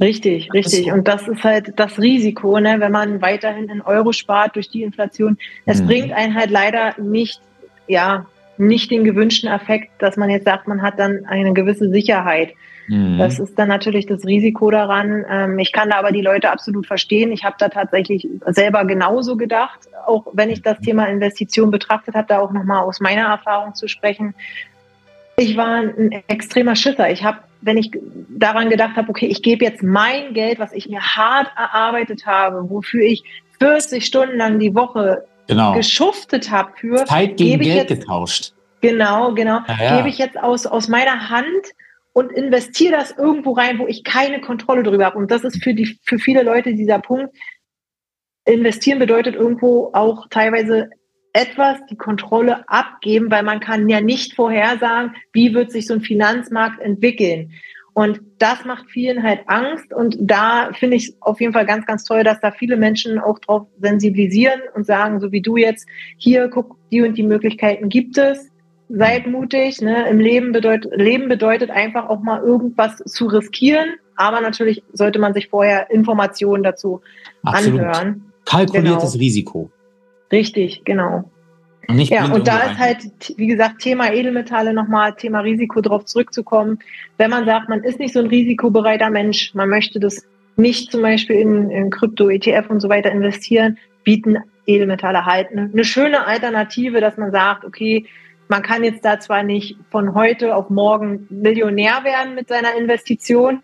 Richtig, 0.00 0.52
richtig. 0.52 0.92
Und 0.92 1.08
das 1.08 1.26
ist 1.26 1.42
halt 1.42 1.72
das 1.76 1.98
Risiko, 1.98 2.60
ne, 2.60 2.76
wenn 2.78 2.92
man 2.92 3.20
weiterhin 3.20 3.68
in 3.68 3.80
Euro 3.80 4.12
spart 4.12 4.54
durch 4.54 4.68
die 4.68 4.82
Inflation. 4.82 5.38
Es 5.66 5.82
mhm. 5.82 5.86
bringt 5.86 6.12
einen 6.12 6.34
halt 6.34 6.50
leider 6.50 6.94
nicht, 7.00 7.40
ja, 7.88 8.26
nicht 8.58 8.90
den 8.90 9.04
gewünschten 9.04 9.50
Effekt, 9.50 9.90
dass 9.98 10.16
man 10.16 10.30
jetzt 10.30 10.44
sagt, 10.44 10.68
man 10.68 10.82
hat 10.82 10.98
dann 10.98 11.24
eine 11.26 11.52
gewisse 11.52 11.90
Sicherheit. 11.90 12.54
Mhm. 12.88 13.18
Das 13.18 13.38
ist 13.38 13.58
dann 13.58 13.68
natürlich 13.68 14.06
das 14.06 14.24
Risiko 14.24 14.70
daran. 14.70 15.24
Ähm, 15.28 15.58
ich 15.58 15.72
kann 15.72 15.90
da 15.90 15.96
aber 15.96 16.10
die 16.10 16.22
Leute 16.22 16.50
absolut 16.50 16.86
verstehen. 16.86 17.30
Ich 17.30 17.44
habe 17.44 17.56
da 17.58 17.68
tatsächlich 17.68 18.26
selber 18.46 18.84
genauso 18.84 19.36
gedacht, 19.36 19.80
auch 20.06 20.26
wenn 20.32 20.50
ich 20.50 20.62
das 20.62 20.78
Thema 20.80 21.04
Investition 21.06 21.70
betrachtet 21.70 22.14
habe, 22.14 22.26
da 22.26 22.40
auch 22.40 22.50
nochmal 22.50 22.82
aus 22.82 23.00
meiner 23.00 23.28
Erfahrung 23.28 23.74
zu 23.74 23.88
sprechen. 23.88 24.34
Ich 25.36 25.56
war 25.56 25.82
ein 25.82 26.12
extremer 26.26 26.74
Schisser. 26.74 27.10
Ich 27.10 27.22
habe, 27.22 27.38
wenn 27.60 27.76
ich 27.76 27.90
daran 28.28 28.70
gedacht 28.70 28.96
habe, 28.96 29.10
okay, 29.10 29.26
ich 29.26 29.42
gebe 29.42 29.64
jetzt 29.64 29.82
mein 29.82 30.34
Geld, 30.34 30.58
was 30.58 30.72
ich 30.72 30.88
mir 30.88 31.00
hart 31.00 31.48
erarbeitet 31.56 32.26
habe, 32.26 32.68
wofür 32.70 33.02
ich 33.02 33.22
40 33.60 34.04
Stunden 34.04 34.36
lang 34.36 34.58
die 34.58 34.74
Woche 34.74 35.24
genau. 35.46 35.74
geschuftet 35.74 36.50
habe 36.50 36.72
für. 36.76 37.04
Zeit 37.04 37.36
gegen 37.36 37.60
Geld 37.60 37.90
jetzt, 37.90 38.00
getauscht. 38.00 38.52
Genau, 38.80 39.34
genau. 39.34 39.60
Ja, 39.68 39.76
ja. 39.80 39.96
Gebe 39.98 40.08
ich 40.08 40.18
jetzt 40.18 40.38
aus, 40.38 40.66
aus 40.66 40.88
meiner 40.88 41.30
Hand 41.30 41.74
und 42.18 42.32
investiere 42.32 42.96
das 42.96 43.12
irgendwo 43.16 43.52
rein, 43.52 43.78
wo 43.78 43.86
ich 43.86 44.02
keine 44.02 44.40
Kontrolle 44.40 44.82
drüber 44.82 45.04
habe. 45.04 45.18
Und 45.18 45.30
das 45.30 45.44
ist 45.44 45.62
für, 45.62 45.72
die, 45.72 46.00
für 46.02 46.18
viele 46.18 46.42
Leute 46.42 46.74
dieser 46.74 46.98
Punkt. 46.98 47.32
Investieren 48.44 48.98
bedeutet 48.98 49.36
irgendwo 49.36 49.90
auch 49.92 50.26
teilweise 50.28 50.90
etwas 51.32 51.78
die 51.88 51.96
Kontrolle 51.96 52.68
abgeben, 52.68 53.30
weil 53.30 53.44
man 53.44 53.60
kann 53.60 53.88
ja 53.88 54.00
nicht 54.00 54.34
vorhersagen, 54.34 55.14
wie 55.32 55.54
wird 55.54 55.70
sich 55.70 55.86
so 55.86 55.94
ein 55.94 56.00
Finanzmarkt 56.00 56.80
entwickeln. 56.80 57.52
Und 57.94 58.20
das 58.38 58.64
macht 58.64 58.90
vielen 58.90 59.22
halt 59.22 59.42
Angst. 59.46 59.92
Und 59.92 60.16
da 60.20 60.70
finde 60.72 60.96
ich 60.96 61.14
auf 61.20 61.40
jeden 61.40 61.52
Fall 61.52 61.66
ganz, 61.66 61.86
ganz 61.86 62.02
toll, 62.02 62.24
dass 62.24 62.40
da 62.40 62.50
viele 62.50 62.76
Menschen 62.76 63.20
auch 63.20 63.38
drauf 63.38 63.68
sensibilisieren 63.78 64.60
und 64.74 64.86
sagen, 64.86 65.20
so 65.20 65.30
wie 65.30 65.40
du 65.40 65.56
jetzt, 65.56 65.86
hier, 66.16 66.48
guck, 66.48 66.78
die 66.90 67.00
und 67.02 67.16
die 67.16 67.22
Möglichkeiten 67.22 67.88
gibt 67.88 68.18
es. 68.18 68.50
Seid 68.88 69.26
mutig. 69.26 69.80
Ne? 69.80 70.08
Im 70.08 70.18
Leben 70.18 70.52
bedeutet, 70.52 70.92
Leben 70.96 71.28
bedeutet 71.28 71.70
einfach 71.70 72.08
auch 72.08 72.20
mal 72.20 72.42
irgendwas 72.42 72.96
zu 72.98 73.26
riskieren. 73.26 73.94
Aber 74.16 74.40
natürlich 74.40 74.82
sollte 74.92 75.18
man 75.18 75.34
sich 75.34 75.48
vorher 75.48 75.90
Informationen 75.90 76.62
dazu 76.62 77.00
Absolut. 77.42 77.80
anhören. 77.80 78.32
Kalkuliertes 78.44 79.12
genau. 79.12 79.22
Risiko. 79.22 79.70
Richtig, 80.32 80.82
genau. 80.84 81.30
Und 81.88 82.00
ja, 82.10 82.26
und 82.26 82.46
da 82.46 82.58
ist 82.70 82.78
halt, 82.78 82.98
wie 83.36 83.46
gesagt, 83.46 83.78
Thema 83.78 84.12
Edelmetalle 84.12 84.74
nochmal, 84.74 85.14
Thema 85.14 85.40
Risiko 85.40 85.80
darauf 85.80 86.04
zurückzukommen. 86.04 86.80
Wenn 87.16 87.30
man 87.30 87.46
sagt, 87.46 87.70
man 87.70 87.82
ist 87.82 87.98
nicht 87.98 88.12
so 88.12 88.20
ein 88.20 88.26
risikobereiter 88.26 89.08
Mensch, 89.08 89.54
man 89.54 89.70
möchte 89.70 89.98
das 89.98 90.26
nicht 90.56 90.92
zum 90.92 91.00
Beispiel 91.00 91.36
in, 91.36 91.70
in 91.70 91.88
Krypto, 91.88 92.28
ETF 92.28 92.68
und 92.68 92.80
so 92.80 92.90
weiter 92.90 93.10
investieren, 93.10 93.78
bieten 94.04 94.36
Edelmetalle 94.66 95.24
halt 95.24 95.50
eine, 95.50 95.70
eine 95.72 95.84
schöne 95.84 96.26
Alternative, 96.26 97.00
dass 97.00 97.16
man 97.16 97.30
sagt, 97.30 97.64
okay, 97.64 98.04
man 98.48 98.62
kann 98.62 98.82
jetzt 98.82 99.04
da 99.04 99.20
zwar 99.20 99.42
nicht 99.42 99.76
von 99.90 100.14
heute 100.14 100.56
auf 100.56 100.70
morgen 100.70 101.26
Millionär 101.30 102.02
werden 102.04 102.34
mit 102.34 102.48
seiner 102.48 102.74
Investition, 102.74 103.62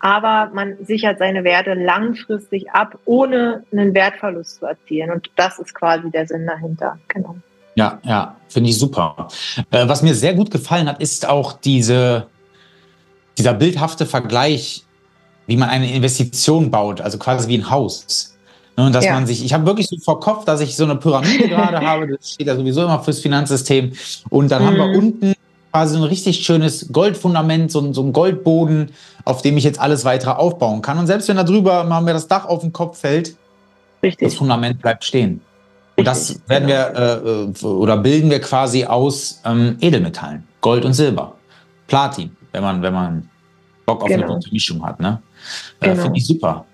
aber 0.00 0.50
man 0.54 0.76
sichert 0.84 1.18
seine 1.18 1.44
Werte 1.44 1.74
langfristig 1.74 2.70
ab, 2.70 2.98
ohne 3.04 3.64
einen 3.72 3.94
Wertverlust 3.94 4.60
zu 4.60 4.66
erzielen. 4.66 5.10
Und 5.10 5.30
das 5.36 5.58
ist 5.58 5.74
quasi 5.74 6.10
der 6.10 6.26
Sinn 6.26 6.46
dahinter. 6.46 6.98
Genau. 7.08 7.36
Ja, 7.74 8.00
ja, 8.02 8.36
finde 8.48 8.70
ich 8.70 8.78
super. 8.78 9.28
Äh, 9.70 9.88
was 9.88 10.02
mir 10.02 10.14
sehr 10.14 10.34
gut 10.34 10.50
gefallen 10.50 10.88
hat, 10.88 11.00
ist 11.00 11.28
auch 11.28 11.52
diese, 11.52 12.26
dieser 13.38 13.54
bildhafte 13.54 14.04
Vergleich, 14.04 14.84
wie 15.46 15.56
man 15.56 15.68
eine 15.70 15.92
Investition 15.92 16.70
baut, 16.70 17.00
also 17.00 17.18
quasi 17.18 17.48
wie 17.48 17.56
ein 17.56 17.70
Haus. 17.70 18.37
Ne, 18.78 18.86
und 18.86 18.94
dass 18.94 19.04
ja. 19.04 19.14
man 19.14 19.26
sich, 19.26 19.44
ich 19.44 19.52
habe 19.52 19.66
wirklich 19.66 19.88
so 19.88 19.96
vor 19.98 20.20
Kopf, 20.20 20.44
dass 20.44 20.60
ich 20.60 20.76
so 20.76 20.84
eine 20.84 20.94
Pyramide 20.94 21.48
gerade 21.48 21.80
habe, 21.80 22.06
das 22.06 22.34
steht 22.34 22.46
ja 22.46 22.54
sowieso 22.54 22.84
immer 22.84 23.00
fürs 23.00 23.18
Finanzsystem. 23.18 23.92
Und 24.30 24.52
dann 24.52 24.62
mhm. 24.62 24.66
haben 24.68 24.76
wir 24.76 24.86
mhm. 24.86 24.98
unten 24.98 25.34
quasi 25.72 25.94
so 25.94 26.00
ein 26.04 26.08
richtig 26.08 26.44
schönes 26.44 26.92
Goldfundament, 26.92 27.72
so, 27.72 27.92
so 27.92 28.02
ein 28.04 28.12
Goldboden, 28.12 28.92
auf 29.24 29.42
dem 29.42 29.56
ich 29.56 29.64
jetzt 29.64 29.80
alles 29.80 30.04
weitere 30.04 30.30
aufbauen 30.30 30.80
kann. 30.80 30.96
Und 30.96 31.08
selbst 31.08 31.28
wenn 31.28 31.36
da 31.36 31.42
drüber 31.42 31.82
mal 31.82 32.00
mir 32.02 32.12
das 32.12 32.28
Dach 32.28 32.44
auf 32.44 32.60
den 32.60 32.72
Kopf 32.72 33.00
fällt, 33.00 33.34
Richtig. 34.00 34.28
das 34.28 34.36
Fundament 34.36 34.80
bleibt 34.80 35.04
stehen. 35.04 35.40
Und 35.96 36.06
das 36.06 36.40
werden 36.46 36.68
wir 36.68 37.50
äh, 37.60 37.66
oder 37.66 37.96
bilden 37.96 38.30
wir 38.30 38.40
quasi 38.40 38.84
aus 38.84 39.40
ähm, 39.44 39.76
Edelmetallen, 39.80 40.46
Gold 40.60 40.84
und 40.84 40.92
Silber, 40.92 41.32
Platin, 41.88 42.30
wenn 42.52 42.62
man, 42.62 42.80
wenn 42.80 42.94
man 42.94 43.28
Bock 43.86 44.02
auf 44.02 44.08
genau. 44.08 44.26
eine 44.26 44.34
gute 44.34 44.52
Mischung 44.52 44.86
hat. 44.86 45.00
Ne? 45.00 45.20
Äh, 45.80 45.88
genau. 45.88 46.02
Finde 46.02 46.18
ich 46.18 46.26
super. 46.28 46.64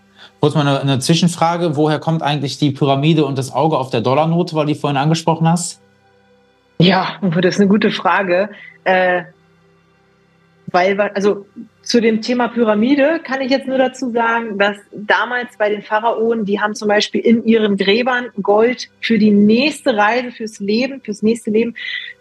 Kurz 0.45 0.55
mal 0.55 0.69
eine, 0.69 0.79
eine, 0.79 0.99
Zwischenfrage: 0.99 1.75
Woher 1.75 1.99
kommt 1.99 2.23
eigentlich 2.23 2.59
die 2.59 2.71
Pyramide 2.71 3.25
und 3.25 3.39
das 3.39 3.51
Auge 3.51 3.79
auf 3.79 3.89
der 3.89 4.03
Dollarnote, 4.03 4.55
weil 4.55 4.67
du 4.67 4.75
die 4.75 4.79
vorhin 4.79 4.99
angesprochen 4.99 5.49
hast? 5.49 5.81
Ja, 6.79 7.19
das 7.23 7.55
ist 7.55 7.61
eine 7.63 7.71
gute 7.71 7.91
Frage. 7.91 8.51
Äh, 8.85 9.23
weil, 10.67 11.01
also 11.01 11.47
zu 11.81 11.99
dem 11.99 12.21
Thema 12.21 12.49
Pyramide 12.49 13.21
kann 13.25 13.41
ich 13.41 13.51
jetzt 13.51 13.67
nur 13.67 13.79
dazu 13.79 14.11
sagen, 14.11 14.59
dass 14.59 14.77
damals 14.93 15.57
bei 15.57 15.71
den 15.71 15.81
Pharaonen, 15.81 16.45
die 16.45 16.61
haben 16.61 16.75
zum 16.75 16.89
Beispiel 16.89 17.23
in 17.23 17.47
ihren 17.47 17.79
Gräbern 17.79 18.27
Gold 18.43 18.91
für 19.01 19.17
die 19.17 19.31
nächste 19.31 19.97
Reise, 19.97 20.31
fürs 20.31 20.61
Leben, 20.61 21.01
fürs 21.01 21.23
nächste 21.23 21.53
Leben 21.53 21.75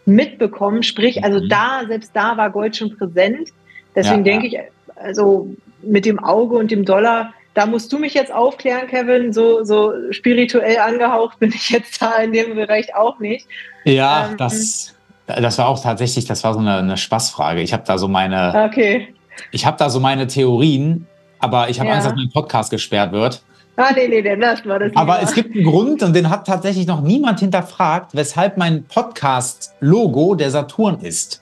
mitbekommen. 0.05 0.83
Sprich, 0.83 1.25
also 1.25 1.41
mhm. 1.41 1.49
da, 1.49 1.81
selbst 1.89 2.11
da 2.13 2.37
war 2.37 2.51
Gold 2.51 2.77
schon 2.77 2.97
präsent. 2.97 3.49
Deswegen 3.93 4.23
ja, 4.23 4.31
denke 4.31 4.47
ich, 4.47 4.57
also 4.95 5.53
mit 5.81 6.05
dem 6.05 6.19
Auge 6.23 6.55
und 6.55 6.71
dem 6.71 6.85
Dollar, 6.85 7.33
da 7.53 7.65
musst 7.65 7.91
du 7.93 7.99
mich 7.99 8.13
jetzt 8.13 8.33
aufklären, 8.33 8.87
Kevin. 8.87 9.33
So, 9.33 9.63
so 9.63 9.93
spirituell 10.11 10.77
angehaucht 10.77 11.39
bin 11.39 11.51
ich 11.53 11.69
jetzt 11.69 12.01
da 12.01 12.15
in 12.17 12.33
dem 12.33 12.55
Bereich 12.55 12.95
auch 12.95 13.19
nicht. 13.19 13.47
Ja, 13.85 14.29
ähm, 14.31 14.37
das 14.37 14.93
das 15.25 15.57
war 15.57 15.67
auch 15.67 15.81
tatsächlich, 15.81 16.25
das 16.25 16.43
war 16.43 16.53
so 16.53 16.59
eine, 16.59 16.77
eine 16.77 16.97
Spaßfrage. 16.97 17.61
Ich 17.61 17.73
habe 17.73 17.83
da 17.85 17.97
so 17.97 18.07
meine, 18.07 18.67
okay. 18.69 19.13
ich 19.51 19.65
habe 19.65 19.77
da 19.77 19.89
so 19.89 19.99
meine 19.99 20.27
Theorien, 20.27 21.07
aber 21.39 21.69
ich 21.69 21.79
habe 21.79 21.89
ja. 21.89 21.95
Angst, 21.95 22.07
dass 22.07 22.15
mein 22.15 22.29
Podcast 22.29 22.71
gesperrt 22.71 23.11
wird. 23.11 23.41
Ah, 23.75 23.91
nee, 23.95 24.07
nee, 24.07 24.21
dann 24.21 24.39
lasst 24.39 24.65
mal 24.65 24.77
das. 24.77 24.91
Aber 24.95 25.21
es 25.21 25.33
gibt 25.33 25.55
einen 25.55 25.63
Grund 25.63 26.03
und 26.03 26.13
den 26.13 26.29
hat 26.29 26.45
tatsächlich 26.45 26.85
noch 26.85 27.01
niemand 27.01 27.39
hinterfragt, 27.39 28.11
weshalb 28.13 28.57
mein 28.57 28.83
Podcast-Logo 28.83 30.35
der 30.35 30.51
Saturn 30.51 30.99
ist. 30.99 31.41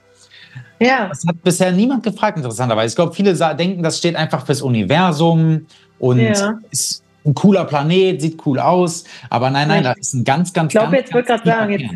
Ja. 0.79 1.09
Das 1.09 1.25
hat 1.27 1.43
bisher 1.43 1.71
niemand 1.71 2.03
gefragt, 2.03 2.37
interessanterweise. 2.37 2.87
Ich 2.87 2.95
glaube, 2.95 3.13
viele 3.13 3.35
denken, 3.55 3.83
das 3.83 3.97
steht 3.97 4.15
einfach 4.15 4.45
fürs 4.45 4.61
Universum 4.61 5.65
und 6.01 6.19
ja. 6.19 6.59
ist 6.71 7.03
ein 7.23 7.35
cooler 7.35 7.65
Planet, 7.65 8.19
sieht 8.19 8.45
cool 8.45 8.59
aus. 8.59 9.03
Aber 9.29 9.51
nein, 9.51 9.67
nein, 9.67 9.83
das 9.83 9.97
ist 9.99 10.13
ein 10.15 10.23
ganz, 10.23 10.51
ganz, 10.51 10.73
Ich 10.73 10.79
glaube, 10.79 10.97
jetzt 10.97 11.13
würde 11.13 11.21
ich 11.21 11.43
gerade 11.43 11.59
sagen, 11.59 11.71
jetzt, 11.73 11.95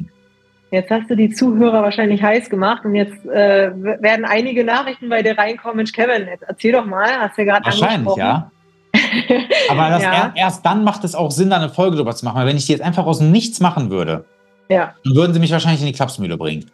Jetzt 0.72 0.92
hast 0.92 1.10
du 1.10 1.16
die 1.16 1.30
Zuhörer 1.30 1.84
wahrscheinlich 1.84 2.22
heiß 2.22 2.50
gemacht 2.50 2.84
und 2.86 2.96
jetzt 2.96 3.26
äh, 3.28 3.72
werden 4.02 4.26
einige 4.26 4.64
Nachrichten 4.64 5.10
bei 5.10 5.22
dir 5.22 5.38
reinkommen. 5.38 5.78
Mensch, 5.78 5.94
Kevin, 5.94 6.28
jetzt 6.28 6.44
erzähl 6.44 6.74
doch 6.74 6.86
mal, 6.86 7.08
hast 7.20 7.38
du 7.38 7.44
ja 7.44 7.54
gerade 7.54 7.66
Wahrscheinlich, 7.66 8.16
ja. 8.18 8.52
Aber 9.70 10.00
ja. 10.00 10.34
erst 10.36 10.66
dann 10.66 10.84
macht 10.84 11.04
es 11.04 11.16
auch 11.16 11.32
Sinn, 11.32 11.50
da 11.50 11.58
eine 11.58 11.70
Folge 11.70 11.98
drüber 11.98 12.16
zu 12.16 12.26
machen. 12.26 12.38
Weil 12.38 12.48
wenn 12.48 12.58
ich 12.58 12.66
die 12.66 12.74
jetzt 12.74 12.82
einfach 12.82 13.06
aus 13.06 13.20
dem 13.20 13.32
Nichts 13.32 13.60
machen 13.60 13.90
würde, 13.90 14.26
ja. 14.70 14.94
dann 15.04 15.16
würden 15.16 15.34
sie 15.34 15.40
mich 15.40 15.52
wahrscheinlich 15.52 15.82
in 15.82 15.88
die 15.88 15.94
Klapsmühle 15.94 16.38
bringen. 16.38 16.70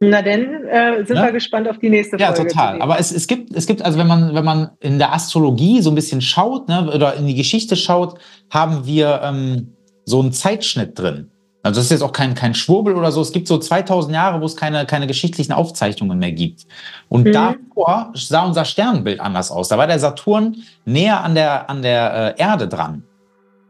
Na 0.00 0.22
dann 0.22 0.64
äh, 0.64 1.04
sind 1.04 1.16
ja? 1.16 1.24
wir 1.24 1.32
gespannt 1.32 1.68
auf 1.68 1.78
die 1.78 1.88
nächste 1.88 2.18
Folge. 2.18 2.24
Ja, 2.24 2.32
total. 2.32 2.82
Aber 2.82 2.98
es, 2.98 3.12
es, 3.12 3.26
gibt, 3.26 3.54
es 3.54 3.66
gibt, 3.66 3.82
also 3.82 3.98
wenn 3.98 4.06
man, 4.06 4.34
wenn 4.34 4.44
man 4.44 4.70
in 4.80 4.98
der 4.98 5.12
Astrologie 5.12 5.80
so 5.80 5.90
ein 5.90 5.94
bisschen 5.94 6.20
schaut, 6.20 6.68
ne, 6.68 6.90
oder 6.92 7.14
in 7.14 7.26
die 7.26 7.34
Geschichte 7.34 7.76
schaut, 7.76 8.18
haben 8.50 8.86
wir 8.86 9.20
ähm, 9.22 9.74
so 10.04 10.20
einen 10.20 10.32
Zeitschnitt 10.32 10.98
drin. 10.98 11.30
Also 11.62 11.78
das 11.78 11.86
ist 11.86 11.92
jetzt 11.92 12.02
auch 12.02 12.12
kein, 12.12 12.34
kein 12.34 12.54
Schwurbel 12.54 12.94
oder 12.94 13.10
so. 13.10 13.22
Es 13.22 13.32
gibt 13.32 13.48
so 13.48 13.56
2000 13.56 14.14
Jahre, 14.14 14.40
wo 14.42 14.44
es 14.44 14.54
keine, 14.54 14.84
keine 14.84 15.06
geschichtlichen 15.06 15.52
Aufzeichnungen 15.52 16.18
mehr 16.18 16.32
gibt. 16.32 16.66
Und 17.08 17.26
mhm. 17.26 17.32
davor 17.32 18.12
sah 18.14 18.44
unser 18.44 18.66
Sternbild 18.66 19.18
anders 19.18 19.50
aus. 19.50 19.68
Da 19.68 19.78
war 19.78 19.86
der 19.86 19.98
Saturn 19.98 20.56
näher 20.84 21.24
an 21.24 21.34
der, 21.34 21.70
an 21.70 21.80
der 21.80 22.36
äh, 22.38 22.42
Erde 22.42 22.68
dran. 22.68 23.04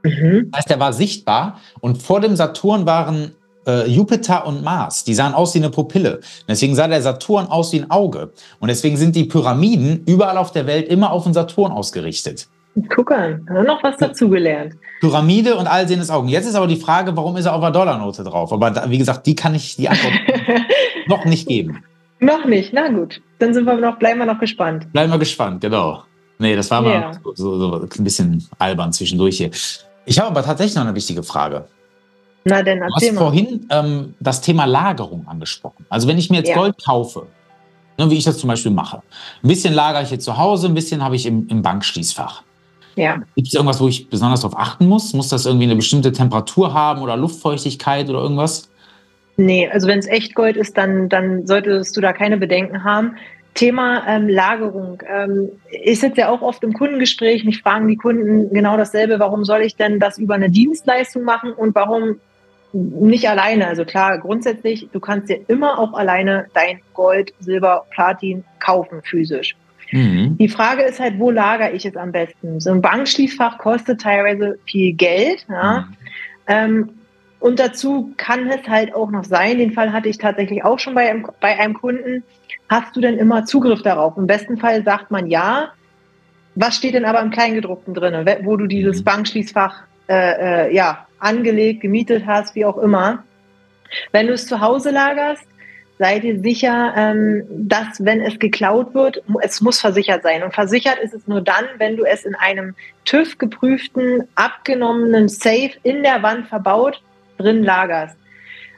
Mhm. 0.03 0.49
Das 0.51 0.59
heißt, 0.59 0.71
er 0.73 0.81
war 0.81 0.93
sichtbar. 0.93 1.61
Und 1.81 2.03
vor 2.03 2.21
dem 2.21 2.35
Saturn 2.35 2.85
waren 2.85 3.37
äh, 3.67 3.89
Jupiter 3.89 4.47
und 4.47 4.63
Mars. 4.63 5.05
Die 5.05 5.15
sahen 5.15 5.35
aus 5.35 5.55
wie 5.55 5.59
eine 5.59 5.71
Pupille. 5.71 6.21
Deswegen 6.49 6.75
sah 6.75 6.89
der 6.89 7.03
Saturn 7.03 7.47
aus 7.47 7.73
wie 7.73 7.81
ein 7.81 7.91
Auge. 7.91 8.33
Und 8.61 8.69
deswegen 8.69 8.97
sind 8.97 9.17
die 9.17 9.25
Pyramiden 9.25 10.03
überall 10.07 10.37
auf 10.37 10.53
der 10.53 10.67
Welt 10.67 10.89
immer 10.89 11.11
auf 11.11 11.25
den 11.25 11.35
Saturn 11.35 11.73
ausgerichtet. 11.73 12.49
Guck 12.89 13.13
an, 13.13 13.47
noch 13.67 13.83
was 13.85 13.97
dazugelernt. 13.99 14.75
Pyramide 15.01 15.57
und 15.57 15.69
allsehendes 15.69 16.11
Augen. 16.11 16.29
Jetzt 16.29 16.47
ist 16.47 16.57
aber 16.57 16.67
die 16.67 16.77
Frage, 16.77 17.17
warum 17.17 17.37
ist 17.37 17.47
er 17.47 17.55
auf 17.55 17.61
der 17.61 17.71
Dollarnote 17.71 18.25
drauf? 18.25 18.53
Aber 18.53 18.71
da, 18.71 18.91
wie 18.91 18.99
gesagt, 18.99 19.27
die 19.27 19.37
kann 19.37 19.55
ich 19.55 19.77
die 19.77 19.89
Antwort 19.89 20.15
noch 21.07 21.25
nicht 21.25 21.47
geben. 21.47 21.85
Noch 22.19 22.45
nicht, 22.47 22.73
na 22.73 22.89
gut. 22.89 23.21
Dann 23.39 23.55
sind 23.55 23.65
wir 23.65 23.77
noch, 23.77 23.99
bleiben 23.99 24.19
wir 24.19 24.27
noch 24.27 24.41
gespannt. 24.41 24.93
Bleiben 24.93 25.13
wir 25.13 25.19
gespannt, 25.19 25.61
genau. 25.61 26.03
Nee, 26.39 26.57
das 26.57 26.71
war 26.71 26.83
mal 26.83 26.93
ja. 26.93 27.13
so, 27.35 27.59
so, 27.59 27.81
ein 27.83 28.05
bisschen 28.05 28.45
albern 28.59 28.93
zwischendurch 28.93 29.37
hier. 29.37 29.51
Ich 30.05 30.19
habe 30.19 30.29
aber 30.29 30.43
tatsächlich 30.43 30.75
noch 30.75 30.85
eine 30.85 30.95
wichtige 30.95 31.23
Frage. 31.23 31.67
Na 32.45 32.63
denn, 32.63 32.81
Du 32.81 32.87
hast 32.95 33.11
vorhin 33.17 33.67
ähm, 33.71 34.15
das 34.21 34.41
Thema 34.41 34.67
Lagerung 34.67 35.27
angesprochen. 35.27 35.87
Also 35.89 36.07
wenn 36.09 36.19
ich 36.19 36.31
mir 36.31 36.39
jetzt 36.39 36.51
ja. 36.51 36.57
Gold 36.57 36.77
kaufe, 36.85 37.27
ne, 37.99 38.11
wie 38.11 38.19
ich 38.19 38.25
das 38.25 38.39
zum 38.39 38.49
Beispiel 38.49 38.73
mache, 38.73 39.03
ein 39.43 39.49
bisschen 39.49 39.73
lagere 39.73 40.03
ich 40.03 40.11
jetzt 40.11 40.25
zu 40.25 40.37
Hause, 40.37 40.69
ein 40.69 40.75
bisschen 40.75 41.03
habe 41.03 41.17
ich 41.17 41.27
im, 41.27 41.49
im 41.49 41.63
Bankschließfach. 41.63 42.43
Ja. 42.97 43.23
Gibt 43.35 43.49
es 43.49 43.55
irgendwas, 43.55 43.81
wo 43.81 43.89
ich 43.89 44.09
besonders 44.09 44.43
darauf 44.43 44.59
achten 44.59 44.87
muss? 44.87 45.15
Muss 45.15 45.29
das 45.29 45.47
irgendwie 45.47 45.65
eine 45.65 45.77
bestimmte 45.77 46.13
Temperatur 46.13 46.75
haben 46.75 47.03
oder 47.03 47.17
Luftfeuchtigkeit 47.17 48.09
oder 48.09 48.21
irgendwas? 48.21 48.71
Nee, 49.37 49.69
also 49.69 49.89
wenn 49.89 49.99
es 49.99 50.07
Echtgold 50.07 50.57
ist, 50.57 50.77
dann, 50.77 51.09
dann 51.09 51.47
solltest 51.47 51.97
du 51.97 52.01
da 52.01 52.13
keine 52.13 52.37
Bedenken 52.37 52.85
haben. 52.85 53.17
Thema 53.55 54.07
ähm, 54.07 54.29
Lagerung. 54.29 55.03
Ähm, 55.09 55.49
ich 55.71 56.01
sitze 56.01 56.21
ja 56.21 56.29
auch 56.29 56.43
oft 56.43 56.63
im 56.63 56.73
Kundengespräch. 56.73 57.45
Mich 57.45 57.63
fragen 57.63 57.89
die 57.89 57.97
Kunden 57.97 58.53
genau 58.53 58.77
dasselbe. 58.77 59.19
Warum 59.19 59.45
soll 59.45 59.63
ich 59.63 59.77
denn 59.77 59.99
das 59.99 60.19
über 60.19 60.35
eine 60.35 60.51
Dienstleistung 60.51 61.23
machen 61.25 61.53
und 61.53 61.75
warum 61.75 62.17
nicht 62.75 63.29
alleine? 63.29 63.67
Also 63.67 63.85
klar, 63.85 64.19
grundsätzlich, 64.19 64.89
du 64.93 65.01
kannst 65.01 65.29
dir 65.29 65.41
immer 65.49 65.79
auch 65.79 65.95
alleine 65.95 66.47
dein 66.55 66.81
Gold, 66.93 67.33
Silber, 67.41 67.87
Platin 67.91 68.45
kaufen, 68.59 69.01
physisch. 69.03 69.57
Mhm. 69.93 70.37
Die 70.39 70.49
Frage 70.49 70.83
ist 70.83 70.99
halt, 70.99 71.19
wo 71.19 71.31
lagere 71.31 71.71
ich 71.71 71.87
es 71.87 71.97
am 71.97 72.13
besten? 72.13 72.61
So 72.61 72.71
ein 72.71 72.83
Bankschließfach 72.83 73.59
kostet 73.59 74.01
teilweise 74.01 74.59
viel 74.67 74.93
Geld. 74.93 75.47
Ja? 75.49 75.81
Mhm. 75.81 75.97
Ähm, 76.47 76.91
und 77.39 77.61
dazu 77.61 78.13
kann 78.17 78.49
es 78.49 78.67
halt 78.67 78.95
auch 78.95 79.11
noch 79.11 79.25
sein, 79.25 79.59
den 79.59 79.73
Fall 79.73 79.93
hatte 79.93 80.09
ich 80.09 80.19
tatsächlich 80.19 80.65
auch 80.65 80.79
schon 80.79 80.95
bei 80.95 81.11
einem, 81.11 81.27
bei 81.41 81.59
einem 81.59 81.75
Kunden, 81.75 82.25
hast 82.71 82.97
du 82.97 83.01
denn 83.01 83.19
immer 83.19 83.45
Zugriff 83.45 83.83
darauf? 83.83 84.17
Im 84.17 84.27
besten 84.27 84.57
Fall 84.57 84.83
sagt 84.83 85.11
man 85.11 85.27
ja. 85.27 85.73
Was 86.57 86.77
steht 86.77 86.95
denn 86.95 87.05
aber 87.05 87.21
im 87.21 87.31
Kleingedruckten 87.31 87.95
drin, 87.95 88.15
wo 88.45 88.57
du 88.57 88.67
dieses 88.67 89.01
mhm. 89.01 89.05
Bankschließfach 89.05 89.83
äh, 90.09 90.69
äh, 90.69 90.75
ja, 90.75 91.07
angelegt, 91.25 91.81
gemietet 91.81 92.27
hast, 92.27 92.55
wie 92.55 92.65
auch 92.65 92.79
immer? 92.79 93.25
Wenn 94.13 94.27
du 94.27 94.33
es 94.33 94.47
zu 94.47 94.61
Hause 94.61 94.91
lagerst, 94.91 95.47
sei 95.99 96.19
dir 96.19 96.41
sicher, 96.41 96.93
ähm, 96.97 97.45
dass 97.49 98.05
wenn 98.05 98.21
es 98.21 98.39
geklaut 98.39 98.95
wird, 98.95 99.23
es 99.43 99.61
muss 99.61 99.81
versichert 99.81 100.23
sein. 100.23 100.43
Und 100.43 100.53
versichert 100.53 100.99
ist 100.99 101.15
es 101.15 101.27
nur 101.27 101.41
dann, 101.41 101.65
wenn 101.79 101.97
du 101.97 102.05
es 102.05 102.25
in 102.25 102.35
einem 102.35 102.75
TÜV 103.05 103.39
geprüften, 103.39 104.27
abgenommenen 104.35 105.29
Safe 105.29 105.73
in 105.83 106.03
der 106.03 106.23
Wand 106.23 106.49
verbaut 106.49 107.03
drin 107.39 107.63
lagerst. 107.63 108.17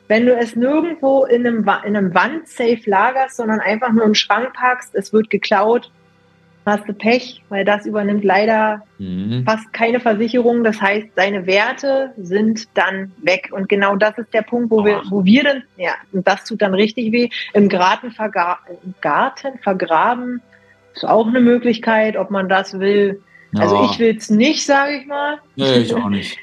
Wenn 0.09 0.27
du 0.27 0.37
es 0.37 0.55
nirgendwo 0.55 1.25
in 1.25 1.47
einem, 1.47 1.63
in 1.85 1.97
einem 1.97 2.15
Wandsafe 2.15 2.83
lagerst, 2.85 3.37
sondern 3.37 3.61
einfach 3.61 3.93
nur 3.93 4.05
im 4.05 4.15
Schrank 4.15 4.53
packst, 4.53 4.95
es 4.95 5.13
wird 5.13 5.31
geklaut, 5.31 5.91
hast 6.67 6.89
du 6.89 6.93
Pech, 6.93 7.43
weil 7.49 7.64
das 7.64 7.87
übernimmt 7.87 8.25
leider 8.25 8.83
mhm. 8.99 9.45
fast 9.47 9.73
keine 9.73 10.01
Versicherung. 10.01 10.64
Das 10.64 10.81
heißt, 10.81 11.07
seine 11.14 11.47
Werte 11.47 12.12
sind 12.17 12.69
dann 12.75 13.12
weg. 13.23 13.51
Und 13.53 13.69
genau 13.69 13.95
das 13.97 14.19
ist 14.19 14.35
der 14.35 14.43
Punkt, 14.43 14.71
wo 14.71 14.85
wir, 14.85 15.03
wo 15.09 15.25
wir 15.25 15.45
dann, 15.45 15.62
ja, 15.77 15.93
und 16.12 16.27
das 16.27 16.45
tut 16.45 16.61
dann 16.61 16.75
richtig 16.75 17.12
weh, 17.12 17.29
im 17.55 17.69
Garten, 17.69 18.11
vergra 18.11 18.59
im 18.85 18.95
Garten 19.01 19.59
vergraben, 19.62 20.43
ist 20.93 21.05
auch 21.07 21.29
eine 21.29 21.41
Möglichkeit, 21.41 22.17
ob 22.17 22.31
man 22.31 22.49
das 22.49 22.79
will. 22.79 23.23
Also 23.55 23.89
ich 23.91 23.99
will 23.99 24.17
es 24.17 24.29
nicht, 24.29 24.67
sage 24.67 24.97
ich 24.99 25.07
mal. 25.07 25.39
Nee, 25.55 25.79
ich 25.79 25.95
auch 25.95 26.09
nicht. 26.09 26.37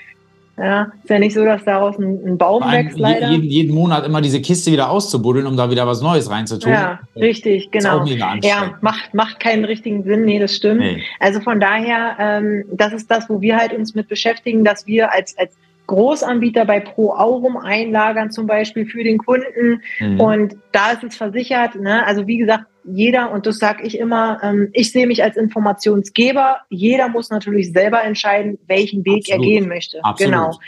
Ja, 0.56 0.92
ist 1.02 1.10
ja 1.10 1.18
nicht 1.18 1.34
so, 1.34 1.44
dass 1.44 1.64
daraus 1.64 1.98
ein, 1.98 2.20
ein 2.26 2.38
Baum 2.38 2.62
wächst, 2.72 3.00
leider. 3.00 3.32
Jeden, 3.32 3.46
jeden, 3.46 3.74
Monat 3.74 4.06
immer 4.06 4.22
diese 4.22 4.40
Kiste 4.40 4.72
wieder 4.72 4.92
auszubuddeln, 4.92 5.48
um 5.48 5.58
da 5.58 5.72
wieder 5.72 5.88
was 5.88 6.02
Neues 6.02 6.30
reinzutun. 6.30 6.72
Ja, 6.72 7.00
richtig, 7.16 7.72
genau. 7.72 8.06
Ja, 8.06 8.78
macht, 8.82 9.16
macht 9.16 9.40
keinen 9.40 9.66
richtigen 9.66 10.04
Sinn, 10.04 10.26
nee, 10.26 10.38
das 10.38 10.56
stimmt. 10.56 10.82
Nee. 10.82 11.02
Also 11.20 11.40
von 11.40 11.60
daher, 11.60 12.18
ähm, 12.20 12.66
das 12.72 12.94
ist 12.94 13.10
das, 13.10 13.30
wo 13.30 13.42
wir 13.42 13.58
halt 13.58 13.74
uns 13.74 13.96
mit 13.96 14.08
beschäftigen, 14.08 14.64
dass 14.64 14.86
wir 14.86 15.12
als, 15.12 15.36
als 15.40 15.56
Großanbieter 15.88 16.66
bei 16.66 16.80
Pro 16.80 17.12
Aurum 17.12 17.58
einlagern, 17.58 18.32
zum 18.32 18.48
Beispiel 18.48 18.86
für 18.86 19.04
den 19.04 19.18
Kunden. 19.18 19.82
Mhm. 20.00 20.20
Und 20.20 20.56
da 20.72 20.92
ist 20.92 21.04
es 21.04 21.18
versichert. 21.18 21.76
Ne? 21.76 22.06
Also 22.06 22.28
wie 22.28 22.38
gesagt, 22.38 22.66
jeder, 22.86 23.32
und 23.32 23.46
das 23.46 23.60
sage 23.60 23.84
ich 23.84 23.98
immer, 23.98 24.40
ähm, 24.44 24.70
ich 24.74 24.92
sehe 24.92 25.08
mich 25.08 25.24
als 25.24 25.38
Informationsgeber. 25.38 26.58
Jeder 26.70 27.08
muss 27.10 27.30
natürlich 27.30 27.72
selber 27.72 28.04
entscheiden, 28.04 28.60
welchen 28.68 29.06
Weg 29.06 29.26
Absolut. 29.30 29.46
er 29.46 29.50
gehen 29.50 29.68
möchte. 29.68 30.04
Absolut. 30.04 30.34
Genau. 30.34 30.60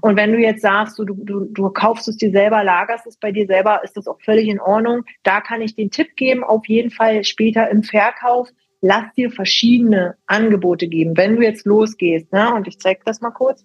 Und 0.00 0.16
wenn 0.16 0.32
du 0.32 0.38
jetzt 0.38 0.62
sagst, 0.62 0.98
du, 0.98 1.04
du, 1.04 1.44
du 1.44 1.70
kaufst 1.70 2.08
es 2.08 2.16
dir 2.16 2.30
selber, 2.30 2.62
lagerst 2.64 3.06
es 3.06 3.16
bei 3.16 3.32
dir 3.32 3.46
selber, 3.46 3.82
ist 3.84 3.96
das 3.96 4.06
auch 4.06 4.20
völlig 4.22 4.48
in 4.48 4.60
Ordnung. 4.60 5.02
Da 5.22 5.40
kann 5.40 5.60
ich 5.60 5.74
den 5.74 5.90
Tipp 5.90 6.16
geben, 6.16 6.44
auf 6.44 6.66
jeden 6.66 6.90
Fall 6.90 7.24
später 7.24 7.70
im 7.70 7.82
Verkauf, 7.82 8.48
lass 8.80 9.12
dir 9.16 9.30
verschiedene 9.30 10.16
Angebote 10.26 10.88
geben. 10.88 11.16
Wenn 11.16 11.36
du 11.36 11.42
jetzt 11.42 11.66
losgehst, 11.66 12.32
ne, 12.32 12.54
und 12.54 12.68
ich 12.68 12.78
zeige 12.78 13.00
das 13.04 13.20
mal 13.20 13.30
kurz. 13.30 13.62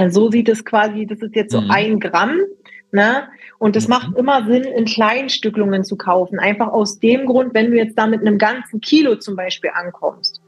Also 0.00 0.22
so 0.22 0.30
sieht 0.30 0.48
es 0.48 0.64
quasi, 0.64 1.06
das 1.06 1.20
ist 1.20 1.34
jetzt 1.34 1.52
so 1.52 1.60
mhm. 1.60 1.70
ein 1.70 2.00
Gramm. 2.00 2.38
Ne? 2.92 3.28
Und 3.58 3.76
es 3.76 3.86
mhm. 3.86 3.94
macht 3.94 4.16
immer 4.16 4.44
Sinn, 4.46 4.64
in 4.64 4.84
Kleinstücklungen 4.84 5.84
zu 5.84 5.96
kaufen. 5.96 6.38
Einfach 6.38 6.68
aus 6.68 6.98
dem 6.98 7.26
Grund, 7.26 7.54
wenn 7.54 7.70
du 7.70 7.76
jetzt 7.76 7.96
da 7.96 8.06
mit 8.06 8.20
einem 8.20 8.38
ganzen 8.38 8.80
Kilo 8.80 9.16
zum 9.16 9.36
Beispiel 9.36 9.70
ankommst. 9.74 10.40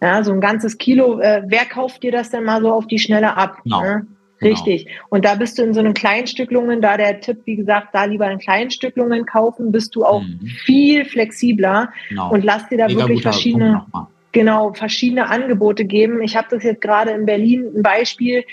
Ja, 0.00 0.24
so 0.24 0.32
ein 0.32 0.40
ganzes 0.40 0.78
Kilo, 0.78 1.20
äh, 1.20 1.42
wer 1.46 1.64
kauft 1.64 2.02
dir 2.02 2.10
das 2.10 2.30
denn 2.30 2.44
mal 2.44 2.60
so 2.60 2.72
auf 2.72 2.86
die 2.86 2.98
Schnelle 2.98 3.36
ab? 3.36 3.58
Genau. 3.64 3.82
Ne? 3.82 4.06
Genau. 4.38 4.52
Richtig. 4.52 4.86
Genau. 4.86 4.96
Und 5.10 5.24
da 5.24 5.34
bist 5.36 5.58
du 5.58 5.62
in 5.62 5.74
so 5.74 5.80
einen 5.80 5.94
Kleinstücklungen, 5.94 6.80
da 6.80 6.96
der 6.96 7.20
Tipp, 7.20 7.42
wie 7.44 7.56
gesagt, 7.56 7.88
da 7.92 8.04
lieber 8.04 8.28
in 8.30 8.38
Kleinstücklungen 8.38 9.26
kaufen, 9.26 9.70
bist 9.70 9.94
du 9.94 10.04
auch 10.04 10.22
mhm. 10.22 10.40
viel 10.64 11.04
flexibler 11.04 11.92
genau. 12.08 12.32
und 12.32 12.44
lass 12.44 12.68
dir 12.68 12.78
da 12.78 12.86
Mega 12.86 13.00
wirklich 13.00 13.22
verschiedene 13.22 13.86
genau 14.32 14.72
verschiedene 14.72 15.28
Angebote 15.28 15.84
geben. 15.84 16.22
Ich 16.22 16.36
habe 16.36 16.48
das 16.50 16.64
jetzt 16.64 16.80
gerade 16.80 17.12
in 17.12 17.26
Berlin 17.26 17.70
ein 17.76 17.82
Beispiel. 17.82 18.44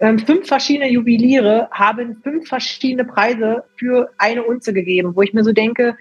Ähm, 0.00 0.18
fünf 0.18 0.48
verschiedene 0.48 0.90
Juweliere 0.90 1.68
haben 1.70 2.16
fünf 2.22 2.48
verschiedene 2.48 3.04
Preise 3.04 3.64
für 3.76 4.10
eine 4.18 4.42
Unze 4.42 4.72
gegeben, 4.72 5.14
wo 5.14 5.22
ich 5.22 5.34
mir 5.34 5.44
so 5.44 5.52
denke, 5.52 5.96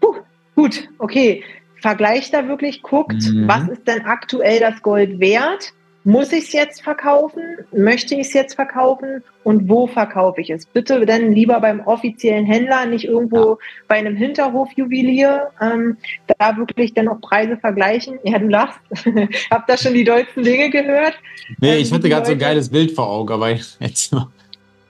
puh, 0.00 0.14
gut, 0.54 0.88
okay, 0.98 1.42
vergleicht 1.80 2.32
da 2.32 2.48
wirklich, 2.48 2.82
guckt, 2.82 3.22
mhm. 3.22 3.46
was 3.46 3.68
ist 3.68 3.86
denn 3.86 4.06
aktuell 4.06 4.60
das 4.60 4.80
Gold 4.82 5.20
wert? 5.20 5.72
Muss 6.06 6.32
ich 6.32 6.44
es 6.44 6.52
jetzt 6.52 6.82
verkaufen? 6.82 7.42
Möchte 7.72 8.14
ich 8.14 8.26
es 8.26 8.34
jetzt 8.34 8.54
verkaufen? 8.54 9.24
Und 9.42 9.70
wo 9.70 9.86
verkaufe 9.86 10.42
ich 10.42 10.50
es? 10.50 10.66
Bitte 10.66 11.06
dann 11.06 11.32
lieber 11.32 11.58
beim 11.60 11.80
offiziellen 11.80 12.44
Händler, 12.44 12.84
nicht 12.84 13.06
irgendwo 13.06 13.52
ja. 13.52 13.56
bei 13.88 13.94
einem 13.96 14.14
Hinterhofjuwelier. 14.14 15.48
Ähm, 15.62 15.96
da 16.38 16.58
wirklich 16.58 16.92
dann 16.92 17.08
auch 17.08 17.22
Preise 17.22 17.56
vergleichen. 17.56 18.18
Ja, 18.22 18.38
du 18.38 18.48
lachst. 18.48 18.80
Hab 19.50 19.66
da 19.66 19.78
schon 19.78 19.94
die 19.94 20.04
dollsten 20.04 20.42
Dinge 20.42 20.68
gehört. 20.68 21.14
Nee, 21.58 21.76
ich 21.76 21.88
ähm, 21.88 21.96
hatte 21.96 22.10
gerade 22.10 22.26
so 22.26 22.32
ein 22.32 22.38
geiles 22.38 22.68
Bild 22.68 22.92
vor 22.92 23.08
Augen, 23.08 23.32
aber 23.32 23.50
jetzt 23.80 24.14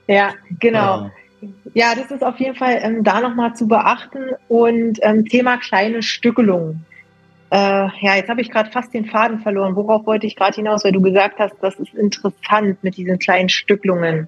Ja, 0.07 0.33
genau. 0.59 1.11
Ja, 1.73 1.95
das 1.95 2.11
ist 2.11 2.23
auf 2.23 2.37
jeden 2.39 2.55
Fall 2.55 2.79
ähm, 2.81 3.05
da 3.05 3.21
nochmal 3.21 3.55
zu 3.55 3.69
beachten. 3.69 4.31
Und 4.49 4.99
ähm, 5.01 5.23
Thema 5.23 5.57
kleine 5.57 6.03
Stückelungen. 6.03 6.85
Äh, 7.51 7.57
ja, 7.57 8.15
jetzt 8.15 8.29
habe 8.29 8.41
ich 8.41 8.49
gerade 8.49 8.71
fast 8.71 8.93
den 8.93 9.05
Faden 9.05 9.39
verloren. 9.39 9.75
Worauf 9.75 10.05
wollte 10.05 10.27
ich 10.27 10.35
gerade 10.35 10.55
hinaus, 10.55 10.83
weil 10.83 10.91
du 10.91 11.01
gesagt 11.01 11.39
hast, 11.39 11.53
das 11.61 11.75
ist 11.75 11.93
interessant 11.93 12.83
mit 12.83 12.97
diesen 12.97 13.19
kleinen 13.19 13.49
Stücklungen. 13.49 14.27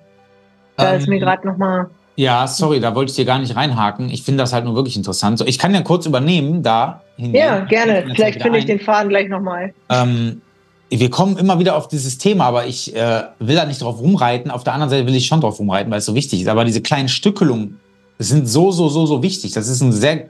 Da 0.76 0.94
ähm, 0.94 1.00
ist 1.00 1.08
mir 1.08 1.16
ähm, 1.16 1.22
gerade 1.22 1.48
nochmal. 1.48 1.90
Ja, 2.16 2.48
sorry, 2.48 2.80
da 2.80 2.96
wollte 2.96 3.12
ich 3.12 3.16
dir 3.16 3.26
gar 3.26 3.40
nicht 3.40 3.56
reinhaken. 3.56 4.10
Ich 4.10 4.24
finde 4.24 4.44
das 4.44 4.54
halt 4.54 4.66
nur 4.66 4.76
wirklich 4.76 4.98
interessant. 4.98 5.38
So, 5.40 5.46
ich 5.46 5.60
kann 5.60 5.74
ja 5.74 5.82
kurz 5.82 6.06
übernehmen 6.06 6.64
da. 6.64 7.02
Hingehen. 7.16 7.36
Ja, 7.36 7.60
gerne. 7.62 8.06
Vielleicht 8.16 8.42
finde 8.42 8.60
ich 8.60 8.66
den 8.66 8.80
Faden 8.80 9.10
gleich 9.10 9.30
nochmal. 9.30 9.74
Ähm, 9.90 10.42
wir 10.90 11.10
kommen 11.10 11.38
immer 11.38 11.60
wieder 11.60 11.76
auf 11.76 11.88
dieses 11.88 12.18
Thema, 12.18 12.46
aber 12.46 12.66
ich 12.66 12.96
äh, 12.96 13.24
will 13.40 13.56
da 13.56 13.66
nicht 13.66 13.82
drauf 13.82 14.00
rumreiten. 14.00 14.52
Auf 14.52 14.64
der 14.64 14.74
anderen 14.74 14.90
Seite 14.90 15.06
will 15.06 15.16
ich 15.16 15.26
schon 15.26 15.42
drauf 15.42 15.60
rumreiten, 15.60 15.92
weil 15.92 16.00
es 16.00 16.06
so 16.06 16.16
wichtig 16.16 16.42
ist. 16.42 16.48
Aber 16.48 16.66
diese 16.66 16.82
kleinen 16.82 17.10
Stückelungen 17.10 17.80
sind 18.20 18.48
so, 18.48 18.72
so, 18.72 18.88
so, 18.90 19.06
so 19.06 19.22
wichtig. 19.22 19.52
Das 19.52 19.68
ist 19.68 19.82
ein 19.82 19.92
sehr 19.92 20.30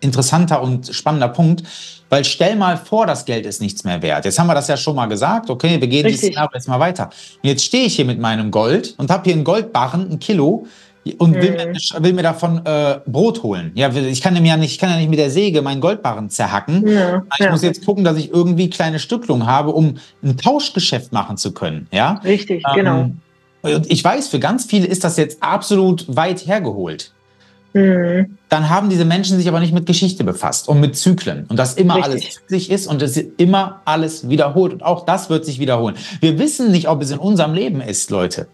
interessanter 0.00 0.62
und 0.62 0.94
spannender 0.94 1.28
Punkt, 1.28 1.62
weil 2.10 2.24
stell 2.24 2.56
mal 2.56 2.76
vor, 2.76 3.06
das 3.06 3.24
Geld 3.24 3.46
ist 3.46 3.60
nichts 3.60 3.84
mehr 3.84 4.02
wert. 4.02 4.24
Jetzt 4.24 4.38
haben 4.38 4.46
wir 4.46 4.54
das 4.54 4.68
ja 4.68 4.76
schon 4.76 4.96
mal 4.96 5.06
gesagt, 5.06 5.50
okay, 5.50 5.80
wir 5.80 5.88
gehen 5.88 6.06
dieses 6.06 6.34
jetzt 6.52 6.68
mal 6.68 6.80
weiter. 6.80 7.10
Und 7.42 7.48
jetzt 7.48 7.64
stehe 7.64 7.86
ich 7.86 7.96
hier 7.96 8.04
mit 8.04 8.20
meinem 8.20 8.50
Gold 8.50 8.94
und 8.98 9.10
habe 9.10 9.24
hier 9.24 9.32
einen 9.32 9.44
Goldbarren, 9.44 10.10
ein 10.10 10.18
Kilo, 10.18 10.66
und 11.18 11.34
will, 11.34 11.50
mir, 11.52 11.66
mhm. 11.68 12.04
will 12.04 12.12
mir 12.14 12.22
davon 12.22 12.64
äh, 12.64 12.98
Brot 13.06 13.42
holen. 13.42 13.72
Ja, 13.74 13.92
ich 13.92 14.22
kann 14.22 14.34
ja 14.34 14.56
nicht, 14.56 14.72
ich 14.72 14.78
kann 14.78 14.90
ja 14.90 14.96
nicht 14.96 15.10
mit 15.10 15.18
der 15.18 15.30
Säge 15.30 15.60
meinen 15.60 15.80
Goldbarren 15.80 16.30
zerhacken. 16.30 16.86
Ja, 16.86 17.22
ich 17.38 17.44
ja. 17.44 17.50
muss 17.50 17.62
jetzt 17.62 17.84
gucken, 17.84 18.04
dass 18.04 18.16
ich 18.16 18.30
irgendwie 18.30 18.70
kleine 18.70 18.98
Stücklungen 18.98 19.46
habe, 19.46 19.72
um 19.72 19.96
ein 20.22 20.36
Tauschgeschäft 20.36 21.12
machen 21.12 21.36
zu 21.36 21.52
können. 21.52 21.88
Ja, 21.92 22.20
richtig, 22.24 22.64
ähm, 22.68 22.74
genau. 22.74 23.10
Und 23.62 23.90
ich 23.90 24.02
weiß, 24.02 24.28
für 24.28 24.38
ganz 24.38 24.66
viele 24.66 24.86
ist 24.86 25.04
das 25.04 25.16
jetzt 25.16 25.42
absolut 25.42 26.04
weit 26.14 26.46
hergeholt. 26.46 27.12
Mhm. 27.74 28.38
Dann 28.48 28.70
haben 28.70 28.88
diese 28.88 29.04
Menschen 29.04 29.36
sich 29.36 29.48
aber 29.48 29.58
nicht 29.58 29.74
mit 29.74 29.84
Geschichte 29.84 30.22
befasst 30.22 30.68
und 30.68 30.80
mit 30.80 30.96
Zyklen 30.96 31.44
und 31.48 31.58
dass 31.58 31.74
immer 31.74 31.96
Richtig. 31.96 32.12
alles 32.12 32.34
zyklisch 32.34 32.68
ist 32.68 32.86
und 32.86 33.02
es 33.02 33.16
immer 33.16 33.82
alles 33.84 34.28
wiederholt 34.28 34.72
und 34.72 34.82
auch 34.84 35.04
das 35.04 35.28
wird 35.28 35.44
sich 35.44 35.58
wiederholen. 35.58 35.96
Wir 36.20 36.38
wissen 36.38 36.70
nicht, 36.70 36.88
ob 36.88 37.02
es 37.02 37.10
in 37.10 37.18
unserem 37.18 37.52
Leben 37.52 37.80
ist, 37.80 38.10
Leute. 38.10 38.46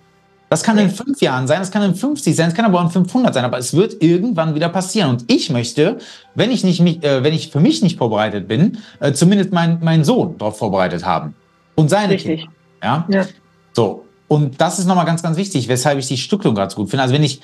Das 0.49 0.65
kann 0.65 0.79
in 0.79 0.91
fünf 0.91 1.21
Jahren 1.21 1.47
sein, 1.47 1.61
das 1.61 1.71
kann 1.71 1.83
in 1.83 1.95
50 1.95 2.35
sein, 2.35 2.47
das 2.47 2.55
kann 2.57 2.65
aber 2.65 2.81
auch 2.81 2.85
in 2.85 2.91
500 2.91 3.33
sein, 3.33 3.45
aber 3.45 3.59
es 3.59 3.73
wird 3.73 4.03
irgendwann 4.03 4.57
wieder 4.57 4.69
passieren. 4.69 5.11
Und 5.11 5.25
ich 5.29 5.49
möchte, 5.51 5.99
wenn 6.35 6.51
ich 6.51 6.65
nicht, 6.65 7.05
äh, 7.05 7.23
wenn 7.23 7.33
ich 7.33 7.53
für 7.53 7.61
mich 7.61 7.83
nicht 7.83 7.99
vorbereitet 7.99 8.49
bin, 8.49 8.79
äh, 8.99 9.13
zumindest 9.13 9.53
meinen 9.53 9.79
mein 9.81 10.03
Sohn 10.03 10.37
darauf 10.39 10.59
vorbereitet 10.59 11.05
haben 11.05 11.37
und 11.77 11.89
seine 11.89 12.15
Richtig. 12.15 12.41
Kinder. 12.41 12.53
Ja? 12.83 13.07
ja. 13.09 13.27
So. 13.75 14.07
Und 14.27 14.61
das 14.61 14.81
ist 14.81 14.87
nochmal 14.87 15.07
ganz, 15.07 15.23
ganz 15.23 15.37
wichtig, 15.37 15.69
weshalb 15.69 15.99
ich 15.99 16.09
die 16.09 16.17
Stückelung 16.17 16.57
gerade 16.57 16.71
so 16.71 16.79
gut 16.79 16.91
finde. 16.91 17.03
Also 17.03 17.15
wenn 17.15 17.23
ich 17.23 17.41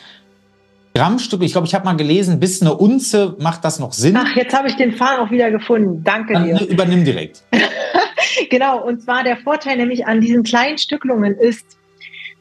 Grammstücke, 0.97 1.45
ich 1.45 1.53
glaube, 1.53 1.67
ich 1.67 1.75
habe 1.75 1.85
mal 1.85 1.97
gelesen, 1.97 2.41
bis 2.41 2.63
eine 2.63 2.75
Unze 2.75 3.37
macht 3.39 3.65
das 3.65 3.79
noch 3.79 3.93
Sinn. 3.93 4.17
Ach, 4.17 4.35
jetzt 4.35 4.57
habe 4.57 4.69
ich 4.69 4.77
den 4.77 4.93
Faden 4.93 5.27
auch 5.27 5.31
wieder 5.31 5.51
gefunden. 5.51 6.03
Danke 6.03 6.33
Dann, 6.33 6.45
dir. 6.45 6.67
Übernimm 6.69 7.05
direkt. 7.05 7.43
genau, 8.51 8.83
und 8.83 9.03
zwar 9.03 9.23
der 9.23 9.37
Vorteil 9.37 9.77
nämlich 9.77 10.07
an 10.07 10.23
diesen 10.23 10.43
kleinen 10.43 10.79
Stücklungen 10.79 11.37
ist, 11.37 11.77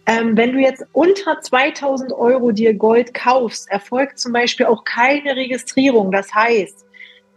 ähm, 0.06 0.38
wenn 0.38 0.54
du 0.54 0.60
jetzt 0.60 0.86
unter 0.94 1.42
2000 1.42 2.14
Euro 2.14 2.52
dir 2.52 2.74
Gold 2.74 3.14
kaufst, 3.14 3.70
erfolgt 3.70 4.20
zum 4.20 4.32
Beispiel 4.32 4.68
auch 4.68 4.86
keine 4.86 5.36
Registrierung. 5.36 6.12
Das 6.12 6.34
heißt, 6.34 6.86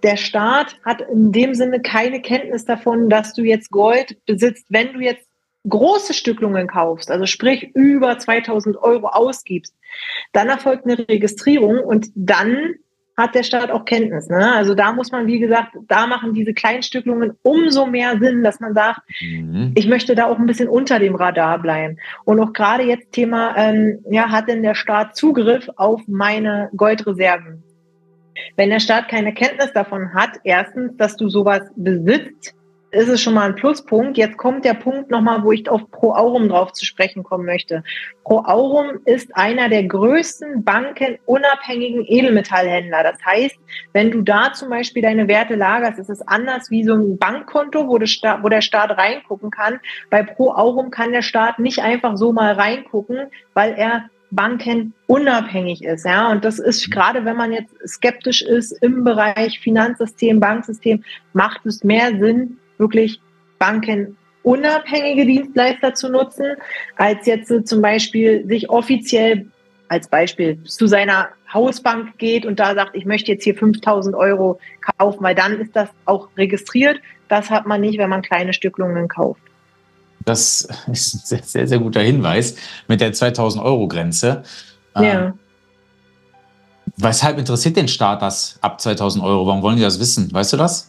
der 0.04 0.16
Staat 0.16 0.76
hat 0.84 1.00
in 1.00 1.32
dem 1.32 1.54
Sinne 1.54 1.80
keine 1.80 2.20
Kenntnis 2.20 2.64
davon, 2.64 3.10
dass 3.10 3.32
du 3.32 3.42
jetzt 3.42 3.70
Gold 3.70 4.24
besitzt. 4.26 4.66
Wenn 4.68 4.92
du 4.92 5.00
jetzt 5.00 5.27
große 5.68 6.14
Stücklungen 6.14 6.66
kaufst, 6.66 7.10
also 7.10 7.26
sprich 7.26 7.70
über 7.74 8.18
2000 8.18 8.76
Euro 8.76 9.08
ausgibst, 9.08 9.74
dann 10.32 10.48
erfolgt 10.48 10.84
eine 10.84 10.98
Registrierung 10.98 11.80
und 11.80 12.08
dann 12.14 12.74
hat 13.18 13.34
der 13.34 13.42
Staat 13.42 13.72
auch 13.72 13.84
Kenntnis. 13.84 14.28
Ne? 14.28 14.54
Also 14.54 14.74
da 14.74 14.92
muss 14.92 15.10
man, 15.10 15.26
wie 15.26 15.40
gesagt, 15.40 15.76
da 15.88 16.06
machen 16.06 16.34
diese 16.34 16.54
Kleinstücklungen 16.54 17.32
umso 17.42 17.84
mehr 17.84 18.16
Sinn, 18.20 18.44
dass 18.44 18.60
man 18.60 18.74
sagt, 18.74 19.00
mhm. 19.20 19.72
ich 19.74 19.88
möchte 19.88 20.14
da 20.14 20.26
auch 20.26 20.38
ein 20.38 20.46
bisschen 20.46 20.68
unter 20.68 21.00
dem 21.00 21.16
Radar 21.16 21.58
bleiben. 21.58 21.98
Und 22.24 22.38
auch 22.38 22.52
gerade 22.52 22.84
jetzt 22.84 23.10
Thema, 23.12 23.56
ähm, 23.56 23.98
ja, 24.08 24.30
hat 24.30 24.48
denn 24.48 24.62
der 24.62 24.76
Staat 24.76 25.16
Zugriff 25.16 25.68
auf 25.76 26.00
meine 26.06 26.70
Goldreserven? 26.76 27.64
Wenn 28.56 28.70
der 28.70 28.78
Staat 28.78 29.08
keine 29.08 29.34
Kenntnis 29.34 29.72
davon 29.72 30.14
hat, 30.14 30.38
erstens, 30.44 30.96
dass 30.96 31.16
du 31.16 31.28
sowas 31.28 31.62
besitzt, 31.74 32.54
ist 32.90 33.08
es 33.08 33.20
schon 33.20 33.34
mal 33.34 33.48
ein 33.48 33.54
Pluspunkt. 33.54 34.16
Jetzt 34.16 34.38
kommt 34.38 34.64
der 34.64 34.74
Punkt 34.74 35.10
nochmal, 35.10 35.42
wo 35.42 35.52
ich 35.52 35.68
auf 35.68 35.90
Pro 35.90 36.12
Aurum 36.12 36.48
drauf 36.48 36.72
zu 36.72 36.84
sprechen 36.84 37.22
kommen 37.22 37.44
möchte. 37.44 37.82
Pro 38.24 38.38
Aurum 38.38 39.00
ist 39.04 39.36
einer 39.36 39.68
der 39.68 39.84
größten 39.84 40.64
bankenunabhängigen 40.64 42.04
Edelmetallhändler. 42.06 43.02
Das 43.02 43.18
heißt, 43.24 43.56
wenn 43.92 44.10
du 44.10 44.22
da 44.22 44.52
zum 44.52 44.70
Beispiel 44.70 45.02
deine 45.02 45.28
Werte 45.28 45.54
lagerst, 45.54 45.98
ist 45.98 46.10
es 46.10 46.26
anders 46.26 46.70
wie 46.70 46.84
so 46.84 46.94
ein 46.94 47.18
Bankkonto, 47.18 47.88
wo, 47.88 47.98
wo 47.98 48.48
der 48.48 48.60
Staat 48.62 48.96
reingucken 48.96 49.50
kann. 49.50 49.80
Bei 50.10 50.22
Pro 50.22 50.52
Aurum 50.52 50.90
kann 50.90 51.12
der 51.12 51.22
Staat 51.22 51.58
nicht 51.58 51.80
einfach 51.80 52.16
so 52.16 52.32
mal 52.32 52.52
reingucken, 52.52 53.28
weil 53.54 53.74
er 53.74 54.08
bankenunabhängig 54.30 55.84
ist. 55.84 56.04
Ja, 56.04 56.30
und 56.30 56.44
das 56.44 56.58
ist 56.58 56.90
gerade, 56.90 57.24
wenn 57.24 57.36
man 57.36 57.52
jetzt 57.52 57.74
skeptisch 57.86 58.42
ist 58.42 58.72
im 58.82 59.04
Bereich 59.04 59.60
Finanzsystem, 59.60 60.40
Banksystem, 60.40 61.02
macht 61.32 61.64
es 61.64 61.82
mehr 61.82 62.10
Sinn, 62.18 62.57
wirklich 62.78 63.20
bankenunabhängige 63.58 65.26
Dienstleister 65.26 65.94
zu 65.94 66.08
nutzen, 66.08 66.46
als 66.96 67.26
jetzt 67.26 67.68
zum 67.68 67.82
Beispiel 67.82 68.46
sich 68.46 68.70
offiziell 68.70 69.46
als 69.88 70.08
Beispiel 70.08 70.62
zu 70.64 70.86
seiner 70.86 71.28
Hausbank 71.52 72.18
geht 72.18 72.44
und 72.44 72.60
da 72.60 72.74
sagt, 72.74 72.94
ich 72.94 73.06
möchte 73.06 73.32
jetzt 73.32 73.44
hier 73.44 73.54
5000 73.54 74.14
Euro 74.14 74.60
kaufen, 74.98 75.22
weil 75.22 75.34
dann 75.34 75.60
ist 75.60 75.74
das 75.74 75.88
auch 76.04 76.28
registriert. 76.36 77.00
Das 77.28 77.50
hat 77.50 77.66
man 77.66 77.80
nicht, 77.80 77.98
wenn 77.98 78.10
man 78.10 78.22
kleine 78.22 78.52
Stücklungen 78.52 79.08
kauft. 79.08 79.40
Das 80.24 80.60
ist 80.60 80.88
ein 80.88 80.94
sehr, 80.94 81.42
sehr, 81.42 81.68
sehr 81.68 81.78
guter 81.78 82.00
Hinweis 82.00 82.56
mit 82.86 83.00
der 83.00 83.12
2000 83.12 83.64
Euro 83.64 83.88
Grenze. 83.88 84.42
Ja. 84.94 85.02
Ähm, 85.02 85.32
weshalb 86.96 87.38
interessiert 87.38 87.76
den 87.76 87.88
Staat 87.88 88.20
das 88.20 88.58
ab 88.60 88.80
2000 88.80 89.24
Euro? 89.24 89.46
Warum 89.46 89.62
wollen 89.62 89.76
die 89.76 89.82
das 89.82 89.98
wissen? 89.98 90.30
Weißt 90.32 90.52
du 90.52 90.58
das? 90.58 90.86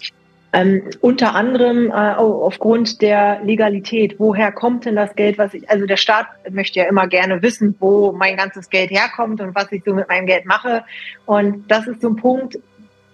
Ähm, 0.52 0.82
unter 1.02 1.36
anderem 1.36 1.92
äh, 1.92 2.16
aufgrund 2.16 3.02
der 3.04 3.40
Legalität. 3.44 4.16
Woher 4.18 4.52
kommt 4.52 4.86
denn 4.86 4.96
das 4.96 5.16
Geld, 5.16 5.38
was 5.38 5.54
ich, 5.54 5.70
also 5.70 5.86
der 5.86 5.98
Staat 5.98 6.26
möchte 6.50 6.80
ja 6.80 6.86
immer 6.86 7.08
gerne 7.08 7.42
wissen, 7.44 7.76
wo 7.80 8.12
mein 8.12 8.36
ganzes 8.36 8.70
Geld 8.70 8.90
herkommt 8.90 9.42
und 9.42 9.54
was 9.54 9.72
ich 9.72 9.84
so 9.86 9.94
mit 9.94 10.08
meinem 10.08 10.26
Geld 10.26 10.46
mache. 10.46 10.84
Und 11.28 11.70
das 11.70 11.86
ist 11.86 12.02
so 12.02 12.10
ein 12.10 12.16
Punkt, 12.16 12.58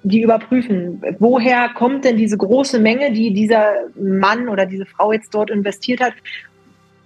die 0.03 0.21
überprüfen, 0.21 1.01
woher 1.19 1.69
kommt 1.69 2.05
denn 2.05 2.15
diese 2.15 2.37
große 2.37 2.79
Menge, 2.79 3.11
die 3.11 3.33
dieser 3.33 3.73
Mann 3.95 4.47
oder 4.47 4.65
diese 4.65 4.85
Frau 4.85 5.11
jetzt 5.11 5.33
dort 5.33 5.49
investiert 5.49 5.99
hat. 5.99 6.13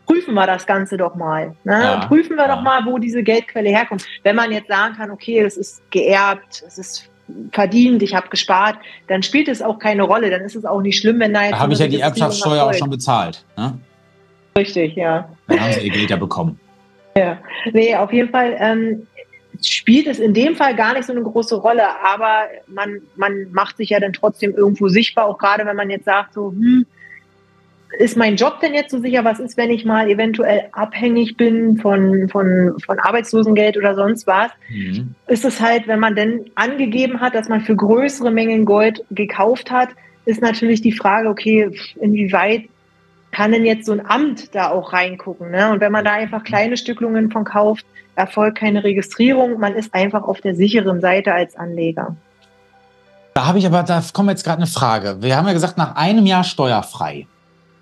Prüfen 0.05 0.33
wir 0.33 0.45
das 0.45 0.65
Ganze 0.65 0.97
doch 0.97 1.15
mal. 1.15 1.55
Ne? 1.63 1.81
Ja, 1.81 2.05
prüfen 2.07 2.35
wir 2.35 2.47
ja. 2.47 2.55
doch 2.55 2.61
mal, 2.61 2.85
wo 2.85 2.97
diese 2.97 3.23
Geldquelle 3.23 3.69
herkommt. 3.69 4.05
Wenn 4.23 4.35
man 4.35 4.51
jetzt 4.51 4.67
sagen 4.67 4.95
kann, 4.95 5.11
okay, 5.11 5.43
das 5.43 5.55
ist 5.55 5.89
geerbt, 5.91 6.63
es 6.67 6.77
ist 6.77 7.08
verdient, 7.51 8.01
ich 8.01 8.15
habe 8.15 8.29
gespart, 8.29 8.77
dann 9.07 9.23
spielt 9.23 9.47
es 9.47 9.61
auch 9.61 9.79
keine 9.79 10.03
Rolle. 10.03 10.29
Dann 10.29 10.41
ist 10.41 10.55
es 10.55 10.65
auch 10.65 10.81
nicht 10.81 10.99
schlimm, 10.99 11.19
wenn 11.19 11.33
da 11.33 11.43
jetzt. 11.43 11.53
Da 11.53 11.59
habe 11.59 11.73
ich 11.73 11.79
ja 11.79 11.87
die 11.87 11.99
Erbschaftssteuer 11.99 12.65
auch 12.65 12.73
schon 12.73 12.89
bezahlt. 12.89 13.43
Ne? 13.57 13.77
Richtig, 14.57 14.95
ja. 14.95 15.29
Dann 15.47 15.59
haben 15.59 15.73
sie 15.73 15.87
ihr 15.87 15.93
Geld 15.93 16.09
ja 16.09 16.17
bekommen. 16.17 16.59
Ja, 17.17 17.37
nee, 17.73 17.95
auf 17.95 18.13
jeden 18.13 18.29
Fall 18.29 18.55
ähm, 18.59 19.07
spielt 19.63 20.07
es 20.07 20.19
in 20.19 20.33
dem 20.33 20.55
Fall 20.55 20.75
gar 20.75 20.93
nicht 20.93 21.05
so 21.05 21.13
eine 21.13 21.21
große 21.21 21.55
Rolle, 21.55 21.83
aber 22.03 22.43
man, 22.67 23.01
man 23.15 23.51
macht 23.51 23.77
sich 23.77 23.89
ja 23.89 23.99
dann 23.99 24.13
trotzdem 24.13 24.55
irgendwo 24.55 24.87
sichtbar, 24.87 25.25
auch 25.25 25.37
gerade 25.37 25.65
wenn 25.65 25.75
man 25.75 25.89
jetzt 25.89 26.05
sagt, 26.05 26.33
so, 26.33 26.51
hm, 26.51 26.85
ist 27.97 28.17
mein 28.17 28.35
Job 28.35 28.59
denn 28.61 28.73
jetzt 28.73 28.91
so 28.91 28.99
sicher? 28.99 29.25
Was 29.25 29.39
ist, 29.39 29.57
wenn 29.57 29.71
ich 29.71 29.83
mal 29.83 30.09
eventuell 30.09 30.69
abhängig 30.71 31.37
bin 31.37 31.77
von, 31.77 32.29
von, 32.29 32.75
von 32.85 32.99
Arbeitslosengeld 32.99 33.77
oder 33.77 33.95
sonst 33.95 34.27
was? 34.27 34.51
Mhm. 34.69 35.15
Ist 35.27 35.45
es 35.45 35.59
halt, 35.59 35.87
wenn 35.87 35.99
man 35.99 36.15
denn 36.15 36.45
angegeben 36.55 37.19
hat, 37.19 37.35
dass 37.35 37.49
man 37.49 37.61
für 37.61 37.75
größere 37.75 38.31
Mengen 38.31 38.65
Gold 38.65 39.03
gekauft 39.09 39.71
hat, 39.71 39.89
ist 40.25 40.41
natürlich 40.41 40.81
die 40.81 40.91
Frage, 40.91 41.29
okay, 41.29 41.71
inwieweit 41.99 42.65
kann 43.31 43.51
denn 43.51 43.65
jetzt 43.65 43.85
so 43.85 43.93
ein 43.93 44.05
Amt 44.05 44.53
da 44.53 44.69
auch 44.69 44.93
reingucken? 44.93 45.51
Ne? 45.51 45.71
Und 45.71 45.81
wenn 45.81 45.91
man 45.91 46.05
da 46.05 46.13
einfach 46.13 46.43
kleine 46.43 46.77
Stücklungen 46.77 47.31
von 47.31 47.43
kauft, 47.43 47.85
erfolgt 48.15 48.59
keine 48.59 48.83
Registrierung. 48.83 49.59
Man 49.59 49.75
ist 49.75 49.93
einfach 49.95 50.23
auf 50.23 50.41
der 50.41 50.55
sicheren 50.55 51.01
Seite 51.01 51.33
als 51.33 51.55
Anleger. 51.55 52.15
Da 53.33 53.47
habe 53.47 53.57
ich 53.57 53.65
aber, 53.65 53.83
da 53.83 54.03
kommt 54.13 54.29
jetzt 54.29 54.43
gerade 54.43 54.57
eine 54.57 54.67
Frage. 54.67 55.17
Wir 55.21 55.37
haben 55.37 55.47
ja 55.47 55.53
gesagt, 55.53 55.77
nach 55.77 55.95
einem 55.95 56.25
Jahr 56.25 56.43
steuerfrei. 56.43 57.25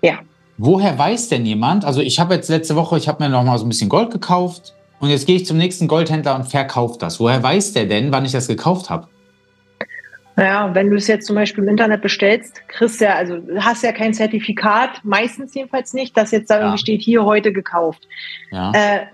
Ja. 0.02 0.18
Woher 0.56 0.98
weiß 0.98 1.28
denn 1.28 1.46
jemand? 1.46 1.84
Also 1.84 2.00
ich 2.00 2.18
habe 2.18 2.34
jetzt 2.34 2.48
letzte 2.48 2.74
Woche, 2.74 2.98
ich 2.98 3.08
habe 3.08 3.22
mir 3.22 3.30
noch 3.30 3.44
mal 3.44 3.58
so 3.58 3.64
ein 3.64 3.68
bisschen 3.68 3.88
Gold 3.88 4.10
gekauft 4.10 4.74
und 4.98 5.10
jetzt 5.10 5.26
gehe 5.26 5.36
ich 5.36 5.46
zum 5.46 5.56
nächsten 5.56 5.86
Goldhändler 5.86 6.34
und 6.34 6.44
verkaufe 6.44 6.98
das. 6.98 7.20
Woher 7.20 7.42
weiß 7.42 7.74
der 7.74 7.86
denn, 7.86 8.10
wann 8.10 8.24
ich 8.24 8.32
das 8.32 8.48
gekauft 8.48 8.90
habe? 8.90 9.06
Naja, 10.34 10.72
wenn 10.72 10.90
du 10.90 10.96
es 10.96 11.08
jetzt 11.08 11.26
zum 11.26 11.34
Beispiel 11.34 11.64
im 11.64 11.70
Internet 11.70 12.00
bestellst, 12.00 12.62
kriegst 12.68 13.00
ja, 13.00 13.14
also 13.14 13.40
hast 13.58 13.82
ja 13.82 13.90
kein 13.90 14.14
Zertifikat, 14.14 15.00
meistens 15.02 15.52
jedenfalls 15.54 15.94
nicht, 15.94 16.16
dass 16.16 16.30
jetzt 16.30 16.48
da 16.48 16.56
ja. 16.56 16.60
irgendwie 16.62 16.78
steht, 16.78 17.02
hier 17.02 17.24
heute 17.24 17.52
gekauft. 17.52 18.06
Ja. 18.52 18.70
Äh, 18.72 19.06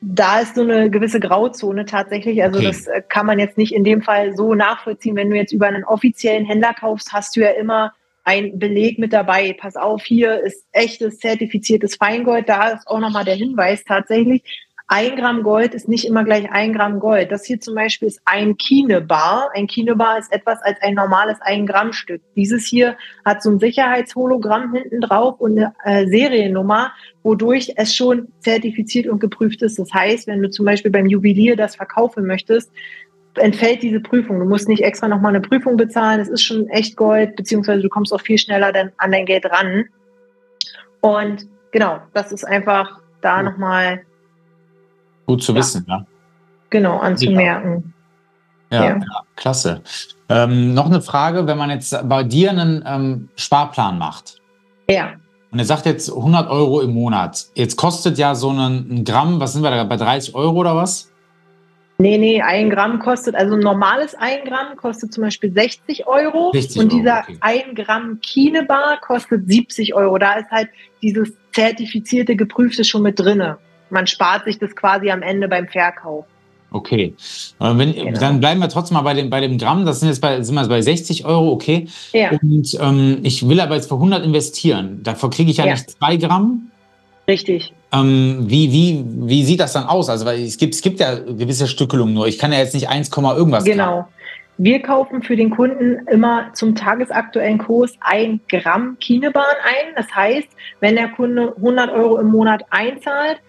da 0.00 0.40
ist 0.40 0.54
so 0.54 0.62
eine 0.62 0.90
gewisse 0.90 1.18
Grauzone 1.18 1.86
tatsächlich. 1.86 2.42
Also 2.42 2.58
okay. 2.58 2.68
das 2.68 2.86
äh, 2.86 3.02
kann 3.08 3.26
man 3.26 3.38
jetzt 3.38 3.58
nicht 3.58 3.74
in 3.74 3.84
dem 3.84 4.02
Fall 4.02 4.36
so 4.36 4.54
nachvollziehen. 4.54 5.16
Wenn 5.16 5.30
du 5.30 5.36
jetzt 5.36 5.52
über 5.52 5.66
einen 5.66 5.84
offiziellen 5.84 6.44
Händler 6.44 6.74
kaufst, 6.74 7.12
hast 7.12 7.34
du 7.36 7.40
ja 7.40 7.50
immer 7.50 7.92
ein 8.24 8.58
Beleg 8.58 8.98
mit 8.98 9.12
dabei. 9.12 9.54
Pass 9.58 9.76
auf, 9.76 10.02
hier 10.02 10.40
ist 10.40 10.66
echtes 10.72 11.18
zertifiziertes 11.18 11.96
Feingold. 11.96 12.48
Da 12.48 12.70
ist 12.70 12.86
auch 12.88 13.00
nochmal 13.00 13.24
der 13.24 13.36
Hinweis 13.36 13.84
tatsächlich. 13.84 14.42
Ein 14.86 15.16
Gramm 15.16 15.42
Gold 15.42 15.72
ist 15.72 15.88
nicht 15.88 16.04
immer 16.04 16.24
gleich 16.24 16.50
ein 16.50 16.74
Gramm 16.74 17.00
Gold. 17.00 17.32
Das 17.32 17.46
hier 17.46 17.58
zum 17.58 17.74
Beispiel 17.74 18.06
ist 18.06 18.20
ein 18.26 18.58
Kinebar. 18.58 19.48
Ein 19.54 19.66
Kinebar 19.66 20.18
ist 20.18 20.30
etwas 20.30 20.60
als 20.60 20.80
ein 20.82 20.94
normales 20.94 21.38
ein 21.40 21.66
Gramm 21.66 21.94
Stück. 21.94 22.20
Dieses 22.36 22.66
hier 22.66 22.98
hat 23.24 23.42
so 23.42 23.50
ein 23.50 23.58
Sicherheitshologramm 23.58 24.74
hinten 24.74 25.00
drauf 25.00 25.40
und 25.40 25.58
eine 25.58 25.74
äh, 25.84 26.06
Seriennummer, 26.06 26.92
wodurch 27.22 27.72
es 27.76 27.96
schon 27.96 28.28
zertifiziert 28.40 29.06
und 29.06 29.20
geprüft 29.20 29.62
ist. 29.62 29.78
Das 29.78 29.92
heißt, 29.92 30.26
wenn 30.26 30.42
du 30.42 30.50
zum 30.50 30.66
Beispiel 30.66 30.90
beim 30.90 31.06
Juwelier 31.06 31.56
das 31.56 31.76
verkaufen 31.76 32.26
möchtest, 32.26 32.70
entfällt 33.36 33.82
diese 33.82 34.00
Prüfung. 34.00 34.38
Du 34.38 34.44
musst 34.44 34.68
nicht 34.68 34.82
extra 34.82 35.08
nochmal 35.08 35.34
eine 35.34 35.40
Prüfung 35.40 35.76
bezahlen. 35.76 36.20
Es 36.20 36.28
ist 36.28 36.42
schon 36.42 36.68
echt 36.68 36.96
Gold, 36.96 37.36
beziehungsweise 37.36 37.82
du 37.82 37.88
kommst 37.88 38.12
auch 38.12 38.20
viel 38.20 38.38
schneller 38.38 38.72
dann 38.72 38.92
an 38.98 39.12
dein 39.12 39.26
Geld 39.26 39.44
ran. 39.46 39.84
Und 41.00 41.46
genau, 41.72 41.98
das 42.12 42.32
ist 42.32 42.44
einfach 42.44 43.00
da 43.20 43.42
nochmal 43.42 44.02
Gut 45.26 45.42
zu 45.42 45.52
ja. 45.52 45.58
wissen, 45.58 45.86
ja. 45.88 46.04
Genau, 46.70 46.98
anzumerken. 46.98 47.94
Ja, 48.70 48.84
ja. 48.84 48.96
ja 48.96 49.00
klasse. 49.36 49.82
Ähm, 50.28 50.74
noch 50.74 50.86
eine 50.86 51.00
Frage, 51.00 51.46
wenn 51.46 51.58
man 51.58 51.70
jetzt 51.70 51.96
bei 52.08 52.22
dir 52.24 52.50
einen 52.50 52.82
ähm, 52.86 53.28
Sparplan 53.36 53.98
macht. 53.98 54.40
Ja. 54.88 55.12
Und 55.50 55.58
er 55.58 55.64
sagt 55.64 55.86
jetzt 55.86 56.10
100 56.10 56.50
Euro 56.50 56.80
im 56.80 56.92
Monat. 56.92 57.46
Jetzt 57.54 57.76
kostet 57.76 58.18
ja 58.18 58.34
so 58.34 58.50
ein, 58.50 58.58
ein 58.90 59.04
Gramm, 59.04 59.38
was 59.38 59.52
sind 59.52 59.62
wir 59.62 59.70
da, 59.70 59.84
bei 59.84 59.96
30 59.96 60.34
Euro 60.34 60.58
oder 60.58 60.74
was? 60.74 61.12
Nee, 61.98 62.18
nee, 62.18 62.42
ein 62.42 62.70
Gramm 62.70 62.98
kostet, 62.98 63.36
also 63.36 63.54
ein 63.54 63.60
normales 63.60 64.16
ein 64.16 64.44
Gramm 64.44 64.76
kostet 64.76 65.12
zum 65.12 65.22
Beispiel 65.22 65.52
60 65.52 66.06
Euro 66.08 66.50
60 66.52 66.82
und 66.82 66.92
dieser 66.92 67.20
okay. 67.20 67.36
ein 67.40 67.74
Gramm 67.74 68.18
Kinebar 68.20 69.00
kostet 69.00 69.48
70 69.48 69.94
Euro. 69.94 70.18
Da 70.18 70.34
ist 70.34 70.50
halt 70.50 70.70
dieses 71.02 71.32
zertifizierte, 71.52 72.34
geprüfte 72.34 72.82
schon 72.82 73.02
mit 73.02 73.20
drinne 73.20 73.58
man 73.94 74.06
spart 74.06 74.44
sich 74.44 74.58
das 74.58 74.76
quasi 74.76 75.10
am 75.10 75.22
Ende 75.22 75.48
beim 75.48 75.66
Verkauf. 75.68 76.26
Okay. 76.70 77.14
Wenn, 77.60 77.94
genau. 77.94 78.18
Dann 78.18 78.40
bleiben 78.40 78.60
wir 78.60 78.68
trotzdem 78.68 78.96
mal 78.96 79.02
bei 79.02 79.14
dem, 79.14 79.30
bei 79.30 79.40
dem 79.40 79.58
Gramm. 79.58 79.86
Das 79.86 80.00
sind 80.00 80.08
jetzt 80.08 80.20
bei, 80.20 80.42
sind 80.42 80.56
wir 80.56 80.66
bei 80.66 80.82
60 80.82 81.24
Euro, 81.24 81.52
okay. 81.52 81.86
Ja. 82.12 82.30
Und 82.42 82.76
ähm, 82.80 83.20
ich 83.22 83.48
will 83.48 83.60
aber 83.60 83.76
jetzt 83.76 83.88
für 83.88 83.94
100 83.94 84.24
investieren. 84.24 85.00
Dafür 85.04 85.30
kriege 85.30 85.52
ich 85.52 85.58
ja, 85.58 85.66
ja. 85.66 85.72
nicht 85.72 85.90
zwei 85.90 86.16
Gramm. 86.16 86.72
Richtig. 87.28 87.72
Ähm, 87.94 88.44
wie, 88.48 88.72
wie, 88.72 89.04
wie 89.06 89.44
sieht 89.44 89.60
das 89.60 89.72
dann 89.72 89.84
aus? 89.84 90.08
Also, 90.08 90.26
weil 90.26 90.42
es 90.42 90.58
gibt, 90.58 90.74
es 90.74 90.82
gibt 90.82 91.00
ja 91.00 91.14
gewisse 91.14 91.66
Stückelungen 91.66 92.14
nur. 92.14 92.26
Ich 92.26 92.38
kann 92.38 92.52
ja 92.52 92.58
jetzt 92.58 92.74
nicht 92.74 92.88
1, 92.88 93.10
irgendwas 93.16 93.64
Genau. 93.64 93.84
Gramm. 93.84 94.04
Wir 94.56 94.80
kaufen 94.82 95.22
für 95.22 95.34
den 95.34 95.50
Kunden 95.50 96.06
immer 96.06 96.52
zum 96.54 96.76
tagesaktuellen 96.76 97.58
Kurs 97.58 97.92
ein 98.00 98.40
Gramm 98.48 98.96
Kinebahn 99.00 99.42
ein. 99.64 99.94
Das 99.96 100.14
heißt, 100.14 100.48
wenn 100.78 100.94
der 100.94 101.08
Kunde 101.08 101.54
100 101.56 101.90
Euro 101.90 102.18
im 102.18 102.28
Monat 102.28 102.62
einzahlt, 102.70 103.40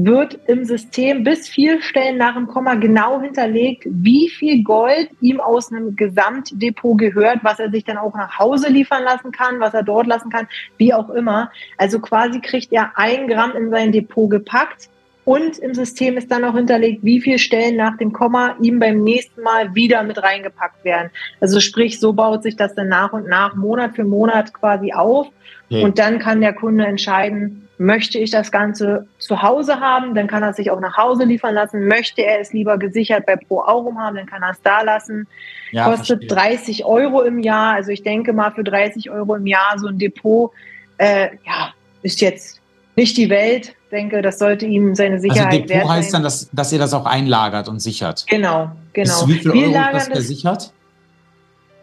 wird 0.00 0.38
im 0.46 0.64
System 0.64 1.24
bis 1.24 1.48
vier 1.48 1.82
Stellen 1.82 2.18
nach 2.18 2.34
dem 2.34 2.46
Komma 2.46 2.76
genau 2.76 3.20
hinterlegt, 3.20 3.82
wie 3.84 4.28
viel 4.28 4.62
Gold 4.62 5.10
ihm 5.20 5.40
aus 5.40 5.72
einem 5.72 5.96
Gesamtdepot 5.96 6.96
gehört, 6.96 7.40
was 7.42 7.58
er 7.58 7.70
sich 7.70 7.82
dann 7.82 7.98
auch 7.98 8.14
nach 8.14 8.38
Hause 8.38 8.70
liefern 8.70 9.02
lassen 9.02 9.32
kann, 9.32 9.58
was 9.58 9.74
er 9.74 9.82
dort 9.82 10.06
lassen 10.06 10.30
kann, 10.30 10.46
wie 10.76 10.94
auch 10.94 11.10
immer. 11.10 11.50
Also 11.78 11.98
quasi 11.98 12.38
kriegt 12.40 12.72
er 12.72 12.92
ein 12.94 13.26
Gramm 13.26 13.56
in 13.56 13.70
sein 13.70 13.90
Depot 13.90 14.30
gepackt 14.30 14.88
und 15.24 15.58
im 15.58 15.74
System 15.74 16.16
ist 16.16 16.30
dann 16.30 16.44
auch 16.44 16.54
hinterlegt, 16.54 17.04
wie 17.04 17.20
viele 17.20 17.40
Stellen 17.40 17.74
nach 17.74 17.96
dem 17.96 18.12
Komma 18.12 18.54
ihm 18.62 18.78
beim 18.78 19.02
nächsten 19.02 19.42
Mal 19.42 19.74
wieder 19.74 20.04
mit 20.04 20.22
reingepackt 20.22 20.84
werden. 20.84 21.10
Also 21.40 21.58
sprich, 21.58 21.98
so 21.98 22.12
baut 22.12 22.44
sich 22.44 22.54
das 22.54 22.74
dann 22.76 22.88
nach 22.88 23.12
und 23.12 23.26
nach 23.26 23.56
Monat 23.56 23.96
für 23.96 24.04
Monat 24.04 24.54
quasi 24.54 24.92
auf. 24.92 25.26
Okay. 25.66 25.82
Und 25.82 25.98
dann 25.98 26.20
kann 26.20 26.40
der 26.40 26.54
Kunde 26.54 26.86
entscheiden, 26.86 27.67
Möchte 27.78 28.18
ich 28.18 28.30
das 28.30 28.50
Ganze 28.50 29.06
zu 29.18 29.40
Hause 29.40 29.78
haben, 29.78 30.14
dann 30.14 30.26
kann 30.26 30.42
er 30.42 30.52
sich 30.52 30.70
auch 30.70 30.80
nach 30.80 30.96
Hause 30.96 31.24
liefern 31.24 31.54
lassen. 31.54 31.86
Möchte 31.86 32.22
er 32.22 32.40
es 32.40 32.52
lieber 32.52 32.76
gesichert 32.76 33.24
bei 33.24 33.36
Pro 33.36 33.60
Aurum 33.60 33.98
haben, 33.98 34.16
dann 34.16 34.26
kann 34.26 34.42
er 34.42 34.50
es 34.50 34.60
da 34.62 34.82
lassen. 34.82 35.28
Ja, 35.70 35.84
Kostet 35.84 36.24
verstehe. 36.28 36.56
30 36.56 36.84
Euro 36.84 37.22
im 37.22 37.38
Jahr. 37.38 37.74
Also 37.74 37.90
ich 37.90 38.02
denke 38.02 38.32
mal, 38.32 38.50
für 38.50 38.64
30 38.64 39.10
Euro 39.10 39.36
im 39.36 39.46
Jahr 39.46 39.78
so 39.78 39.86
ein 39.86 39.98
Depot, 39.98 40.50
äh, 40.98 41.28
ja, 41.46 41.72
ist 42.02 42.20
jetzt 42.20 42.60
nicht 42.96 43.16
die 43.16 43.30
Welt. 43.30 43.68
Ich 43.84 43.90
denke, 43.90 44.22
das 44.22 44.38
sollte 44.38 44.66
ihm 44.66 44.94
seine 44.94 45.20
Sicherheit 45.20 45.46
also 45.46 45.58
Depot 45.58 45.70
wert 45.70 45.88
heißt 45.88 46.14
dann, 46.14 46.22
dass, 46.24 46.50
dass 46.52 46.72
ihr 46.72 46.78
das 46.78 46.92
auch 46.92 47.06
einlagert 47.06 47.68
und 47.68 47.80
sichert. 47.80 48.26
Genau, 48.28 48.72
genau. 48.92 49.24
Bis 49.24 49.28
wie 49.28 49.38
viel 49.38 49.52
Wir 49.52 49.68
Euro 49.68 49.96
ist 49.96 50.08
das 50.08 50.08
versichert? 50.08 50.72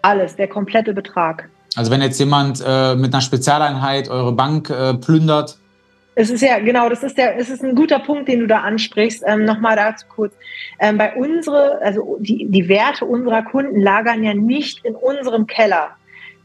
Alles, 0.01 0.35
der 0.35 0.47
komplette 0.47 0.93
Betrag. 0.93 1.49
Also 1.75 1.91
wenn 1.91 2.01
jetzt 2.01 2.19
jemand 2.19 2.63
äh, 2.65 2.95
mit 2.95 3.13
einer 3.13 3.21
Spezialeinheit 3.21 4.09
eure 4.09 4.33
Bank 4.33 4.69
äh, 4.69 4.93
plündert, 4.93 5.57
es 6.15 6.29
ist 6.29 6.41
ja, 6.41 6.59
genau, 6.59 6.87
das 6.87 7.03
ist 7.03 7.17
der, 7.17 7.37
es 7.37 7.49
ist 7.49 7.61
ein 7.61 7.75
guter 7.75 7.99
Punkt, 7.99 8.29
den 8.29 8.39
du 8.39 8.47
da 8.47 8.61
ansprichst. 8.61 9.23
Ähm, 9.27 9.43
Nochmal 9.43 9.75
dazu 9.75 10.05
kurz. 10.07 10.33
Ähm, 10.79 10.97
bei 10.97 11.13
unsere, 11.13 11.81
also 11.81 12.17
die, 12.19 12.45
die 12.49 12.69
Werte 12.69 13.05
unserer 13.05 13.43
Kunden 13.43 13.81
lagern 13.81 14.23
ja 14.23 14.33
nicht 14.33 14.83
in 14.85 14.95
unserem 14.95 15.45
Keller. 15.45 15.91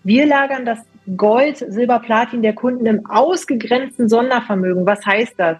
Wir 0.02 0.26
lagern 0.26 0.64
das 0.64 0.80
Gold, 1.16 1.58
Silber, 1.58 2.00
Platin 2.00 2.42
der 2.42 2.54
Kunden 2.54 2.86
im 2.86 3.06
ausgegrenzten 3.06 4.08
Sondervermögen. 4.08 4.86
Was 4.86 5.06
heißt 5.06 5.34
das? 5.36 5.58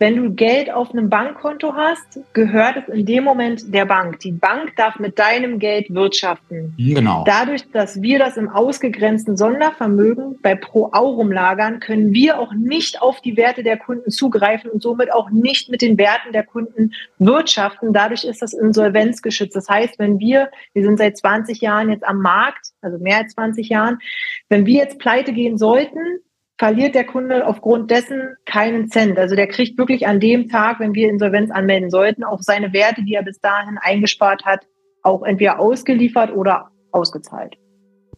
Wenn 0.00 0.16
du 0.16 0.30
Geld 0.30 0.72
auf 0.72 0.92
einem 0.92 1.10
Bankkonto 1.10 1.74
hast, 1.74 2.20
gehört 2.32 2.78
es 2.78 2.94
in 2.94 3.04
dem 3.04 3.22
Moment 3.22 3.74
der 3.74 3.84
Bank. 3.84 4.18
Die 4.20 4.32
Bank 4.32 4.74
darf 4.76 4.98
mit 4.98 5.18
deinem 5.18 5.58
Geld 5.58 5.90
wirtschaften. 5.90 6.72
Genau. 6.78 7.22
Dadurch, 7.26 7.70
dass 7.70 8.00
wir 8.00 8.18
das 8.18 8.38
im 8.38 8.48
ausgegrenzten 8.48 9.36
Sondervermögen 9.36 10.38
bei 10.40 10.54
Pro 10.54 10.86
Aurum 10.92 11.30
lagern, 11.30 11.80
können 11.80 12.14
wir 12.14 12.38
auch 12.38 12.54
nicht 12.54 13.02
auf 13.02 13.20
die 13.20 13.36
Werte 13.36 13.62
der 13.62 13.76
Kunden 13.76 14.10
zugreifen 14.10 14.70
und 14.70 14.80
somit 14.80 15.12
auch 15.12 15.28
nicht 15.28 15.68
mit 15.68 15.82
den 15.82 15.98
Werten 15.98 16.32
der 16.32 16.44
Kunden 16.44 16.94
wirtschaften. 17.18 17.92
Dadurch 17.92 18.24
ist 18.24 18.40
das 18.40 18.54
insolvenzgeschützt. 18.54 19.54
Das 19.54 19.68
heißt, 19.68 19.98
wenn 19.98 20.18
wir, 20.18 20.50
wir 20.72 20.82
sind 20.82 20.96
seit 20.96 21.18
20 21.18 21.60
Jahren 21.60 21.90
jetzt 21.90 22.04
am 22.08 22.22
Markt, 22.22 22.68
also 22.80 22.96
mehr 22.96 23.18
als 23.18 23.34
20 23.34 23.68
Jahren, 23.68 23.98
wenn 24.48 24.64
wir 24.64 24.78
jetzt 24.78 24.98
pleite 24.98 25.34
gehen 25.34 25.58
sollten, 25.58 26.20
verliert 26.60 26.94
der 26.94 27.06
Kunde 27.06 27.46
aufgrund 27.46 27.90
dessen 27.90 28.36
keinen 28.44 28.90
Cent. 28.90 29.18
Also 29.18 29.34
der 29.34 29.46
kriegt 29.46 29.78
wirklich 29.78 30.06
an 30.06 30.20
dem 30.20 30.50
Tag, 30.50 30.78
wenn 30.78 30.94
wir 30.94 31.08
Insolvenz 31.08 31.50
anmelden 31.50 31.88
sollten, 31.88 32.22
auch 32.22 32.42
seine 32.42 32.74
Werte, 32.74 33.02
die 33.02 33.14
er 33.14 33.22
bis 33.22 33.40
dahin 33.40 33.78
eingespart 33.80 34.44
hat, 34.44 34.60
auch 35.02 35.22
entweder 35.22 35.58
ausgeliefert 35.58 36.30
oder 36.36 36.68
ausgezahlt. 36.92 37.56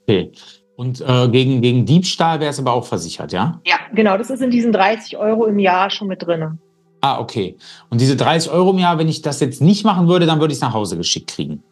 Okay. 0.03 0.33
Und 0.75 1.01
äh, 1.01 1.29
gegen, 1.29 1.63
gegen 1.63 1.87
Diebstahl 1.87 2.41
wäre 2.41 2.51
es 2.51 2.59
aber 2.59 2.73
auch 2.73 2.85
versichert, 2.85 3.33
ja? 3.33 3.61
Ja, 3.65 3.77
genau. 3.95 4.19
Das 4.19 4.29
ist 4.29 4.43
in 4.43 4.51
diesen 4.51 4.73
30 4.73 5.17
Euro 5.19 5.47
im 5.47 5.61
Jahr 5.61 5.91
schon 5.91 6.09
mit 6.09 6.27
drin. 6.27 6.59
Ah, 7.01 7.21
okay. 7.21 7.57
Und 7.91 8.01
diese 8.01 8.17
30 8.17 8.51
Euro 8.51 8.71
im 8.71 8.79
Jahr, 8.79 8.99
wenn 8.99 9.09
ich 9.09 9.23
das 9.23 9.39
jetzt 9.39 9.63
nicht 9.63 9.85
machen 9.85 10.09
würde, 10.09 10.27
dann 10.27 10.41
würde 10.41 10.51
ich 10.51 10.59
es 10.59 10.63
nach 10.63 10.75
Hause 10.75 10.97
geschickt 10.97 11.31
kriegen. 11.31 11.63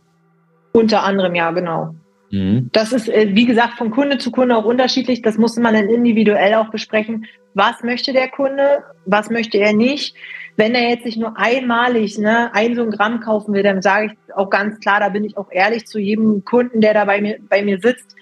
Unter 0.73 1.03
anderem, 1.03 1.35
ja, 1.35 1.51
genau. 1.51 1.97
Mhm. 2.31 2.70
Das 2.72 2.93
ist, 2.93 3.09
äh, 3.09 3.35
wie 3.35 3.47
gesagt, 3.47 3.74
von 3.74 3.91
Kunde 3.91 4.18
zu 4.18 4.31
Kunde 4.31 4.57
auch 4.57 4.64
unterschiedlich. 4.64 5.22
Das 5.22 5.37
muss 5.37 5.57
man 5.57 5.74
dann 5.74 5.89
individuell 5.89 6.55
auch 6.55 6.70
besprechen. 6.70 7.26
Was 7.55 7.83
möchte 7.83 8.12
der 8.12 8.28
Kunde? 8.28 8.85
Was 9.05 9.31
möchte 9.31 9.59
er 9.59 9.72
nicht? 9.72 10.14
Wenn 10.57 10.74
er 10.74 10.89
jetzt 10.89 11.05
sich 11.05 11.16
nur 11.16 11.37
einmalig 11.37 12.18
ne, 12.18 12.55
ein 12.55 12.76
so 12.76 12.83
ein 12.83 12.91
Gramm 12.91 13.20
kaufen 13.20 13.55
will, 13.55 13.62
dann 13.62 13.83
sage 13.83 14.07
ich 14.07 14.35
auch 14.35 14.51
ganz 14.51 14.78
klar, 14.81 15.01
da 15.01 15.09
bin 15.09 15.24
ich 15.24 15.37
auch 15.37 15.51
ehrlich 15.51 15.87
zu 15.87 15.99
jedem 15.99 16.45
Kunden, 16.45 16.81
der 16.81 16.95
da 16.95 17.05
bei 17.05 17.20
mir, 17.20 17.39
bei 17.49 17.62
mir 17.62 17.81
sitzt, 17.81 18.14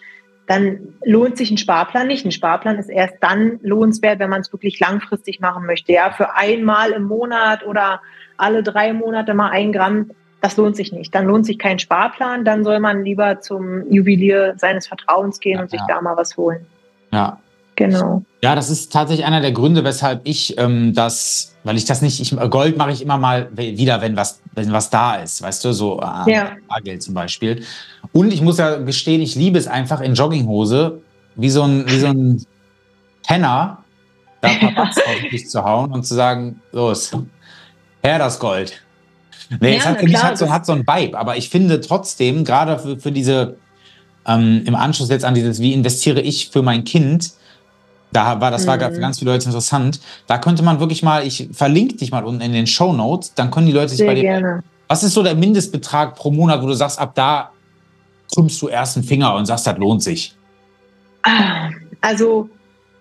dann 0.46 0.94
lohnt 1.04 1.36
sich 1.36 1.50
ein 1.50 1.58
Sparplan 1.58 2.06
nicht. 2.06 2.24
Ein 2.24 2.32
Sparplan 2.32 2.78
ist 2.78 2.88
erst 2.88 3.16
dann 3.20 3.60
lohnenswert, 3.62 4.18
wenn 4.18 4.30
man 4.30 4.40
es 4.40 4.52
wirklich 4.52 4.80
langfristig 4.80 5.40
machen 5.40 5.66
möchte. 5.66 5.92
Ja, 5.92 6.10
für 6.10 6.34
einmal 6.34 6.92
im 6.92 7.04
Monat 7.04 7.66
oder 7.66 8.00
alle 8.38 8.62
drei 8.62 8.94
Monate 8.94 9.34
mal 9.34 9.50
ein 9.50 9.72
Gramm, 9.72 10.10
das 10.40 10.56
lohnt 10.56 10.76
sich 10.76 10.92
nicht. 10.92 11.14
Dann 11.14 11.26
lohnt 11.26 11.46
sich 11.46 11.58
kein 11.58 11.78
Sparplan. 11.78 12.44
Dann 12.44 12.64
soll 12.64 12.78
man 12.80 13.04
lieber 13.04 13.40
zum 13.40 13.90
Juwelier 13.90 14.54
seines 14.56 14.86
Vertrauens 14.86 15.40
gehen 15.40 15.60
und 15.60 15.70
sich 15.70 15.80
ja. 15.80 15.86
da 15.96 16.00
mal 16.00 16.16
was 16.16 16.36
holen. 16.36 16.64
Ja. 17.12 17.38
Genau. 17.78 18.24
Ja, 18.42 18.56
das 18.56 18.70
ist 18.70 18.92
tatsächlich 18.92 19.24
einer 19.24 19.40
der 19.40 19.52
Gründe, 19.52 19.84
weshalb 19.84 20.22
ich 20.24 20.58
ähm, 20.58 20.94
das, 20.94 21.54
weil 21.62 21.76
ich 21.76 21.84
das 21.84 22.02
nicht, 22.02 22.20
ich, 22.20 22.36
Gold 22.50 22.76
mache 22.76 22.90
ich 22.90 23.00
immer 23.00 23.18
mal 23.18 23.50
wieder, 23.56 24.00
wenn 24.00 24.16
was, 24.16 24.42
wenn 24.54 24.72
was 24.72 24.90
da 24.90 25.14
ist, 25.14 25.42
weißt 25.42 25.64
du, 25.64 25.72
so 25.72 26.00
äh, 26.00 26.32
ja. 26.32 26.56
Bargeld 26.68 27.04
zum 27.04 27.14
Beispiel. 27.14 27.62
Und 28.10 28.32
ich 28.32 28.42
muss 28.42 28.58
ja 28.58 28.78
gestehen, 28.78 29.22
ich 29.22 29.36
liebe 29.36 29.58
es 29.58 29.68
einfach 29.68 30.00
in 30.00 30.14
Jogginghose, 30.14 31.00
wie 31.36 31.50
so 31.50 31.62
ein, 31.62 31.84
wie 31.86 32.00
so 32.00 32.08
ein 32.08 32.44
Penner, 33.24 33.84
da 34.40 34.48
ein 34.48 34.74
paar 34.74 34.88
auf 34.88 35.30
dich 35.30 35.48
zu 35.48 35.62
hauen 35.62 35.92
und 35.92 36.04
zu 36.04 36.16
sagen, 36.16 36.60
los, 36.72 37.12
her 38.02 38.18
das 38.18 38.40
Gold. 38.40 38.82
Nee, 39.60 39.72
ja, 39.72 39.78
es 39.78 39.86
hat, 39.86 40.00
für 40.00 40.06
mich 40.06 40.22
hat 40.22 40.38
so, 40.38 40.50
hat 40.50 40.66
so 40.66 40.72
ein 40.72 40.86
Vibe, 40.86 41.18
aber 41.18 41.36
ich 41.36 41.48
finde 41.48 41.80
trotzdem, 41.80 42.44
gerade 42.44 42.78
für, 42.78 42.98
für 42.98 43.12
diese, 43.12 43.56
ähm, 44.26 44.62
im 44.66 44.74
Anschluss 44.74 45.08
jetzt 45.08 45.24
an 45.24 45.34
dieses, 45.34 45.60
wie 45.60 45.72
investiere 45.72 46.20
ich 46.20 46.50
für 46.50 46.62
mein 46.62 46.84
Kind, 46.84 47.32
da 48.12 48.40
war, 48.40 48.50
das 48.50 48.66
war 48.66 48.78
für 48.78 48.90
mhm. 48.90 49.00
ganz 49.00 49.18
viele 49.18 49.32
Leute 49.32 49.46
interessant. 49.46 50.00
Da 50.26 50.38
könnte 50.38 50.62
man 50.62 50.80
wirklich 50.80 51.02
mal, 51.02 51.26
ich 51.26 51.48
verlinke 51.52 51.96
dich 51.96 52.10
mal 52.10 52.24
unten 52.24 52.40
in 52.40 52.52
den 52.52 52.66
Show 52.66 52.92
Notes, 52.92 53.34
dann 53.34 53.50
können 53.50 53.66
die 53.66 53.72
Leute 53.72 53.90
sich 53.90 53.98
Sehr 53.98 54.06
bei 54.06 54.14
dir. 54.14 54.22
Gerne. 54.22 54.62
Was 54.88 55.02
ist 55.02 55.12
so 55.12 55.22
der 55.22 55.34
Mindestbetrag 55.34 56.14
pro 56.14 56.30
Monat, 56.30 56.62
wo 56.62 56.66
du 56.66 56.72
sagst, 56.72 56.98
ab 56.98 57.14
da 57.14 57.50
krümmst 58.32 58.60
du 58.62 58.68
erst 58.68 58.96
einen 58.96 59.04
Finger 59.04 59.34
und 59.34 59.46
sagst, 59.46 59.66
das 59.66 59.76
lohnt 59.76 60.02
sich? 60.02 60.34
Ah, 61.22 61.68
also, 62.00 62.48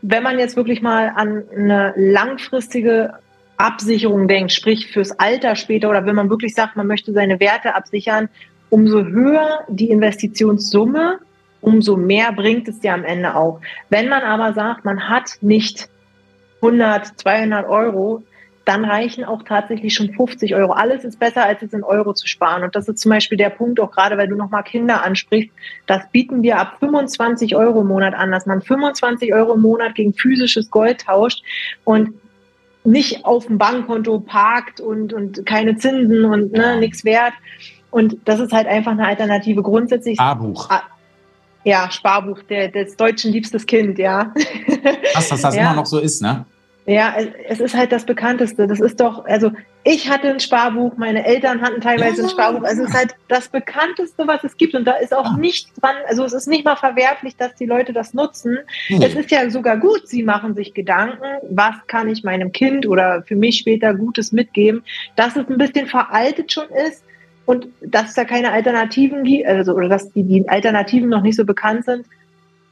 wenn 0.01 0.23
man 0.23 0.37
jetzt 0.39 0.57
wirklich 0.57 0.81
mal 0.81 1.11
an 1.15 1.43
eine 1.55 1.93
langfristige 1.95 3.13
Absicherung 3.57 4.27
denkt, 4.27 4.51
sprich 4.51 4.87
fürs 4.87 5.11
Alter 5.19 5.55
später 5.55 5.89
oder 5.89 6.05
wenn 6.05 6.15
man 6.15 6.29
wirklich 6.29 6.53
sagt, 6.53 6.75
man 6.75 6.87
möchte 6.87 7.13
seine 7.13 7.39
Werte 7.39 7.75
absichern, 7.75 8.29
umso 8.69 9.03
höher 9.03 9.61
die 9.67 9.89
Investitionssumme, 9.89 11.19
umso 11.61 11.97
mehr 11.97 12.31
bringt 12.31 12.67
es 12.67 12.79
dir 12.79 12.93
am 12.93 13.03
Ende 13.03 13.35
auch. 13.35 13.59
Wenn 13.89 14.09
man 14.09 14.23
aber 14.23 14.53
sagt, 14.53 14.85
man 14.85 15.09
hat 15.09 15.37
nicht 15.41 15.89
100, 16.61 17.19
200 17.19 17.67
Euro, 17.67 18.23
dann 18.67 18.83
reichen 18.83 19.23
auch 19.23 19.43
tatsächlich 19.43 19.93
schon 19.93 20.11
50 20.13 20.53
Euro. 20.53 20.73
Alles 20.73 21.05
ist 21.05 21.19
besser, 21.19 21.45
als 21.45 21.61
es 21.61 21.71
in 21.71 21.83
Euro 21.83 22.13
zu 22.13 22.27
sparen. 22.27 22.63
Und 22.63 22.75
das 22.75 22.89
ist 22.89 22.99
zum 22.99 23.11
Beispiel 23.11 23.37
der 23.37 23.49
Punkt, 23.49 23.79
auch 23.79 23.91
gerade 23.91 24.17
weil 24.17 24.27
du 24.27 24.35
nochmal 24.35 24.63
Kinder 24.63 25.03
ansprichst, 25.05 25.55
das 25.85 26.01
bieten 26.11 26.43
wir 26.43 26.59
ab 26.59 26.75
25 26.81 27.55
Euro 27.55 27.81
im 27.81 27.87
Monat 27.87 28.13
an, 28.13 28.29
dass 28.29 28.45
man 28.45 28.61
25 28.61 29.33
Euro 29.33 29.53
im 29.53 29.61
Monat 29.61 29.95
gegen 29.95 30.13
physisches 30.13 30.69
Gold 30.69 30.99
tauscht 31.05 31.43
und 31.85 32.13
nicht 32.87 33.25
auf 33.25 33.47
dem 33.47 33.57
Bankkonto 33.57 34.19
parkt 34.21 34.79
und, 34.79 35.13
und 35.13 35.45
keine 35.45 35.77
Zinsen 35.77 36.25
und 36.25 36.53
ne, 36.53 36.77
nichts 36.77 37.03
wert. 37.03 37.33
Und 37.91 38.17
das 38.25 38.39
ist 38.39 38.53
halt 38.53 38.67
einfach 38.67 38.93
eine 38.93 39.05
Alternative. 39.05 39.61
Grundsätzlich. 39.61 40.15
Sparbuch. 40.15 40.69
Ah, 40.69 40.83
ja, 41.63 41.91
Sparbuch, 41.91 42.43
der, 42.43 42.69
des 42.69 42.95
Deutschen 42.95 43.31
liebstes 43.31 43.65
Kind, 43.65 43.99
ja. 43.99 44.33
Was, 45.13 45.29
dass 45.29 45.41
das 45.41 45.55
ja. 45.55 45.63
immer 45.63 45.75
noch 45.75 45.85
so 45.85 45.99
ist, 45.99 46.21
ne? 46.21 46.45
Ja, 46.89 47.15
es 47.49 47.59
ist 47.59 47.75
halt 47.75 47.91
das 47.91 48.05
Bekannteste. 48.05 48.65
Das 48.65 48.79
ist 48.79 49.01
doch, 49.01 49.25
also 49.25 49.51
ich 49.83 50.09
hatte 50.09 50.29
ein 50.29 50.39
Sparbuch, 50.39 50.95
meine 50.95 51.25
Eltern 51.25 51.61
hatten 51.61 51.81
teilweise 51.81 52.21
ja. 52.21 52.23
ein 52.23 52.29
Sparbuch. 52.29 52.63
Also 52.63 52.83
es 52.83 52.89
ist 52.89 52.95
halt 52.95 53.15
das 53.27 53.49
Bekannteste, 53.49 54.25
was 54.25 54.41
es 54.45 54.55
gibt. 54.55 54.73
Und 54.73 54.85
da 54.85 54.93
ist 54.93 55.13
auch 55.13 55.31
ja. 55.31 55.37
nichts 55.37 55.73
dran, 55.81 55.95
also 56.07 56.23
es 56.23 56.31
ist 56.31 56.47
nicht 56.47 56.63
mal 56.63 56.77
verwerflich, 56.77 57.35
dass 57.35 57.53
die 57.55 57.65
Leute 57.65 57.91
das 57.91 58.13
nutzen. 58.13 58.59
Mhm. 58.87 59.01
Es 59.01 59.15
ist 59.15 59.29
ja 59.31 59.49
sogar 59.49 59.75
gut, 59.75 60.07
sie 60.07 60.23
machen 60.23 60.55
sich 60.55 60.73
Gedanken, 60.73 61.25
was 61.49 61.75
kann 61.87 62.07
ich 62.07 62.23
meinem 62.23 62.53
Kind 62.53 62.87
oder 62.87 63.21
für 63.23 63.35
mich 63.35 63.57
später 63.57 63.93
Gutes 63.93 64.31
mitgeben. 64.31 64.83
Dass 65.17 65.35
es 65.35 65.45
ein 65.49 65.57
bisschen 65.57 65.87
veraltet 65.87 66.53
schon 66.53 66.69
ist, 66.69 67.03
und 67.45 67.69
dass 67.79 68.09
es 68.09 68.13
da 68.13 68.25
keine 68.25 68.51
Alternativen 68.51 69.23
gibt, 69.23 69.47
also 69.47 69.73
oder 69.73 69.87
dass 69.87 70.11
die, 70.11 70.23
die 70.23 70.47
Alternativen 70.49 71.07
noch 71.07 71.21
nicht 71.21 71.37
so 71.37 71.45
bekannt 71.45 71.85
sind, 71.85 72.05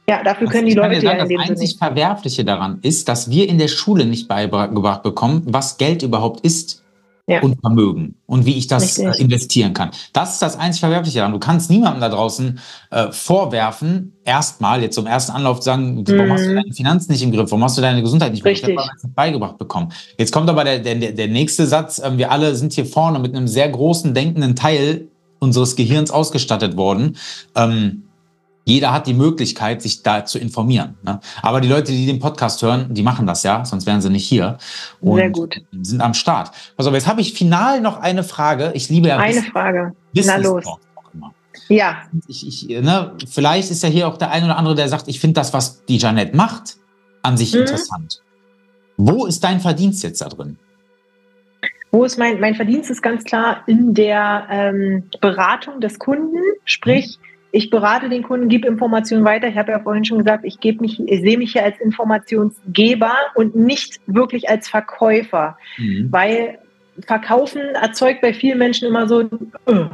ja, 0.08 0.22
dafür 0.22 0.48
können 0.48 0.66
die 0.66 0.74
Leute 0.74 1.00
sagen, 1.00 1.18
ja 1.18 1.22
in 1.24 1.28
dem 1.28 1.38
Das 1.38 1.50
einzig 1.50 1.78
Verwerfliche 1.78 2.44
daran 2.44 2.78
ist, 2.82 3.08
dass 3.08 3.30
wir 3.30 3.48
in 3.48 3.58
der 3.58 3.68
Schule 3.68 4.06
nicht 4.06 4.28
beigebracht 4.28 5.02
bekommen, 5.02 5.42
was 5.46 5.78
Geld 5.78 6.02
überhaupt 6.02 6.40
ist 6.40 6.84
ja. 7.28 7.40
und 7.42 7.60
Vermögen 7.60 8.14
und 8.26 8.46
wie 8.46 8.56
ich 8.56 8.68
das 8.68 8.98
Richtig. 8.98 9.04
Äh, 9.04 9.22
investieren 9.22 9.72
kann. 9.72 9.90
Das 10.12 10.34
ist 10.34 10.42
das 10.42 10.56
einzig 10.56 10.80
Verwerfliche 10.80 11.18
daran. 11.18 11.32
Du 11.32 11.40
kannst 11.40 11.70
niemandem 11.70 12.00
da 12.00 12.08
draußen 12.08 12.60
äh, 12.90 13.10
vorwerfen, 13.10 14.12
erstmal 14.24 14.80
jetzt 14.82 14.94
zum 14.94 15.06
ersten 15.06 15.32
Anlauf 15.32 15.62
sagen, 15.62 15.96
mhm. 15.96 16.04
warum 16.06 16.32
hast 16.32 16.44
du 16.44 16.50
mhm. 16.50 16.56
deine 16.56 16.72
Finanzen 16.72 17.12
nicht 17.12 17.22
im 17.22 17.32
Griff, 17.32 17.50
warum 17.50 17.64
hast 17.64 17.76
du 17.76 17.82
deine 17.82 18.00
Gesundheit 18.00 18.32
nicht 18.32 18.46
im 18.46 18.54
Griff, 18.54 18.76
das 18.76 19.10
beigebracht 19.14 19.58
bekommen. 19.58 19.92
Jetzt 20.18 20.32
kommt 20.32 20.48
aber 20.48 20.62
der, 20.62 20.78
der, 20.78 20.94
der 20.94 21.28
nächste 21.28 21.66
Satz, 21.66 21.98
äh, 21.98 22.16
wir 22.16 22.30
alle 22.30 22.54
sind 22.54 22.72
hier 22.72 22.86
vorne 22.86 23.18
mit 23.18 23.34
einem 23.34 23.48
sehr 23.48 23.68
großen 23.68 24.14
denkenden 24.14 24.54
Teil 24.54 25.08
unseres 25.38 25.76
Gehirns 25.76 26.10
ausgestattet 26.10 26.76
worden. 26.76 27.16
Ähm, 27.56 28.04
jeder 28.66 28.92
hat 28.92 29.06
die 29.06 29.14
Möglichkeit, 29.14 29.80
sich 29.80 30.02
da 30.02 30.24
zu 30.24 30.40
informieren. 30.40 30.96
Ne? 31.04 31.20
Aber 31.40 31.60
die 31.60 31.68
Leute, 31.68 31.92
die 31.92 32.04
den 32.04 32.18
Podcast 32.18 32.60
hören, 32.62 32.92
die 32.92 33.04
machen 33.04 33.24
das 33.24 33.44
ja, 33.44 33.64
sonst 33.64 33.86
wären 33.86 34.00
sie 34.02 34.10
nicht 34.10 34.26
hier. 34.26 34.58
Und 35.00 35.18
Sehr 35.18 35.30
gut. 35.30 35.54
sind 35.82 36.00
am 36.00 36.14
Start. 36.14 36.50
Pass 36.76 36.86
auf, 36.88 36.92
jetzt 36.92 37.06
habe 37.06 37.20
ich 37.20 37.32
final 37.32 37.80
noch 37.80 38.00
eine 38.00 38.24
Frage. 38.24 38.72
Ich 38.74 38.90
liebe 38.90 39.06
ja 39.06 39.18
Eine 39.18 39.42
Frage. 39.42 39.94
Na 40.14 40.36
los. 40.36 40.64
Ja. 41.68 42.02
Ich, 42.26 42.46
ich, 42.46 42.82
ne, 42.82 43.12
vielleicht 43.28 43.70
ist 43.70 43.84
ja 43.84 43.88
hier 43.88 44.08
auch 44.08 44.18
der 44.18 44.32
eine 44.32 44.46
oder 44.46 44.58
andere, 44.58 44.74
der 44.74 44.88
sagt, 44.88 45.06
ich 45.06 45.20
finde 45.20 45.34
das, 45.34 45.52
was 45.52 45.84
die 45.84 45.98
Janette 45.98 46.36
macht, 46.36 46.76
an 47.22 47.36
sich 47.36 47.54
mhm. 47.54 47.60
interessant. 47.60 48.20
Wo 48.96 49.26
ist 49.26 49.44
dein 49.44 49.60
Verdienst 49.60 50.02
jetzt 50.02 50.20
da 50.20 50.28
drin? 50.28 50.58
Wo 51.92 52.02
ist 52.04 52.18
mein, 52.18 52.40
mein 52.40 52.56
Verdienst 52.56 52.90
ist 52.90 53.00
ganz 53.00 53.22
klar 53.22 53.62
in 53.68 53.94
der 53.94 54.48
ähm, 54.50 55.04
Beratung 55.20 55.80
des 55.80 56.00
Kunden, 56.00 56.40
sprich, 56.64 57.16
mhm 57.20 57.35
ich 57.56 57.70
berate 57.70 58.10
den 58.10 58.22
Kunden, 58.22 58.48
gebe 58.48 58.68
Informationen 58.68 59.24
weiter. 59.24 59.48
Ich 59.48 59.56
habe 59.56 59.72
ja 59.72 59.80
vorhin 59.80 60.04
schon 60.04 60.18
gesagt, 60.18 60.44
ich 60.44 60.60
gebe 60.60 60.82
mich, 60.82 61.00
ich 61.00 61.20
sehe 61.22 61.38
mich 61.38 61.52
hier 61.52 61.64
als 61.64 61.80
Informationsgeber 61.80 63.12
und 63.34 63.56
nicht 63.56 63.98
wirklich 64.06 64.50
als 64.50 64.68
Verkäufer, 64.68 65.56
mhm. 65.78 66.08
weil 66.10 66.58
Verkaufen 67.06 67.62
erzeugt 67.74 68.20
bei 68.20 68.34
vielen 68.34 68.58
Menschen 68.58 68.86
immer 68.88 69.08
so, 69.08 69.22
uh, 69.22 69.86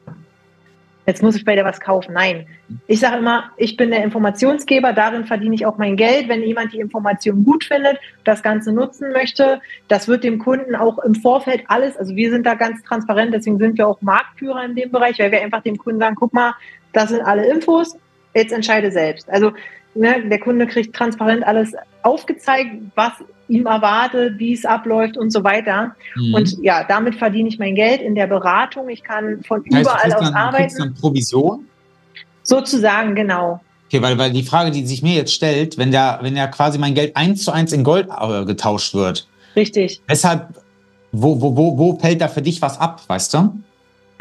jetzt 1.06 1.22
muss 1.22 1.36
ich 1.36 1.44
bei 1.44 1.56
dir 1.56 1.64
was 1.64 1.80
kaufen. 1.80 2.14
Nein, 2.14 2.46
ich 2.86 3.00
sage 3.00 3.18
immer, 3.18 3.50
ich 3.56 3.76
bin 3.76 3.90
der 3.90 4.04
Informationsgeber, 4.04 4.92
darin 4.92 5.24
verdiene 5.24 5.54
ich 5.54 5.66
auch 5.66 5.78
mein 5.78 5.96
Geld. 5.96 6.28
Wenn 6.28 6.42
jemand 6.42 6.72
die 6.72 6.80
Information 6.80 7.44
gut 7.44 7.64
findet, 7.64 7.98
das 8.24 8.42
Ganze 8.42 8.72
nutzen 8.72 9.12
möchte, 9.12 9.60
das 9.88 10.08
wird 10.08 10.24
dem 10.24 10.38
Kunden 10.38 10.74
auch 10.74 10.98
im 11.00 11.14
Vorfeld 11.14 11.64
alles, 11.68 11.96
also 11.96 12.14
wir 12.14 12.30
sind 12.30 12.46
da 12.46 12.54
ganz 12.54 12.82
transparent, 12.84 13.34
deswegen 13.34 13.58
sind 13.58 13.78
wir 13.78 13.88
auch 13.88 14.00
Marktführer 14.00 14.64
in 14.64 14.74
dem 14.74 14.90
Bereich, 14.90 15.18
weil 15.18 15.32
wir 15.32 15.42
einfach 15.42 15.62
dem 15.62 15.78
Kunden 15.78 16.00
sagen, 16.00 16.14
guck 16.14 16.32
mal, 16.32 16.54
das 16.92 17.08
sind 17.08 17.22
alle 17.22 17.46
Infos, 17.46 17.96
jetzt 18.34 18.52
entscheide 18.52 18.92
selbst. 18.92 19.28
Also 19.28 19.52
ne, 19.94 20.28
der 20.28 20.38
Kunde 20.38 20.66
kriegt 20.66 20.94
transparent 20.94 21.44
alles 21.46 21.74
aufgezeigt, 22.02 22.70
was 22.94 23.12
ihm 23.52 23.66
erwartet, 23.66 24.38
wie 24.38 24.52
es 24.52 24.64
abläuft 24.64 25.16
und 25.16 25.30
so 25.30 25.44
weiter. 25.44 25.94
Mhm. 26.16 26.34
Und 26.34 26.58
ja, 26.62 26.84
damit 26.84 27.14
verdiene 27.16 27.48
ich 27.48 27.58
mein 27.58 27.74
Geld 27.74 28.00
in 28.00 28.14
der 28.14 28.26
Beratung. 28.26 28.88
Ich 28.88 29.04
kann 29.04 29.42
von 29.42 29.62
heißt, 29.72 29.82
überall 29.82 30.12
aus 30.12 30.20
dann, 30.20 30.34
arbeiten. 30.34 30.78
Dann 30.78 30.94
Provision? 30.94 31.66
Sozusagen, 32.42 33.14
genau. 33.14 33.60
Okay, 33.88 34.00
weil, 34.00 34.16
weil 34.16 34.32
die 34.32 34.42
Frage, 34.42 34.70
die 34.70 34.86
sich 34.86 35.02
mir 35.02 35.14
jetzt 35.14 35.34
stellt, 35.34 35.76
wenn 35.76 35.92
ja 35.92 36.18
wenn 36.22 36.34
quasi 36.50 36.78
mein 36.78 36.94
Geld 36.94 37.14
eins 37.14 37.44
zu 37.44 37.52
eins 37.52 37.72
in 37.72 37.84
Gold 37.84 38.08
äh, 38.08 38.44
getauscht 38.46 38.94
wird. 38.94 39.28
Richtig. 39.54 40.00
Deshalb, 40.08 40.48
wo, 41.12 41.40
wo, 41.40 41.54
wo, 41.54 41.76
wo 41.76 41.98
fällt 41.98 42.22
da 42.22 42.28
für 42.28 42.40
dich 42.40 42.62
was 42.62 42.80
ab, 42.80 43.02
weißt 43.06 43.34
du? 43.34 43.52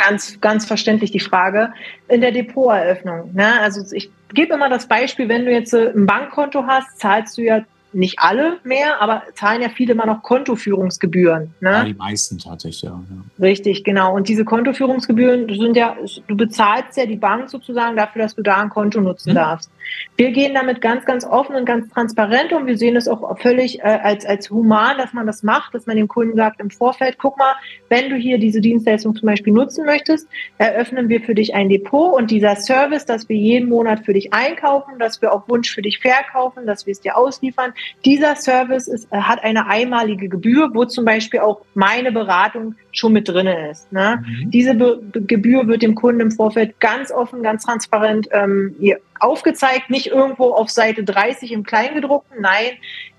ganz, 0.02 0.40
ganz 0.42 0.66
verständlich 0.66 1.12
die 1.12 1.20
Frage. 1.20 1.72
In 2.08 2.22
der 2.22 2.32
Depoteröffnung. 2.32 3.34
Ne? 3.34 3.60
Also 3.62 3.82
ich 3.96 4.10
gebe 4.34 4.54
immer 4.54 4.70
das 4.70 4.88
Beispiel, 4.88 5.30
wenn 5.30 5.46
du 5.46 5.52
jetzt 5.52 5.74
ein 5.74 6.06
Bankkonto 6.06 6.66
hast, 6.66 7.00
zahlst 7.00 7.38
du 7.38 7.44
ja 7.44 7.62
nicht 7.94 8.20
alle 8.20 8.58
mehr, 8.64 9.02
aber 9.02 9.24
zahlen 9.34 9.62
ja 9.62 9.70
viele 9.70 9.94
immer 9.94 10.06
noch 10.06 10.24
Kontoführungsgebühren. 10.24 11.54
Ne? 11.60 11.72
Ja, 11.72 11.84
die 11.84 11.94
meisten 11.94 12.38
tatsächlich, 12.38 12.84
ja, 12.84 12.92
ja. 12.92 13.46
Richtig, 13.46 13.84
genau. 13.84 14.16
Und 14.16 14.28
diese 14.28 14.46
Kontoführungsgebühren 14.46 15.48
sind 15.54 15.76
ja, 15.76 15.98
du 16.28 16.38
bezahlst 16.38 16.98
ja 16.98 17.06
die 17.06 17.18
Bank 17.18 17.50
sozusagen 17.50 17.96
dafür, 17.96 18.24
dass 18.24 18.36
du 18.36 18.42
da 18.42 18.58
ein 18.58 18.70
Konto 18.70 19.02
nutzen 19.02 19.32
mhm. 19.32 19.36
darfst. 19.36 19.72
Wir 20.18 20.32
gehen 20.32 20.54
damit 20.54 20.82
ganz, 20.82 21.06
ganz 21.06 21.26
offen 21.26 21.56
und 21.56 21.66
ganz 21.66 21.90
transparent 21.90 22.54
und 22.54 22.68
wir 22.68 22.78
sehen 22.78 22.96
es 22.96 23.08
auch 23.08 23.38
völlig 23.40 23.80
äh, 23.80 23.84
als, 23.84 24.26
als 24.26 24.50
human, 24.50 24.98
dass 24.98 25.14
man 25.14 25.26
das 25.26 25.44
macht, 25.44 25.74
dass 25.74 25.86
man 25.86 25.96
dem 25.96 26.08
Kunden 26.08 26.36
sagt 26.36 26.60
im 26.60 26.70
Vorfeld, 26.70 27.18
guck 27.18 27.38
mal, 27.38 27.56
wenn 27.90 28.10
du 28.10 28.16
hier 28.16 28.38
diese 28.38 28.62
Dienstleistung 28.62 29.16
zum 29.16 29.26
Beispiel 29.26 29.54
nutzen 29.54 29.86
möchtest, 29.86 30.28
eröffnen 30.58 31.10
wir 31.10 31.22
für 31.22 31.36
dich 31.36 31.56
ein 31.56 31.70
Depot 31.70 32.14
und 32.14 32.32
dieser 32.32 32.56
Service, 32.56 33.06
dass 33.06 33.30
wir 33.30 33.36
jeden 33.36 33.70
Monat 33.70 34.06
für 34.06 34.14
dich 34.14 34.34
einkaufen, 34.34 35.00
dass 35.00 35.22
wir 35.22 35.34
auf 35.34 35.48
Wunsch 35.48 35.72
für 35.72 35.82
dich 35.82 36.00
verkaufen, 36.00 36.66
dass 36.66 36.86
wir 36.86 36.92
es 36.92 37.02
dir 37.02 37.18
ausliefern, 37.18 37.74
dieser 38.06 38.36
Service 38.36 38.88
ist, 38.88 39.08
äh, 39.12 39.18
hat 39.18 39.44
eine 39.44 39.68
einmalige 39.68 40.30
Gebühr, 40.30 40.70
wo 40.74 40.86
zum 40.86 41.06
Beispiel 41.06 41.40
auch 41.40 41.62
meine 41.74 42.12
Beratung 42.12 42.76
schon 42.92 43.14
mit 43.14 43.28
drin 43.28 43.48
ist. 43.48 43.92
Ne? 43.92 44.24
Mhm. 44.24 44.52
Diese 44.52 44.76
Be 44.76 45.02
Gebühr 45.14 45.68
wird 45.68 45.82
dem 45.82 45.96
Kunden 45.96 46.22
im 46.22 46.32
Vorfeld 46.32 46.80
ganz 46.80 47.12
offen, 47.12 47.44
ganz 47.44 47.66
transparent 47.66 48.28
ähm, 48.32 48.76
aufgezeigt, 49.22 49.90
nicht 49.90 50.08
irgendwo 50.08 50.52
auf 50.52 50.70
Seite 50.70 51.04
30 51.04 51.52
im 51.52 51.64
Kleingedruckten, 51.64 52.42
nein, 52.42 52.72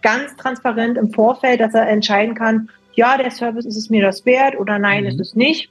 ganz 0.03 0.37
transparent 0.37 0.99
im 0.99 1.11
Vorfeld, 1.13 1.61
dass 1.61 1.75
er 1.75 1.89
entscheiden 1.89 2.35
kann, 2.35 2.69
ja, 2.95 3.17
der 3.17 3.31
Service 3.31 3.65
ist 3.65 3.77
es 3.77 3.89
mir 3.89 4.03
das 4.03 4.27
wert 4.27 4.59
oder 4.59 4.79
nein, 4.79 5.05
mhm. 5.05 5.11
ist 5.11 5.21
es 5.21 5.35
nicht. 5.35 5.71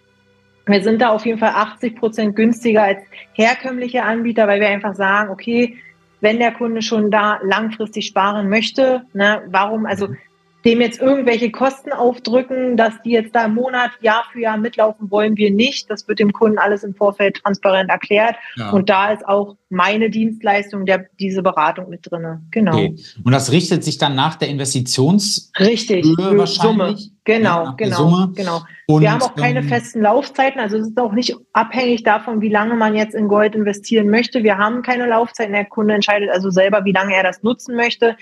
Wir 0.65 0.81
sind 0.81 1.01
da 1.01 1.09
auf 1.09 1.25
jeden 1.25 1.39
Fall 1.39 1.53
80 1.53 1.95
Prozent 1.95 2.35
günstiger 2.35 2.83
als 2.83 2.99
herkömmliche 3.33 4.03
Anbieter, 4.03 4.47
weil 4.47 4.59
wir 4.59 4.69
einfach 4.69 4.95
sagen, 4.95 5.29
okay, 5.29 5.77
wenn 6.21 6.39
der 6.39 6.51
Kunde 6.51 6.81
schon 6.81 7.11
da 7.11 7.39
langfristig 7.43 8.07
sparen 8.07 8.47
möchte, 8.47 9.03
ne, 9.13 9.41
warum, 9.47 9.85
also 9.85 10.07
mhm 10.07 10.17
dem 10.65 10.81
jetzt 10.81 11.01
irgendwelche 11.01 11.51
Kosten 11.51 11.91
aufdrücken, 11.91 12.77
dass 12.77 12.93
die 13.03 13.11
jetzt 13.11 13.33
da 13.33 13.45
im 13.45 13.55
Monat 13.55 13.91
Jahr 14.01 14.23
für 14.31 14.41
Jahr 14.41 14.57
mitlaufen, 14.57 15.09
wollen 15.09 15.37
wir 15.37 15.51
nicht. 15.51 15.89
Das 15.89 16.07
wird 16.07 16.19
dem 16.19 16.33
Kunden 16.33 16.59
alles 16.59 16.83
im 16.83 16.93
Vorfeld 16.93 17.41
transparent 17.43 17.89
erklärt. 17.89 18.35
Ja. 18.55 18.69
Und 18.71 18.89
da 18.89 19.11
ist 19.11 19.27
auch 19.27 19.55
meine 19.69 20.09
Dienstleistung, 20.09 20.85
der, 20.85 21.05
diese 21.19 21.41
Beratung 21.41 21.89
mit 21.89 22.01
drin. 22.09 22.45
Genau. 22.51 22.73
Okay. 22.73 22.95
Und 23.23 23.31
das 23.31 23.51
richtet 23.51 23.83
sich 23.83 23.97
dann 23.97 24.15
nach 24.15 24.35
der 24.35 24.49
Investitions 24.49 25.51
Richtig, 25.59 26.05
Summe. 26.05 26.97
Genau, 27.23 27.65
ja, 27.65 27.71
genau, 27.77 28.27
genau. 28.33 28.61
Und, 28.87 29.01
wir 29.01 29.11
haben 29.11 29.21
auch 29.21 29.35
keine 29.35 29.59
ähm, 29.59 29.67
festen 29.67 30.01
Laufzeiten, 30.01 30.59
also 30.59 30.77
es 30.77 30.87
ist 30.87 30.99
auch 30.99 31.11
nicht 31.11 31.35
abhängig 31.53 32.01
davon, 32.03 32.41
wie 32.41 32.49
lange 32.49 32.73
man 32.73 32.95
jetzt 32.95 33.13
in 33.13 33.27
Gold 33.27 33.53
investieren 33.53 34.09
möchte. 34.09 34.43
Wir 34.43 34.57
haben 34.57 34.81
keine 34.81 35.05
Laufzeiten. 35.05 35.53
Der 35.53 35.65
Kunde 35.65 35.93
entscheidet 35.93 36.29
also 36.31 36.49
selber, 36.49 36.83
wie 36.83 36.91
lange 36.91 37.15
er 37.15 37.23
das 37.23 37.43
nutzen 37.43 37.75
möchte 37.75 38.17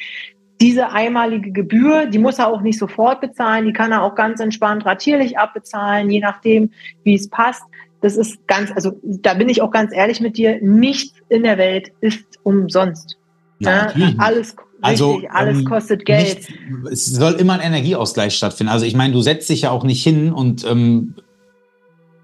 diese 0.61 0.89
einmalige 0.89 1.51
Gebühr, 1.51 2.05
die 2.07 2.19
muss 2.19 2.39
er 2.39 2.47
auch 2.47 2.61
nicht 2.61 2.77
sofort 2.77 3.21
bezahlen, 3.21 3.65
die 3.65 3.73
kann 3.73 3.91
er 3.91 4.03
auch 4.03 4.15
ganz 4.15 4.39
entspannt 4.39 4.85
ratierlich 4.85 5.37
abbezahlen, 5.37 6.09
je 6.09 6.19
nachdem, 6.19 6.71
wie 7.03 7.15
es 7.15 7.29
passt. 7.29 7.63
Das 8.01 8.17
ist 8.17 8.45
ganz, 8.47 8.71
also 8.71 8.99
da 9.03 9.33
bin 9.33 9.49
ich 9.49 9.61
auch 9.61 9.71
ganz 9.71 9.93
ehrlich 9.93 10.19
mit 10.19 10.37
dir, 10.37 10.59
nichts 10.61 11.17
in 11.29 11.43
der 11.43 11.57
Welt 11.57 11.91
ist 12.01 12.25
umsonst. 12.43 13.17
Ja, 13.59 13.91
ja, 13.95 14.13
alles, 14.17 14.55
also, 14.81 15.13
richtig, 15.13 15.31
alles 15.31 15.59
ähm, 15.59 15.65
kostet 15.65 16.05
Geld. 16.05 16.37
Nicht, 16.37 16.53
es 16.91 17.05
soll 17.05 17.33
immer 17.33 17.53
ein 17.53 17.59
Energieausgleich 17.59 18.35
stattfinden. 18.35 18.71
Also 18.71 18.85
ich 18.85 18.95
meine, 18.95 19.13
du 19.13 19.21
setzt 19.21 19.49
dich 19.49 19.63
ja 19.63 19.71
auch 19.71 19.83
nicht 19.83 20.01
hin 20.01 20.31
und 20.31 20.65
ähm, 20.65 21.15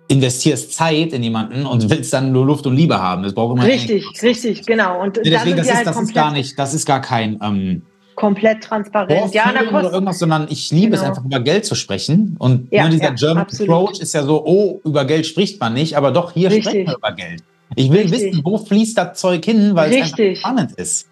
investierst 0.08 0.74
Zeit 0.74 1.14
in 1.14 1.24
jemanden 1.24 1.66
und 1.66 1.90
willst 1.90 2.14
dann 2.14 2.32
nur 2.32 2.46
Luft 2.46 2.68
und 2.68 2.76
Liebe 2.76 3.02
haben. 3.02 3.24
Das 3.24 3.34
braucht 3.34 3.58
immer 3.58 3.66
Richtig, 3.66 4.06
richtig, 4.22 4.66
genau. 4.66 5.02
Und 5.02 5.18
deswegen, 5.18 5.58
das, 5.58 5.68
ist, 5.68 5.76
halt 5.76 5.88
das 5.88 6.02
ist 6.02 6.14
gar 6.14 6.32
nicht, 6.32 6.58
das 6.58 6.74
ist 6.74 6.86
gar 6.86 7.02
kein 7.02 7.40
ähm, 7.42 7.82
komplett 8.16 8.64
transparent. 8.64 9.34
Ja, 9.34 9.52
oder 9.72 9.92
irgendwas, 9.92 10.20
sondern 10.20 10.48
ich 10.50 10.72
liebe 10.72 10.92
genau. 10.92 11.02
es 11.02 11.08
einfach 11.10 11.26
über 11.26 11.40
Geld 11.40 11.66
zu 11.66 11.76
sprechen. 11.76 12.36
Und 12.40 12.72
ja, 12.72 12.86
ne, 12.86 12.92
dieser 12.92 13.06
ja, 13.06 13.12
German 13.12 13.44
absolut. 13.44 13.70
Approach 13.70 14.00
ist 14.00 14.14
ja 14.14 14.24
so, 14.24 14.44
oh, 14.46 14.82
über 14.84 15.06
Geld 15.06 15.26
spricht 15.26 15.60
man 15.60 15.74
nicht, 15.74 15.98
aber 15.98 16.12
doch 16.12 16.32
hier 16.32 16.50
Richtig. 16.50 16.66
sprechen 16.66 16.88
wir 16.88 16.98
über 16.98 17.12
Geld. 17.12 17.44
Ich 17.76 17.92
will 17.92 18.02
Richtig. 18.02 18.32
wissen, 18.32 18.42
wo 18.44 18.58
fließt 18.58 18.98
das 18.98 19.20
Zeug 19.20 19.44
hin, 19.44 19.76
weil 19.76 19.92
Richtig. 19.92 20.12
es 20.14 20.20
einfach 20.20 20.40
spannend 20.40 20.72
ist. 20.74 21.10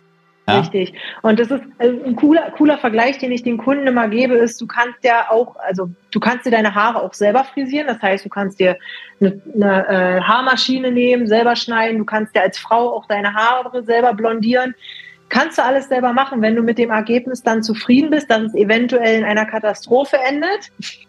Ja. 0.47 0.59
Richtig. 0.59 0.93
Und 1.21 1.39
das 1.39 1.49
ist 1.51 1.61
äh, 1.77 1.87
ein 1.87 2.17
cooler, 2.17 2.51
cooler 2.51 2.77
Vergleich, 2.77 3.17
den 3.17 3.31
ich 3.31 3.43
den 3.43 3.57
Kunden 3.57 3.87
immer 3.87 4.09
gebe, 4.09 4.33
ist, 4.35 4.59
du 4.59 4.67
kannst 4.67 5.01
ja 5.03 5.29
auch, 5.29 5.55
also 5.55 5.89
du 6.11 6.19
kannst 6.19 6.45
dir 6.45 6.51
deine 6.51 6.75
Haare 6.75 7.01
auch 7.01 7.13
selber 7.13 7.45
frisieren. 7.45 7.87
Das 7.87 8.01
heißt, 8.01 8.25
du 8.25 8.29
kannst 8.29 8.59
dir 8.59 8.77
eine, 9.21 9.41
eine 9.53 9.87
äh, 9.87 10.21
Haarmaschine 10.21 10.91
nehmen, 10.91 11.27
selber 11.27 11.55
schneiden. 11.55 11.97
Du 11.97 12.05
kannst 12.05 12.35
dir 12.35 12.41
als 12.41 12.57
Frau 12.57 12.93
auch 12.93 13.05
deine 13.05 13.33
Haare 13.33 13.83
selber 13.83 14.13
blondieren. 14.13 14.75
Kannst 15.33 15.57
du 15.57 15.63
alles 15.63 15.87
selber 15.87 16.13
machen, 16.13 16.43
wenn 16.43 16.55
du 16.55 16.61
mit 16.61 16.77
dem 16.77 16.91
Ergebnis 16.91 17.41
dann 17.41 17.63
zufrieden 17.63 18.11
bist, 18.11 18.29
dass 18.29 18.43
es 18.43 18.53
eventuell 18.53 19.17
in 19.17 19.25
einer 19.25 19.47
Katastrophe 19.47 20.17
endet. 20.17 20.71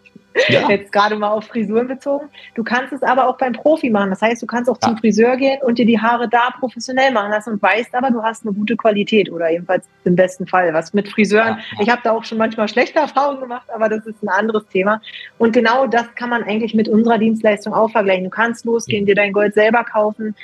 Ja. 0.49 0.69
Jetzt 0.69 0.91
gerade 0.91 1.15
mal 1.15 1.29
auf 1.29 1.45
Frisuren 1.45 1.87
bezogen. 1.87 2.27
Du 2.55 2.63
kannst 2.65 2.91
es 2.91 3.01
aber 3.03 3.29
auch 3.29 3.37
beim 3.37 3.53
Profi 3.53 3.89
machen. 3.89 4.09
Das 4.09 4.21
heißt, 4.21 4.41
du 4.41 4.45
kannst 4.45 4.69
auch 4.69 4.77
ja. 4.81 4.89
zum 4.89 4.97
Friseur 4.97 5.37
gehen 5.37 5.61
und 5.63 5.77
dir 5.77 5.85
die 5.85 5.97
Haare 5.97 6.27
da 6.27 6.49
professionell 6.59 7.13
machen 7.13 7.31
lassen 7.31 7.53
und 7.53 7.61
weißt 7.61 7.95
aber, 7.95 8.11
du 8.11 8.21
hast 8.21 8.45
eine 8.45 8.53
gute 8.53 8.75
Qualität 8.75 9.31
oder 9.31 9.49
jedenfalls 9.49 9.85
im 10.03 10.17
besten 10.17 10.45
Fall. 10.45 10.73
Was 10.73 10.93
mit 10.93 11.07
Friseuren, 11.07 11.59
ja. 11.59 11.81
ich 11.81 11.89
habe 11.89 12.01
da 12.03 12.11
auch 12.11 12.25
schon 12.25 12.37
manchmal 12.37 12.67
schlechte 12.67 12.99
Erfahrungen 12.99 13.39
gemacht, 13.39 13.69
aber 13.73 13.87
das 13.87 14.05
ist 14.05 14.21
ein 14.21 14.27
anderes 14.27 14.67
Thema. 14.67 15.01
Und 15.37 15.53
genau 15.53 15.87
das 15.87 16.13
kann 16.15 16.29
man 16.29 16.43
eigentlich 16.43 16.73
mit 16.73 16.89
unserer 16.89 17.17
Dienstleistung 17.17 17.73
auch 17.73 17.91
vergleichen. 17.91 18.25
Du 18.25 18.29
kannst 18.29 18.65
losgehen, 18.65 19.05
dir 19.05 19.15
dein 19.15 19.31
Gold 19.31 19.53
selber 19.53 19.85
kaufen. 19.85 20.35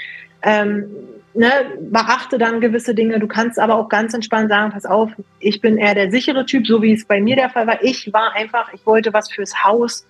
Ähm, 0.43 0.87
ne, 1.33 1.51
beachte 1.79 2.37
dann 2.37 2.61
gewisse 2.61 2.95
Dinge. 2.95 3.19
Du 3.19 3.27
kannst 3.27 3.59
aber 3.59 3.75
auch 3.75 3.89
ganz 3.89 4.13
entspannt 4.13 4.49
sagen, 4.49 4.71
pass 4.71 4.85
auf, 4.85 5.11
ich 5.39 5.61
bin 5.61 5.77
eher 5.77 5.95
der 5.95 6.11
sichere 6.11 6.45
Typ, 6.45 6.67
so 6.67 6.81
wie 6.81 6.93
es 6.93 7.05
bei 7.05 7.21
mir 7.21 7.35
der 7.35 7.49
Fall 7.49 7.67
war. 7.67 7.83
Ich 7.83 8.11
war 8.13 8.33
einfach, 8.35 8.73
ich 8.73 8.85
wollte 8.85 9.13
was 9.13 9.31
fürs 9.31 9.63
Haus 9.63 10.05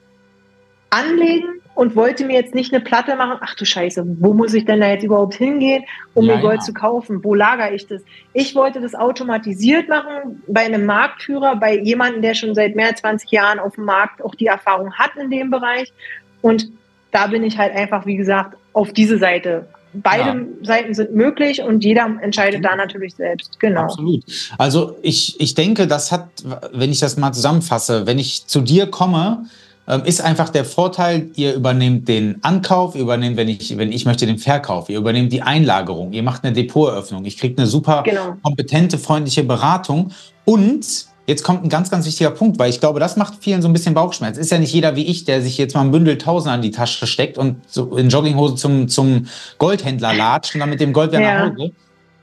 anlegen 0.89 1.61
und 1.73 1.95
wollte 1.95 2.25
mir 2.25 2.33
jetzt 2.33 2.53
nicht 2.53 2.73
eine 2.73 2.83
Platte 2.83 3.15
machen. 3.15 3.37
Ach 3.41 3.55
du 3.55 3.65
Scheiße, 3.65 4.03
wo 4.19 4.33
muss 4.33 4.53
ich 4.53 4.65
denn 4.65 4.81
da 4.81 4.89
jetzt 4.89 5.03
überhaupt 5.03 5.35
hingehen, 5.35 5.83
um 6.13 6.25
ja, 6.25 6.35
mir 6.35 6.41
Gold 6.41 6.59
ja. 6.59 6.65
zu 6.65 6.73
kaufen? 6.73 7.23
Wo 7.23 7.33
lagere 7.33 7.73
ich 7.73 7.87
das? 7.87 8.03
Ich 8.33 8.55
wollte 8.55 8.81
das 8.81 8.93
automatisiert 8.93 9.87
machen 9.87 10.43
bei 10.47 10.61
einem 10.61 10.85
Marktführer, 10.85 11.55
bei 11.55 11.77
jemandem, 11.77 12.21
der 12.21 12.33
schon 12.33 12.53
seit 12.55 12.75
mehr 12.75 12.87
als 12.87 12.99
20 12.99 13.31
Jahren 13.31 13.59
auf 13.59 13.75
dem 13.75 13.85
Markt 13.85 14.21
auch 14.21 14.35
die 14.35 14.47
Erfahrung 14.47 14.93
hat 14.93 15.15
in 15.15 15.31
dem 15.31 15.49
Bereich. 15.49 15.93
Und 16.41 16.69
da 17.11 17.27
bin 17.27 17.43
ich 17.43 17.57
halt 17.57 17.73
einfach, 17.73 18.05
wie 18.05 18.17
gesagt, 18.17 18.57
auf 18.73 18.91
diese 18.91 19.17
Seite 19.17 19.67
beide 19.93 20.39
ja. 20.39 20.45
Seiten 20.63 20.93
sind 20.93 21.15
möglich 21.15 21.61
und 21.61 21.83
jeder 21.83 22.07
entscheidet 22.21 22.63
da 22.63 22.75
natürlich 22.75 23.15
selbst. 23.15 23.59
Genau. 23.59 23.81
Absolut. 23.81 24.23
Also 24.57 24.97
ich, 25.01 25.39
ich 25.39 25.53
denke, 25.55 25.87
das 25.87 26.11
hat, 26.11 26.27
wenn 26.73 26.91
ich 26.91 26.99
das 26.99 27.17
mal 27.17 27.31
zusammenfasse, 27.33 28.05
wenn 28.07 28.19
ich 28.19 28.47
zu 28.47 28.61
dir 28.61 28.87
komme, 28.87 29.45
ähm, 29.87 30.03
ist 30.05 30.21
einfach 30.21 30.49
der 30.49 30.63
Vorteil, 30.63 31.31
ihr 31.35 31.53
übernehmt 31.53 32.07
den 32.07 32.37
Ankauf, 32.43 32.95
ihr 32.95 33.01
übernehmt, 33.01 33.35
wenn 33.35 33.47
ich, 33.47 33.77
wenn 33.77 33.91
ich 33.91 34.05
möchte, 34.05 34.25
den 34.25 34.37
Verkauf, 34.37 34.89
ihr 34.89 34.97
übernehmt 34.97 35.33
die 35.33 35.41
Einlagerung, 35.41 36.13
ihr 36.13 36.23
macht 36.23 36.43
eine 36.43 36.53
Depoteröffnung, 36.53 37.25
ich 37.25 37.37
kriege 37.37 37.57
eine 37.57 37.67
super 37.67 38.03
genau. 38.03 38.35
kompetente, 38.43 38.97
freundliche 38.97 39.43
Beratung 39.43 40.11
und 40.45 41.10
Jetzt 41.31 41.43
kommt 41.43 41.63
ein 41.63 41.69
ganz, 41.69 41.89
ganz 41.89 42.05
wichtiger 42.05 42.31
Punkt, 42.31 42.59
weil 42.59 42.69
ich 42.69 42.81
glaube, 42.81 42.99
das 42.99 43.15
macht 43.15 43.35
vielen 43.39 43.61
so 43.61 43.69
ein 43.69 43.73
bisschen 43.73 43.93
Bauchschmerz. 43.93 44.37
Ist 44.37 44.51
ja 44.51 44.57
nicht 44.57 44.73
jeder 44.73 44.97
wie 44.97 45.05
ich, 45.05 45.23
der 45.23 45.41
sich 45.41 45.57
jetzt 45.57 45.75
mal 45.75 45.79
ein 45.79 45.91
Bündel 45.91 46.17
Tausender 46.17 46.55
in 46.55 46.61
die 46.61 46.71
Tasche 46.71 47.07
steckt 47.07 47.37
und 47.37 47.61
so 47.67 47.95
in 47.95 48.09
Jogginghose 48.09 48.55
zum, 48.55 48.89
zum 48.89 49.27
Goldhändler 49.57 50.13
latscht 50.13 50.55
und 50.55 50.59
dann 50.59 50.69
mit 50.69 50.81
dem 50.81 50.91
Gold 50.91 51.13
wieder 51.13 51.21
ja. 51.21 51.45
nach 51.45 51.53
Hause. 51.53 51.71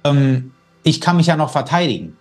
Ähm, 0.05 0.53
ich 0.83 1.01
kann 1.01 1.17
mich 1.17 1.27
ja 1.27 1.37
noch 1.37 1.49
verteidigen. 1.49 2.19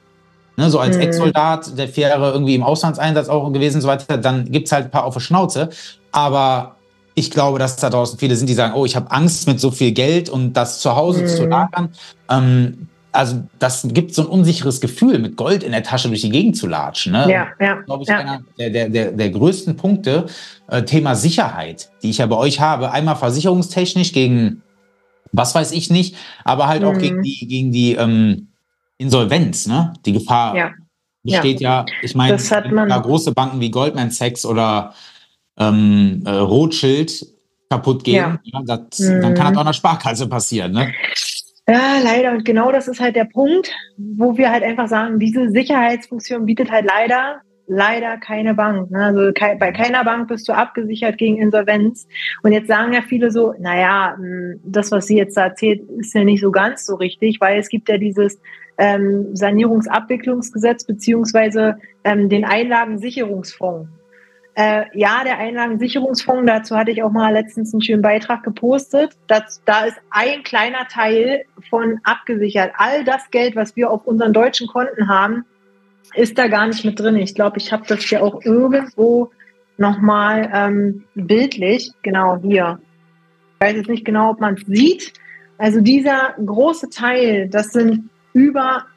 Ne, 0.56 0.70
so 0.70 0.80
als 0.80 0.96
mhm. 0.96 1.04
Ex-Soldat, 1.04 1.78
der 1.78 1.96
wäre 1.98 2.32
irgendwie 2.32 2.56
im 2.56 2.64
Auslandseinsatz 2.64 3.28
auch 3.28 3.52
gewesen 3.52 3.76
und 3.76 3.82
so 3.82 3.90
weiter, 3.90 4.18
dann 4.18 4.50
gibt 4.50 4.68
es 4.68 4.72
halt 4.72 4.86
ein 4.86 4.92
paar 4.92 5.04
auf 5.04 5.14
der 5.14 5.20
Schnauze. 5.20 5.70
Aber 6.14 6.78
ich 7.16 7.32
glaube, 7.32 7.60
dass 7.60 7.76
da 7.76 7.90
draußen 7.90 8.18
viele 8.18 8.38
sind, 8.38 8.48
die 8.48 8.54
sagen, 8.54 8.76
oh, 8.76 8.86
ich 8.86 8.96
habe 8.96 9.12
Angst 9.12 9.46
mit 9.48 9.60
so 9.60 9.72
viel 9.72 9.92
Geld 9.92 10.30
und 10.30 10.54
das 10.54 10.80
zu 10.80 10.96
Hause 10.96 11.24
mhm. 11.24 11.28
zu 11.28 11.46
lagern. 11.48 11.90
Ähm, 12.30 12.88
also 13.18 13.44
das 13.58 13.88
gibt 13.92 14.14
so 14.14 14.22
ein 14.22 14.28
unsicheres 14.28 14.80
Gefühl, 14.80 15.18
mit 15.18 15.38
Gold 15.38 15.64
in 15.64 15.72
der 15.72 15.82
Tasche 15.82 16.08
durch 16.08 16.22
die 16.22 16.30
Gegend 16.30 16.56
zu 16.56 16.68
latschen. 16.68 17.14
Ne? 17.14 17.26
Ja, 17.30 17.48
ja. 17.60 17.76
Das 17.76 17.86
glaube 17.86 18.04
ich, 18.04 18.10
ja. 18.10 18.20
einer 18.20 18.42
der, 18.60 18.70
der, 18.70 18.90
der, 18.90 19.12
der 19.12 19.30
größten 19.32 19.76
Punkte, 19.76 20.28
äh, 20.68 20.84
Thema 20.84 21.16
Sicherheit, 21.16 21.90
die 22.04 22.12
ich 22.12 22.20
ja 22.20 22.28
bei 22.28 22.36
euch 22.36 22.60
habe. 22.60 22.92
Einmal 22.92 23.16
versicherungstechnisch 23.16 24.14
gegen, 24.14 24.62
was 25.32 25.56
weiß 25.56 25.72
ich 25.72 25.90
nicht, 25.90 26.16
aber 26.44 26.68
halt 26.68 26.84
mhm. 26.84 26.88
auch 26.88 26.98
gegen 26.98 27.24
die, 27.24 27.48
gegen 27.48 27.72
die 27.72 27.96
ähm, 27.96 28.50
Insolvenz, 29.00 29.66
ne? 29.66 29.94
Die 30.06 30.14
Gefahr 30.14 30.56
ja. 30.56 30.72
besteht 31.24 31.60
ja, 31.60 31.80
ja 31.80 31.86
ich 32.04 32.14
meine, 32.14 32.38
da 32.38 33.00
große 33.00 33.34
Banken 33.34 33.60
wie 33.60 33.72
Goldman 33.72 34.12
Sachs 34.12 34.46
oder 34.46 34.94
ähm, 35.58 36.22
äh, 36.24 36.30
Rothschild 36.30 37.26
kaputt 37.70 38.04
gehen, 38.04 38.40
ja. 38.44 38.62
das, 38.64 39.00
mhm. 39.00 39.22
dann 39.22 39.34
kann 39.34 39.54
das 39.54 39.58
auch 39.58 39.62
einer 39.62 39.74
Sparkasse 39.74 40.28
passieren, 40.28 40.72
ne? 40.72 40.94
Ja, 41.70 42.00
leider. 42.02 42.32
Und 42.32 42.46
genau 42.46 42.72
das 42.72 42.88
ist 42.88 43.02
halt 43.02 43.18
der 43.18 43.26
Punkt, 43.26 43.76
wo 43.98 44.38
wir 44.38 44.52
halt 44.52 44.64
einfach 44.64 44.88
sagen, 44.88 45.20
diese 45.20 45.50
Sicherheitsfunktion 45.50 46.46
bietet 46.46 46.72
halt 46.72 46.86
leider, 46.86 47.42
leider 47.68 48.16
keine 48.18 48.54
Bank. 48.54 48.90
Ne? 48.90 49.04
Also 49.04 49.32
bei 49.60 49.72
keiner 49.74 50.06
Bank 50.06 50.30
bist 50.30 50.48
du 50.48 50.54
abgesichert 50.54 51.18
gegen 51.18 51.38
Insolvenz. 51.38 52.08
Und 52.42 52.54
jetzt 52.54 52.68
sagen 52.68 52.94
ja 52.94 53.02
viele 53.02 53.32
so, 53.32 53.54
naja, 53.60 54.16
hm, 54.16 54.62
das, 54.64 54.92
was 54.92 55.08
sie 55.08 55.18
jetzt 55.18 55.36
da 55.36 55.48
erzählt, 55.48 55.82
ist 56.00 56.14
ja 56.14 56.24
nicht 56.24 56.40
so 56.40 56.52
ganz 56.52 56.86
so 56.86 56.96
richtig, 56.96 57.42
weil 57.42 57.60
es 57.60 57.68
gibt 57.68 57.90
ja 57.90 57.98
dieses 57.98 58.40
ähm, 58.78 59.36
Sanierungsabwicklungsgesetz 59.36 60.86
beziehungsweise 60.86 61.78
ähm, 62.06 62.30
den 62.30 62.46
Einlagensicherungsfonds. 62.46 63.90
Äh, 64.58 64.86
ja, 64.98 65.24
der 65.24 65.38
Einlagensicherungsfonds, 65.38 66.48
dazu 66.48 66.76
hatte 66.76 66.90
ich 66.90 67.04
auch 67.04 67.12
mal 67.12 67.32
letztens 67.32 67.76
einen 67.76 67.84
schönen 67.84 68.02
Beitrag 68.02 68.42
gepostet. 68.42 69.12
Das, 69.28 69.62
da 69.66 69.86
ist 69.86 69.98
ein 70.10 70.42
kleiner 70.42 70.88
Teil 70.88 71.44
von 71.70 72.00
abgesichert. 72.04 72.72
All 72.76 73.04
das 73.04 73.30
Geld, 73.30 73.56
was 73.56 73.76
wir 73.76 73.92
auf 73.92 74.08
unseren 74.08 74.34
deutschen 74.34 74.66
Konten 74.66 75.08
haben, 75.08 75.46
ist 76.16 76.40
da 76.40 76.48
gar 76.48 76.66
nicht 76.66 76.84
mit 76.84 77.00
drin. 77.00 77.18
Ich 77.18 77.36
glaube, 77.36 77.60
ich 77.60 77.72
habe 77.72 77.84
das 77.88 78.02
hier 78.02 78.24
auch 78.24 78.44
irgendwo 78.44 79.30
nochmal 79.78 80.50
ähm, 80.52 81.04
bildlich. 81.14 81.92
Genau 82.02 82.40
hier. 82.42 82.80
Ich 83.54 83.68
weiß 83.68 83.76
jetzt 83.76 83.90
nicht 83.90 84.06
genau, 84.06 84.32
ob 84.32 84.40
man 84.40 84.56
es 84.56 84.66
sieht. 84.66 85.14
Also 85.60 85.82
dieser 85.82 86.34
große 86.44 86.90
Teil, 86.90 87.48
das 87.48 87.74
sind 87.74 88.10
über 88.34 88.88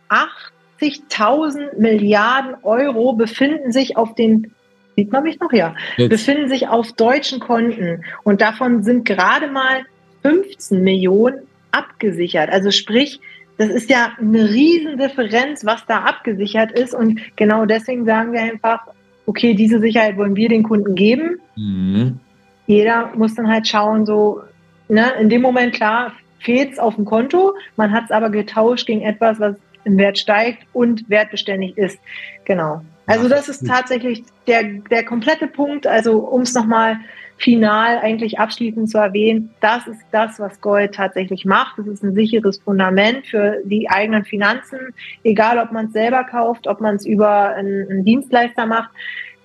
80.000 0.81 1.77
Milliarden 1.79 2.55
Euro, 2.63 3.13
befinden 3.13 3.73
sich 3.73 3.99
auf 3.99 4.15
den 4.15 4.55
Sieht 5.01 5.13
man 5.13 5.23
mich 5.23 5.41
noch? 5.41 5.51
Ja. 5.51 5.75
Jetzt. 5.97 6.11
Befinden 6.11 6.51
sich 6.51 6.69
auf 6.69 6.93
deutschen 6.93 7.41
Konten 7.41 8.05
und 8.23 8.43
davon 8.43 8.83
sind 8.83 9.07
gerade 9.07 9.47
mal 9.47 9.87
15 10.21 10.83
Millionen 10.83 11.39
abgesichert. 11.71 12.51
Also 12.51 12.71
sprich, 12.71 13.19
das 13.57 13.71
ist 13.71 13.89
ja 13.89 14.13
eine 14.19 14.51
Riesendifferenz, 14.51 15.65
was 15.65 15.87
da 15.87 16.01
abgesichert 16.01 16.73
ist. 16.73 16.95
Und 16.95 17.19
genau 17.37 17.65
deswegen 17.65 18.05
sagen 18.05 18.35
wir 18.35 18.43
einfach, 18.43 18.81
okay, 19.25 19.55
diese 19.55 19.81
Sicherheit 19.81 20.19
wollen 20.19 20.37
wir 20.37 20.51
den 20.51 20.65
Kunden 20.65 20.95
geben. 20.95 21.41
Mhm. 21.57 22.21
Jeder 22.67 23.13
muss 23.17 23.35
dann 23.35 23.49
halt 23.49 23.67
schauen, 23.67 24.05
so, 24.05 24.43
ne, 24.89 25.13
in 25.19 25.31
dem 25.31 25.41
Moment, 25.41 25.73
klar, 25.73 26.13
fehlt 26.41 26.73
es 26.73 26.79
auf 26.79 26.97
dem 26.97 27.07
Konto, 27.07 27.55
man 27.77 27.91
hat 27.93 28.05
es 28.05 28.11
aber 28.11 28.29
getauscht 28.29 28.87
gegen 28.87 29.01
etwas, 29.01 29.41
was 29.41 29.57
im 29.85 29.97
Wert 29.97 30.19
steigt 30.19 30.67
und 30.75 31.09
wertbeständig 31.09 31.79
ist. 31.79 31.99
Genau. 32.45 32.83
Also 33.07 33.29
das 33.29 33.49
ist 33.49 33.67
tatsächlich 33.67 34.25
der, 34.47 34.63
der 34.63 35.05
komplette 35.05 35.47
Punkt. 35.47 35.87
Also 35.87 36.19
um 36.19 36.43
es 36.43 36.55
nochmal 36.55 36.99
final 37.39 37.99
eigentlich 37.99 38.39
abschließend 38.39 38.91
zu 38.91 38.99
erwähnen, 38.99 39.51
das 39.61 39.87
ist 39.87 40.03
das, 40.13 40.39
was 40.39 40.61
Gold 40.61 40.95
tatsächlich 40.95 41.45
macht. 41.45 41.79
Es 41.79 41.87
ist 41.87 42.05
ein 42.05 42.15
sicheres 42.15 42.59
Fundament 42.59 43.27
für 43.27 43.59
die 43.65 43.89
eigenen 43.89 44.25
Finanzen, 44.25 44.79
egal 45.25 45.59
ob 45.59 45.73
man 45.73 45.87
es 45.87 45.93
selber 45.93 46.25
kauft, 46.25 46.67
ob 46.67 46.81
man 46.81 46.97
es 46.97 47.07
über 47.07 47.55
einen, 47.55 47.91
einen 47.91 48.05
Dienstleister 48.05 48.67
macht. 48.67 48.91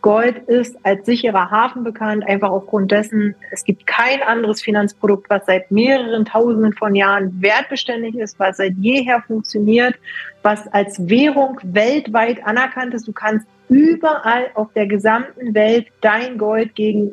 Gold 0.05 0.37
ist 0.47 0.77
als 0.83 1.03
sicherer 1.07 1.49
Hafen 1.49 1.83
bekannt, 1.83 2.23
einfach 2.27 2.51
aufgrund 2.51 2.91
dessen, 2.91 3.33
es 3.49 3.63
gibt 3.63 3.87
kein 3.87 4.21
anderes 4.21 4.61
Finanzprodukt, 4.61 5.31
was 5.31 5.47
seit 5.47 5.71
mehreren 5.71 6.25
Tausenden 6.25 6.73
von 6.73 6.93
Jahren 6.93 7.41
wertbeständig 7.41 8.13
ist, 8.13 8.37
was 8.37 8.57
seit 8.57 8.73
jeher 8.77 9.23
funktioniert, 9.25 9.95
was 10.43 10.67
als 10.67 11.09
Währung 11.09 11.59
weltweit 11.63 12.45
anerkannt 12.45 12.93
ist. 12.93 13.07
Du 13.07 13.13
kannst 13.13 13.47
überall 13.67 14.51
auf 14.53 14.67
der 14.73 14.85
gesamten 14.85 15.55
Welt 15.55 15.87
dein 16.01 16.37
Gold 16.37 16.75
gegen 16.75 17.09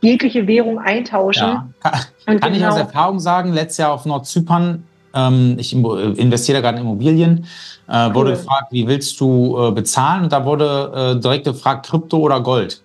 jegliche 0.00 0.46
Währung 0.46 0.78
eintauschen. 0.78 1.48
Ja. 1.48 1.68
Kann, 1.80 2.38
kann 2.38 2.52
genau, 2.52 2.56
ich 2.56 2.66
aus 2.66 2.78
Erfahrung 2.78 3.18
sagen, 3.18 3.52
letztes 3.52 3.78
Jahr 3.78 3.90
auf 3.90 4.06
Nordzypern, 4.06 4.84
ähm, 5.16 5.56
ich 5.58 5.72
investiere 5.72 6.60
gerade 6.60 6.78
in 6.78 6.84
Immobilien, 6.84 7.46
äh, 7.88 8.14
wurde 8.14 8.32
gefragt, 8.32 8.68
wie 8.70 8.86
willst 8.86 9.20
du 9.20 9.56
äh, 9.58 9.72
bezahlen? 9.72 10.24
Und 10.24 10.32
da 10.32 10.44
wurde 10.44 11.16
äh, 11.16 11.20
direkt 11.20 11.44
gefragt, 11.44 11.86
Krypto 11.86 12.18
oder 12.18 12.40
Gold. 12.40 12.82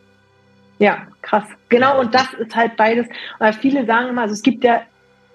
Ja, 0.79 0.97
krass. 1.21 1.43
Genau, 1.69 1.99
und 1.99 2.15
das 2.15 2.33
ist 2.39 2.55
halt 2.55 2.75
beides. 2.75 3.05
Weil 3.39 3.53
viele 3.53 3.85
sagen 3.85 4.09
immer, 4.09 4.23
also 4.23 4.33
es 4.33 4.41
gibt 4.41 4.63
ja 4.63 4.81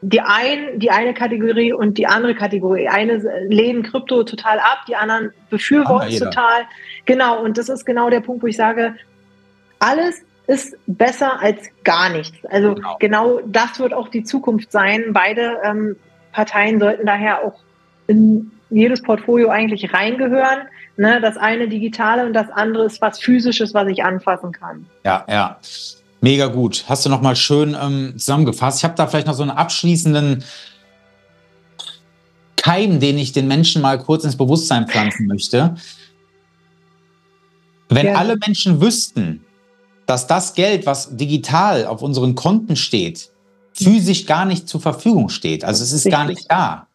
die, 0.00 0.20
ein, 0.20 0.78
die 0.78 0.90
eine 0.90 1.14
Kategorie 1.14 1.72
und 1.72 1.98
die 1.98 2.06
andere 2.06 2.34
Kategorie. 2.34 2.88
Eine 2.88 3.18
lehnen 3.48 3.82
Krypto 3.82 4.22
total 4.24 4.58
ab, 4.58 4.84
die 4.88 4.96
anderen 4.96 5.30
befürworten 5.50 6.08
es 6.08 6.18
total. 6.18 6.62
Genau, 7.04 7.42
und 7.42 7.58
das 7.58 7.68
ist 7.68 7.84
genau 7.84 8.10
der 8.10 8.20
Punkt, 8.20 8.42
wo 8.42 8.46
ich 8.46 8.56
sage, 8.56 8.94
alles 9.78 10.22
ist 10.46 10.76
besser 10.86 11.40
als 11.40 11.70
gar 11.82 12.08
nichts. 12.10 12.44
Also 12.46 12.74
genau, 12.74 12.96
genau 13.00 13.40
das 13.46 13.78
wird 13.80 13.92
auch 13.92 14.08
die 14.08 14.22
Zukunft 14.22 14.70
sein. 14.70 15.12
Beide 15.12 15.58
ähm, 15.64 15.96
Parteien 16.36 16.78
sollten 16.78 17.06
daher 17.06 17.42
auch 17.42 17.54
in 18.08 18.52
jedes 18.68 19.02
Portfolio 19.02 19.48
eigentlich 19.48 19.92
reingehören. 19.92 20.68
Ne? 20.98 21.18
Das 21.22 21.38
eine 21.38 21.66
digitale 21.66 22.26
und 22.26 22.34
das 22.34 22.50
andere 22.50 22.84
ist 22.84 23.00
was 23.00 23.18
physisches, 23.18 23.72
was 23.72 23.88
ich 23.88 24.04
anfassen 24.04 24.52
kann. 24.52 24.86
Ja, 25.02 25.24
ja. 25.28 25.58
Mega 26.20 26.46
gut. 26.46 26.84
Hast 26.88 27.06
du 27.06 27.08
nochmal 27.08 27.36
schön 27.36 27.74
ähm, 27.80 28.14
zusammengefasst. 28.18 28.78
Ich 28.78 28.84
habe 28.84 28.94
da 28.96 29.06
vielleicht 29.06 29.26
noch 29.26 29.34
so 29.34 29.42
einen 29.42 29.50
abschließenden 29.50 30.44
Keim, 32.56 33.00
den 33.00 33.16
ich 33.16 33.32
den 33.32 33.48
Menschen 33.48 33.80
mal 33.80 33.98
kurz 33.98 34.24
ins 34.24 34.36
Bewusstsein 34.36 34.86
pflanzen 34.86 35.26
möchte. 35.26 35.76
Wenn 37.88 38.06
ja. 38.06 38.14
alle 38.14 38.36
Menschen 38.36 38.80
wüssten, 38.82 39.44
dass 40.04 40.26
das 40.26 40.52
Geld, 40.54 40.84
was 40.84 41.16
digital 41.16 41.86
auf 41.86 42.02
unseren 42.02 42.34
Konten 42.34 42.76
steht, 42.76 43.30
physisch 43.76 44.26
gar 44.26 44.44
nicht 44.44 44.68
zur 44.68 44.80
Verfügung 44.80 45.28
steht, 45.28 45.64
also 45.64 45.82
es 45.82 45.92
ist 45.92 46.06
Richtig. 46.06 46.12
gar 46.12 46.24
nicht 46.26 46.50
da, 46.50 46.86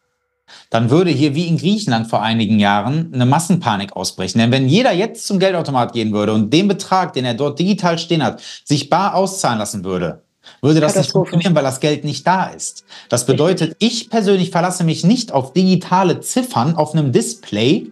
dann 0.70 0.90
würde 0.90 1.10
hier 1.10 1.34
wie 1.34 1.46
in 1.46 1.58
Griechenland 1.58 2.08
vor 2.08 2.22
einigen 2.22 2.58
Jahren 2.58 3.12
eine 3.12 3.26
Massenpanik 3.26 3.94
ausbrechen. 3.94 4.38
Denn 4.38 4.52
wenn 4.52 4.68
jeder 4.68 4.92
jetzt 4.92 5.26
zum 5.26 5.38
Geldautomat 5.38 5.92
gehen 5.92 6.12
würde 6.12 6.32
und 6.32 6.52
den 6.52 6.68
Betrag, 6.68 7.12
den 7.12 7.24
er 7.24 7.34
dort 7.34 7.58
digital 7.58 7.98
stehen 7.98 8.22
hat, 8.22 8.42
sich 8.64 8.88
bar 8.88 9.14
auszahlen 9.14 9.58
lassen 9.58 9.84
würde, 9.84 10.22
würde 10.60 10.80
das 10.80 10.96
nicht 10.96 11.12
funktionieren, 11.12 11.54
weil 11.54 11.62
das 11.62 11.80
Geld 11.80 12.04
nicht 12.04 12.26
da 12.26 12.46
ist. 12.46 12.84
Das 13.08 13.26
bedeutet, 13.26 13.76
ich 13.78 14.10
persönlich 14.10 14.50
verlasse 14.50 14.82
mich 14.82 15.04
nicht 15.04 15.32
auf 15.32 15.52
digitale 15.52 16.20
Ziffern 16.20 16.74
auf 16.74 16.94
einem 16.94 17.12
Display, 17.12 17.90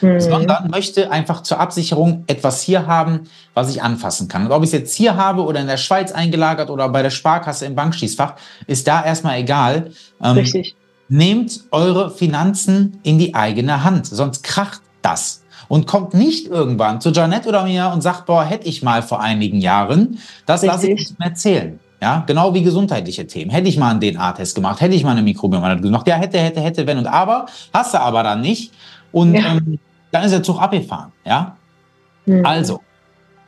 mhm. 0.00 0.20
sondern 0.20 0.70
möchte 0.70 1.10
einfach 1.10 1.42
zur 1.42 1.60
Absicherung 1.60 2.24
etwas 2.26 2.62
hier 2.62 2.86
haben, 2.86 3.28
was 3.54 3.70
ich 3.70 3.82
anfassen 3.82 4.28
kann. 4.28 4.46
Und 4.46 4.52
ob 4.52 4.62
ich 4.62 4.68
es 4.68 4.72
jetzt 4.72 4.94
hier 4.94 5.16
habe 5.16 5.42
oder 5.44 5.60
in 5.60 5.66
der 5.66 5.76
Schweiz 5.76 6.12
eingelagert 6.12 6.70
oder 6.70 6.88
bei 6.88 7.02
der 7.02 7.10
Sparkasse 7.10 7.66
im 7.66 7.74
Bankschließfach, 7.74 8.34
ist 8.66 8.86
da 8.86 9.04
erstmal 9.04 9.38
egal. 9.38 9.90
Ähm, 10.22 10.36
Richtig. 10.36 10.74
Nehmt 11.08 11.64
eure 11.70 12.10
Finanzen 12.10 12.98
in 13.02 13.18
die 13.18 13.34
eigene 13.34 13.84
Hand, 13.84 14.06
sonst 14.06 14.42
kracht 14.42 14.80
das. 15.02 15.42
Und 15.68 15.86
kommt 15.86 16.12
nicht 16.12 16.46
irgendwann 16.46 17.00
zu 17.00 17.10
Janette 17.10 17.48
oder 17.48 17.64
mir 17.64 17.90
und 17.92 18.02
sagt, 18.02 18.26
boah, 18.26 18.44
hätte 18.44 18.68
ich 18.68 18.82
mal 18.82 19.02
vor 19.02 19.20
einigen 19.20 19.60
Jahren, 19.60 20.18
das 20.44 20.62
lasse 20.62 20.88
ich 20.88 20.98
nicht 20.98 21.18
mehr 21.18 21.28
erzählen. 21.28 21.80
Ja, 22.04 22.22
genau 22.26 22.52
wie 22.52 22.62
gesundheitliche 22.62 23.26
Themen. 23.26 23.50
Hätte 23.50 23.68
ich 23.68 23.78
mal 23.78 23.90
einen 23.90 24.00
DNA-Test 24.00 24.54
gemacht, 24.54 24.82
hätte 24.82 24.94
ich 24.94 25.04
mal 25.04 25.12
eine 25.12 25.22
Mikrobiom 25.22 25.80
gemacht. 25.80 26.06
Ja, 26.06 26.16
hätte, 26.16 26.38
hätte, 26.38 26.60
hätte, 26.60 26.86
wenn 26.86 26.98
und 26.98 27.06
aber. 27.06 27.46
Hast 27.72 27.94
du 27.94 27.98
aber 27.98 28.22
dann 28.22 28.42
nicht. 28.42 28.72
Und 29.14 29.34
ja. 29.34 29.56
ähm, 29.56 29.78
dann 30.10 30.24
ist 30.24 30.32
der 30.32 30.42
Zug 30.42 30.60
abgefahren. 30.60 31.12
Ja. 31.24 31.56
Mhm. 32.26 32.44
Also, 32.44 32.80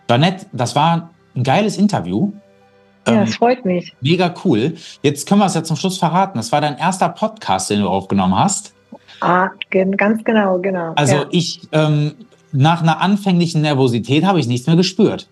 Janette, 0.09 0.47
das 0.53 0.77
war 0.77 1.11
ein 1.35 1.43
geiles 1.43 1.77
Interview. 1.77 2.33
Ja, 3.07 3.23
es 3.23 3.31
ähm, 3.31 3.35
freut 3.35 3.65
mich. 3.65 3.95
Mega 4.01 4.33
cool. 4.45 4.75
Jetzt 5.03 5.29
können 5.29 5.41
wir 5.41 5.47
es 5.47 5.55
ja 5.55 5.65
zum 5.65 5.77
Schluss 5.77 5.99
verraten. 5.99 6.39
Das 6.39 6.53
war 6.53 6.61
dein 6.61 6.79
erster 6.79 7.09
Podcast, 7.09 7.69
den 7.71 7.81
du 7.81 7.89
aufgenommen 7.89 8.39
hast. 8.39 8.75
Ah, 9.21 9.51
ganz 9.71 10.23
genau, 10.25 10.59
genau. 10.59 10.93
Also 10.95 11.17
ja. 11.17 11.27
ich, 11.31 11.63
ähm, 11.73 12.15
nach 12.53 12.83
einer 12.83 13.01
anfänglichen 13.01 13.63
Nervosität 13.63 14.25
habe 14.25 14.39
ich 14.39 14.47
nichts 14.47 14.67
mehr 14.67 14.77
gespürt. 14.77 15.29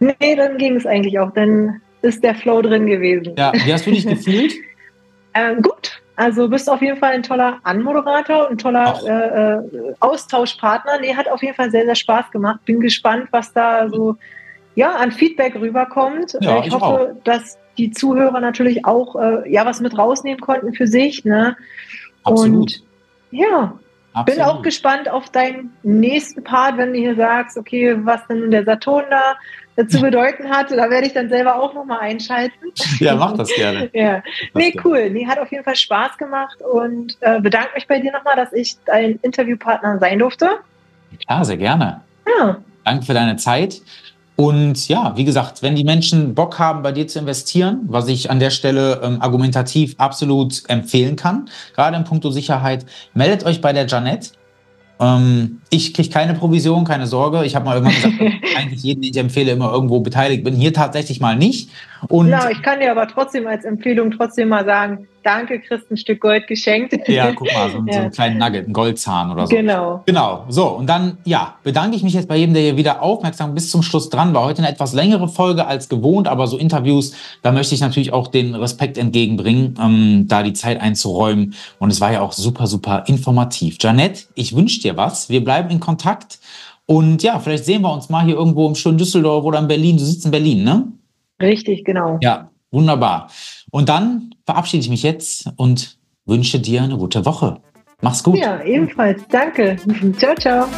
Nee, 0.00 0.36
dann 0.36 0.56
ging 0.56 0.76
es 0.76 0.86
eigentlich 0.86 1.18
auch. 1.18 1.32
Dann 1.32 1.80
ist 2.02 2.24
der 2.24 2.34
Flow 2.34 2.62
drin 2.62 2.86
gewesen. 2.86 3.34
Ja, 3.36 3.52
wie 3.52 3.72
hast 3.72 3.86
du 3.86 3.90
dich 3.90 4.06
gefühlt? 4.06 4.54
ähm, 5.34 5.60
gut. 5.62 6.00
Also 6.16 6.48
bist 6.48 6.70
auf 6.70 6.80
jeden 6.80 6.98
Fall 6.98 7.12
ein 7.12 7.22
toller 7.24 7.58
Anmoderator, 7.64 8.48
ein 8.48 8.58
toller 8.58 9.00
äh, 9.04 9.54
äh, 9.54 9.94
Austauschpartner. 9.98 11.00
Nee, 11.00 11.14
hat 11.14 11.28
auf 11.28 11.42
jeden 11.42 11.54
Fall 11.54 11.70
sehr, 11.70 11.84
sehr 11.84 11.96
Spaß 11.96 12.30
gemacht. 12.30 12.64
Bin 12.64 12.80
gespannt, 12.80 13.28
was 13.32 13.52
da 13.52 13.88
so 13.88 14.16
ja, 14.76 14.94
an 14.94 15.10
Feedback 15.10 15.56
rüberkommt. 15.56 16.36
Ja, 16.40 16.60
ich, 16.60 16.66
ich, 16.66 16.72
hoffe, 16.72 16.84
auch. 16.84 17.24
dass 17.24 17.58
die 17.78 17.90
Zuhörer 17.90 18.40
natürlich 18.40 18.84
auch 18.84 19.16
äh, 19.16 19.50
ja 19.52 19.66
was 19.66 19.80
mit 19.80 19.98
rausnehmen 19.98 20.40
konnten 20.40 20.72
für 20.72 20.86
sich. 20.86 21.24
Ne? 21.24 21.56
Absolut. 22.22 22.54
Und 22.54 22.82
ja, 23.32 23.78
Absolut. 24.14 24.38
bin 24.38 24.48
auch 24.48 24.62
gespannt 24.62 25.08
auf 25.08 25.28
deinen 25.30 25.76
nächsten 25.82 26.44
Part, 26.44 26.78
wenn 26.78 26.92
du 26.92 26.98
hier 26.98 27.16
sagst, 27.16 27.58
okay, 27.58 27.96
was 28.04 28.24
denn 28.28 28.50
der 28.50 28.64
Saturn 28.64 29.04
da 29.10 29.88
zu 29.88 30.00
bedeuten 30.00 30.50
hat. 30.50 30.70
Da 30.70 30.88
werde 30.88 31.06
ich 31.06 31.12
dann 31.12 31.28
selber 31.28 31.60
auch 31.60 31.74
nochmal 31.74 31.98
einschalten. 32.00 32.72
Ja, 33.00 33.16
mach 33.16 33.36
das 33.36 33.52
gerne. 33.54 33.90
ja. 33.92 34.22
Nee, 34.54 34.74
cool. 34.84 35.10
Nee, 35.10 35.26
hat 35.26 35.38
auf 35.38 35.50
jeden 35.50 35.64
Fall 35.64 35.76
Spaß 35.76 36.16
gemacht 36.16 36.58
und 36.62 37.16
äh, 37.20 37.40
bedanke 37.40 37.70
mich 37.74 37.88
bei 37.88 37.98
dir 37.98 38.12
nochmal, 38.12 38.36
dass 38.36 38.52
ich 38.52 38.76
dein 38.86 39.18
Interviewpartner 39.22 39.98
sein 39.98 40.20
durfte. 40.20 40.58
Ja, 41.28 41.44
sehr 41.44 41.56
gerne. 41.56 42.02
Ja. 42.38 42.58
Danke 42.84 43.06
für 43.06 43.14
deine 43.14 43.36
Zeit. 43.36 43.80
Und 44.36 44.88
ja, 44.88 45.12
wie 45.16 45.24
gesagt, 45.24 45.62
wenn 45.62 45.76
die 45.76 45.84
Menschen 45.84 46.34
Bock 46.34 46.58
haben, 46.58 46.82
bei 46.82 46.90
dir 46.90 47.06
zu 47.06 47.20
investieren, 47.20 47.82
was 47.86 48.08
ich 48.08 48.30
an 48.30 48.40
der 48.40 48.50
Stelle 48.50 49.00
ähm, 49.02 49.18
argumentativ 49.20 49.94
absolut 49.98 50.62
empfehlen 50.68 51.14
kann, 51.14 51.48
gerade 51.74 51.96
in 51.96 52.04
puncto 52.04 52.30
Sicherheit, 52.30 52.84
meldet 53.14 53.46
euch 53.46 53.60
bei 53.60 53.72
der 53.72 53.86
Janette. 53.86 54.30
Ähm, 54.98 55.60
ich 55.70 55.94
kriege 55.94 56.08
keine 56.08 56.34
Provision, 56.34 56.84
keine 56.84 57.06
Sorge. 57.06 57.44
Ich 57.44 57.54
habe 57.54 57.64
mal 57.64 57.74
irgendwann 57.76 57.94
gesagt, 57.94 58.20
dass 58.20 58.56
eigentlich 58.56 58.82
jeden, 58.82 59.02
den 59.02 59.12
ich 59.12 59.16
empfehle, 59.16 59.52
immer 59.52 59.72
irgendwo 59.72 60.00
beteiligt 60.00 60.42
bin. 60.42 60.54
Hier 60.54 60.72
tatsächlich 60.72 61.20
mal 61.20 61.36
nicht. 61.36 61.70
Und 62.08 62.28
Na, 62.28 62.50
ich 62.50 62.60
kann 62.62 62.80
dir 62.80 62.90
aber 62.90 63.06
trotzdem 63.06 63.46
als 63.46 63.64
Empfehlung 63.64 64.10
trotzdem 64.10 64.48
mal 64.48 64.64
sagen, 64.64 65.06
danke, 65.24 65.60
kriegst 65.60 65.90
ein 65.90 65.96
Stück 65.96 66.20
Gold 66.20 66.46
geschenkt. 66.46 66.94
Ja, 67.08 67.32
guck 67.32 67.52
mal, 67.52 67.70
so, 67.70 67.78
ja. 67.86 67.92
so 67.92 67.98
einen 68.00 68.10
kleinen 68.10 68.38
Nugget, 68.38 68.64
einen 68.64 68.72
Goldzahn 68.72 69.30
oder 69.30 69.46
so. 69.46 69.54
Genau. 69.54 70.02
Genau. 70.06 70.44
So, 70.48 70.68
und 70.68 70.86
dann, 70.86 71.18
ja, 71.24 71.56
bedanke 71.62 71.96
ich 71.96 72.02
mich 72.02 72.14
jetzt 72.14 72.28
bei 72.28 72.36
jedem, 72.36 72.54
der 72.54 72.62
hier 72.62 72.76
wieder 72.76 73.02
aufmerksam 73.02 73.54
bis 73.54 73.70
zum 73.70 73.82
Schluss 73.82 74.10
dran 74.10 74.34
war. 74.34 74.44
Heute 74.44 74.58
eine 74.58 74.68
etwas 74.70 74.92
längere 74.92 75.28
Folge 75.28 75.66
als 75.66 75.88
gewohnt, 75.88 76.28
aber 76.28 76.46
so 76.46 76.56
Interviews, 76.56 77.14
da 77.42 77.52
möchte 77.52 77.74
ich 77.74 77.80
natürlich 77.80 78.12
auch 78.12 78.28
den 78.28 78.54
Respekt 78.54 78.98
entgegenbringen, 78.98 79.74
ähm, 79.80 80.24
da 80.28 80.42
die 80.42 80.52
Zeit 80.52 80.80
einzuräumen. 80.80 81.54
Und 81.78 81.90
es 81.90 82.00
war 82.00 82.12
ja 82.12 82.20
auch 82.20 82.32
super, 82.32 82.66
super 82.66 83.04
informativ. 83.06 83.76
Janette, 83.80 84.24
ich 84.34 84.54
wünsche 84.54 84.80
dir 84.80 84.96
was. 84.96 85.28
Wir 85.28 85.42
bleiben 85.42 85.70
in 85.70 85.80
Kontakt. 85.80 86.38
Und 86.86 87.22
ja, 87.22 87.38
vielleicht 87.38 87.64
sehen 87.64 87.82
wir 87.82 87.92
uns 87.92 88.10
mal 88.10 88.24
hier 88.24 88.34
irgendwo 88.34 88.68
im 88.68 88.74
schönen 88.74 88.98
Düsseldorf 88.98 89.44
oder 89.44 89.58
in 89.58 89.68
Berlin. 89.68 89.96
Du 89.96 90.04
sitzt 90.04 90.24
in 90.26 90.30
Berlin, 90.30 90.64
ne? 90.64 90.92
Richtig, 91.40 91.84
genau. 91.84 92.18
Ja, 92.22 92.50
wunderbar. 92.70 93.30
Und 93.74 93.88
dann 93.88 94.32
verabschiede 94.46 94.82
ich 94.82 94.88
mich 94.88 95.02
jetzt 95.02 95.50
und 95.56 95.98
wünsche 96.26 96.60
dir 96.60 96.84
eine 96.84 96.96
gute 96.96 97.24
Woche. 97.24 97.60
Mach's 98.02 98.22
gut. 98.22 98.38
Ja, 98.38 98.62
ebenfalls. 98.62 99.20
Danke. 99.28 99.76
Ciao, 100.16 100.36
ciao. 100.36 100.68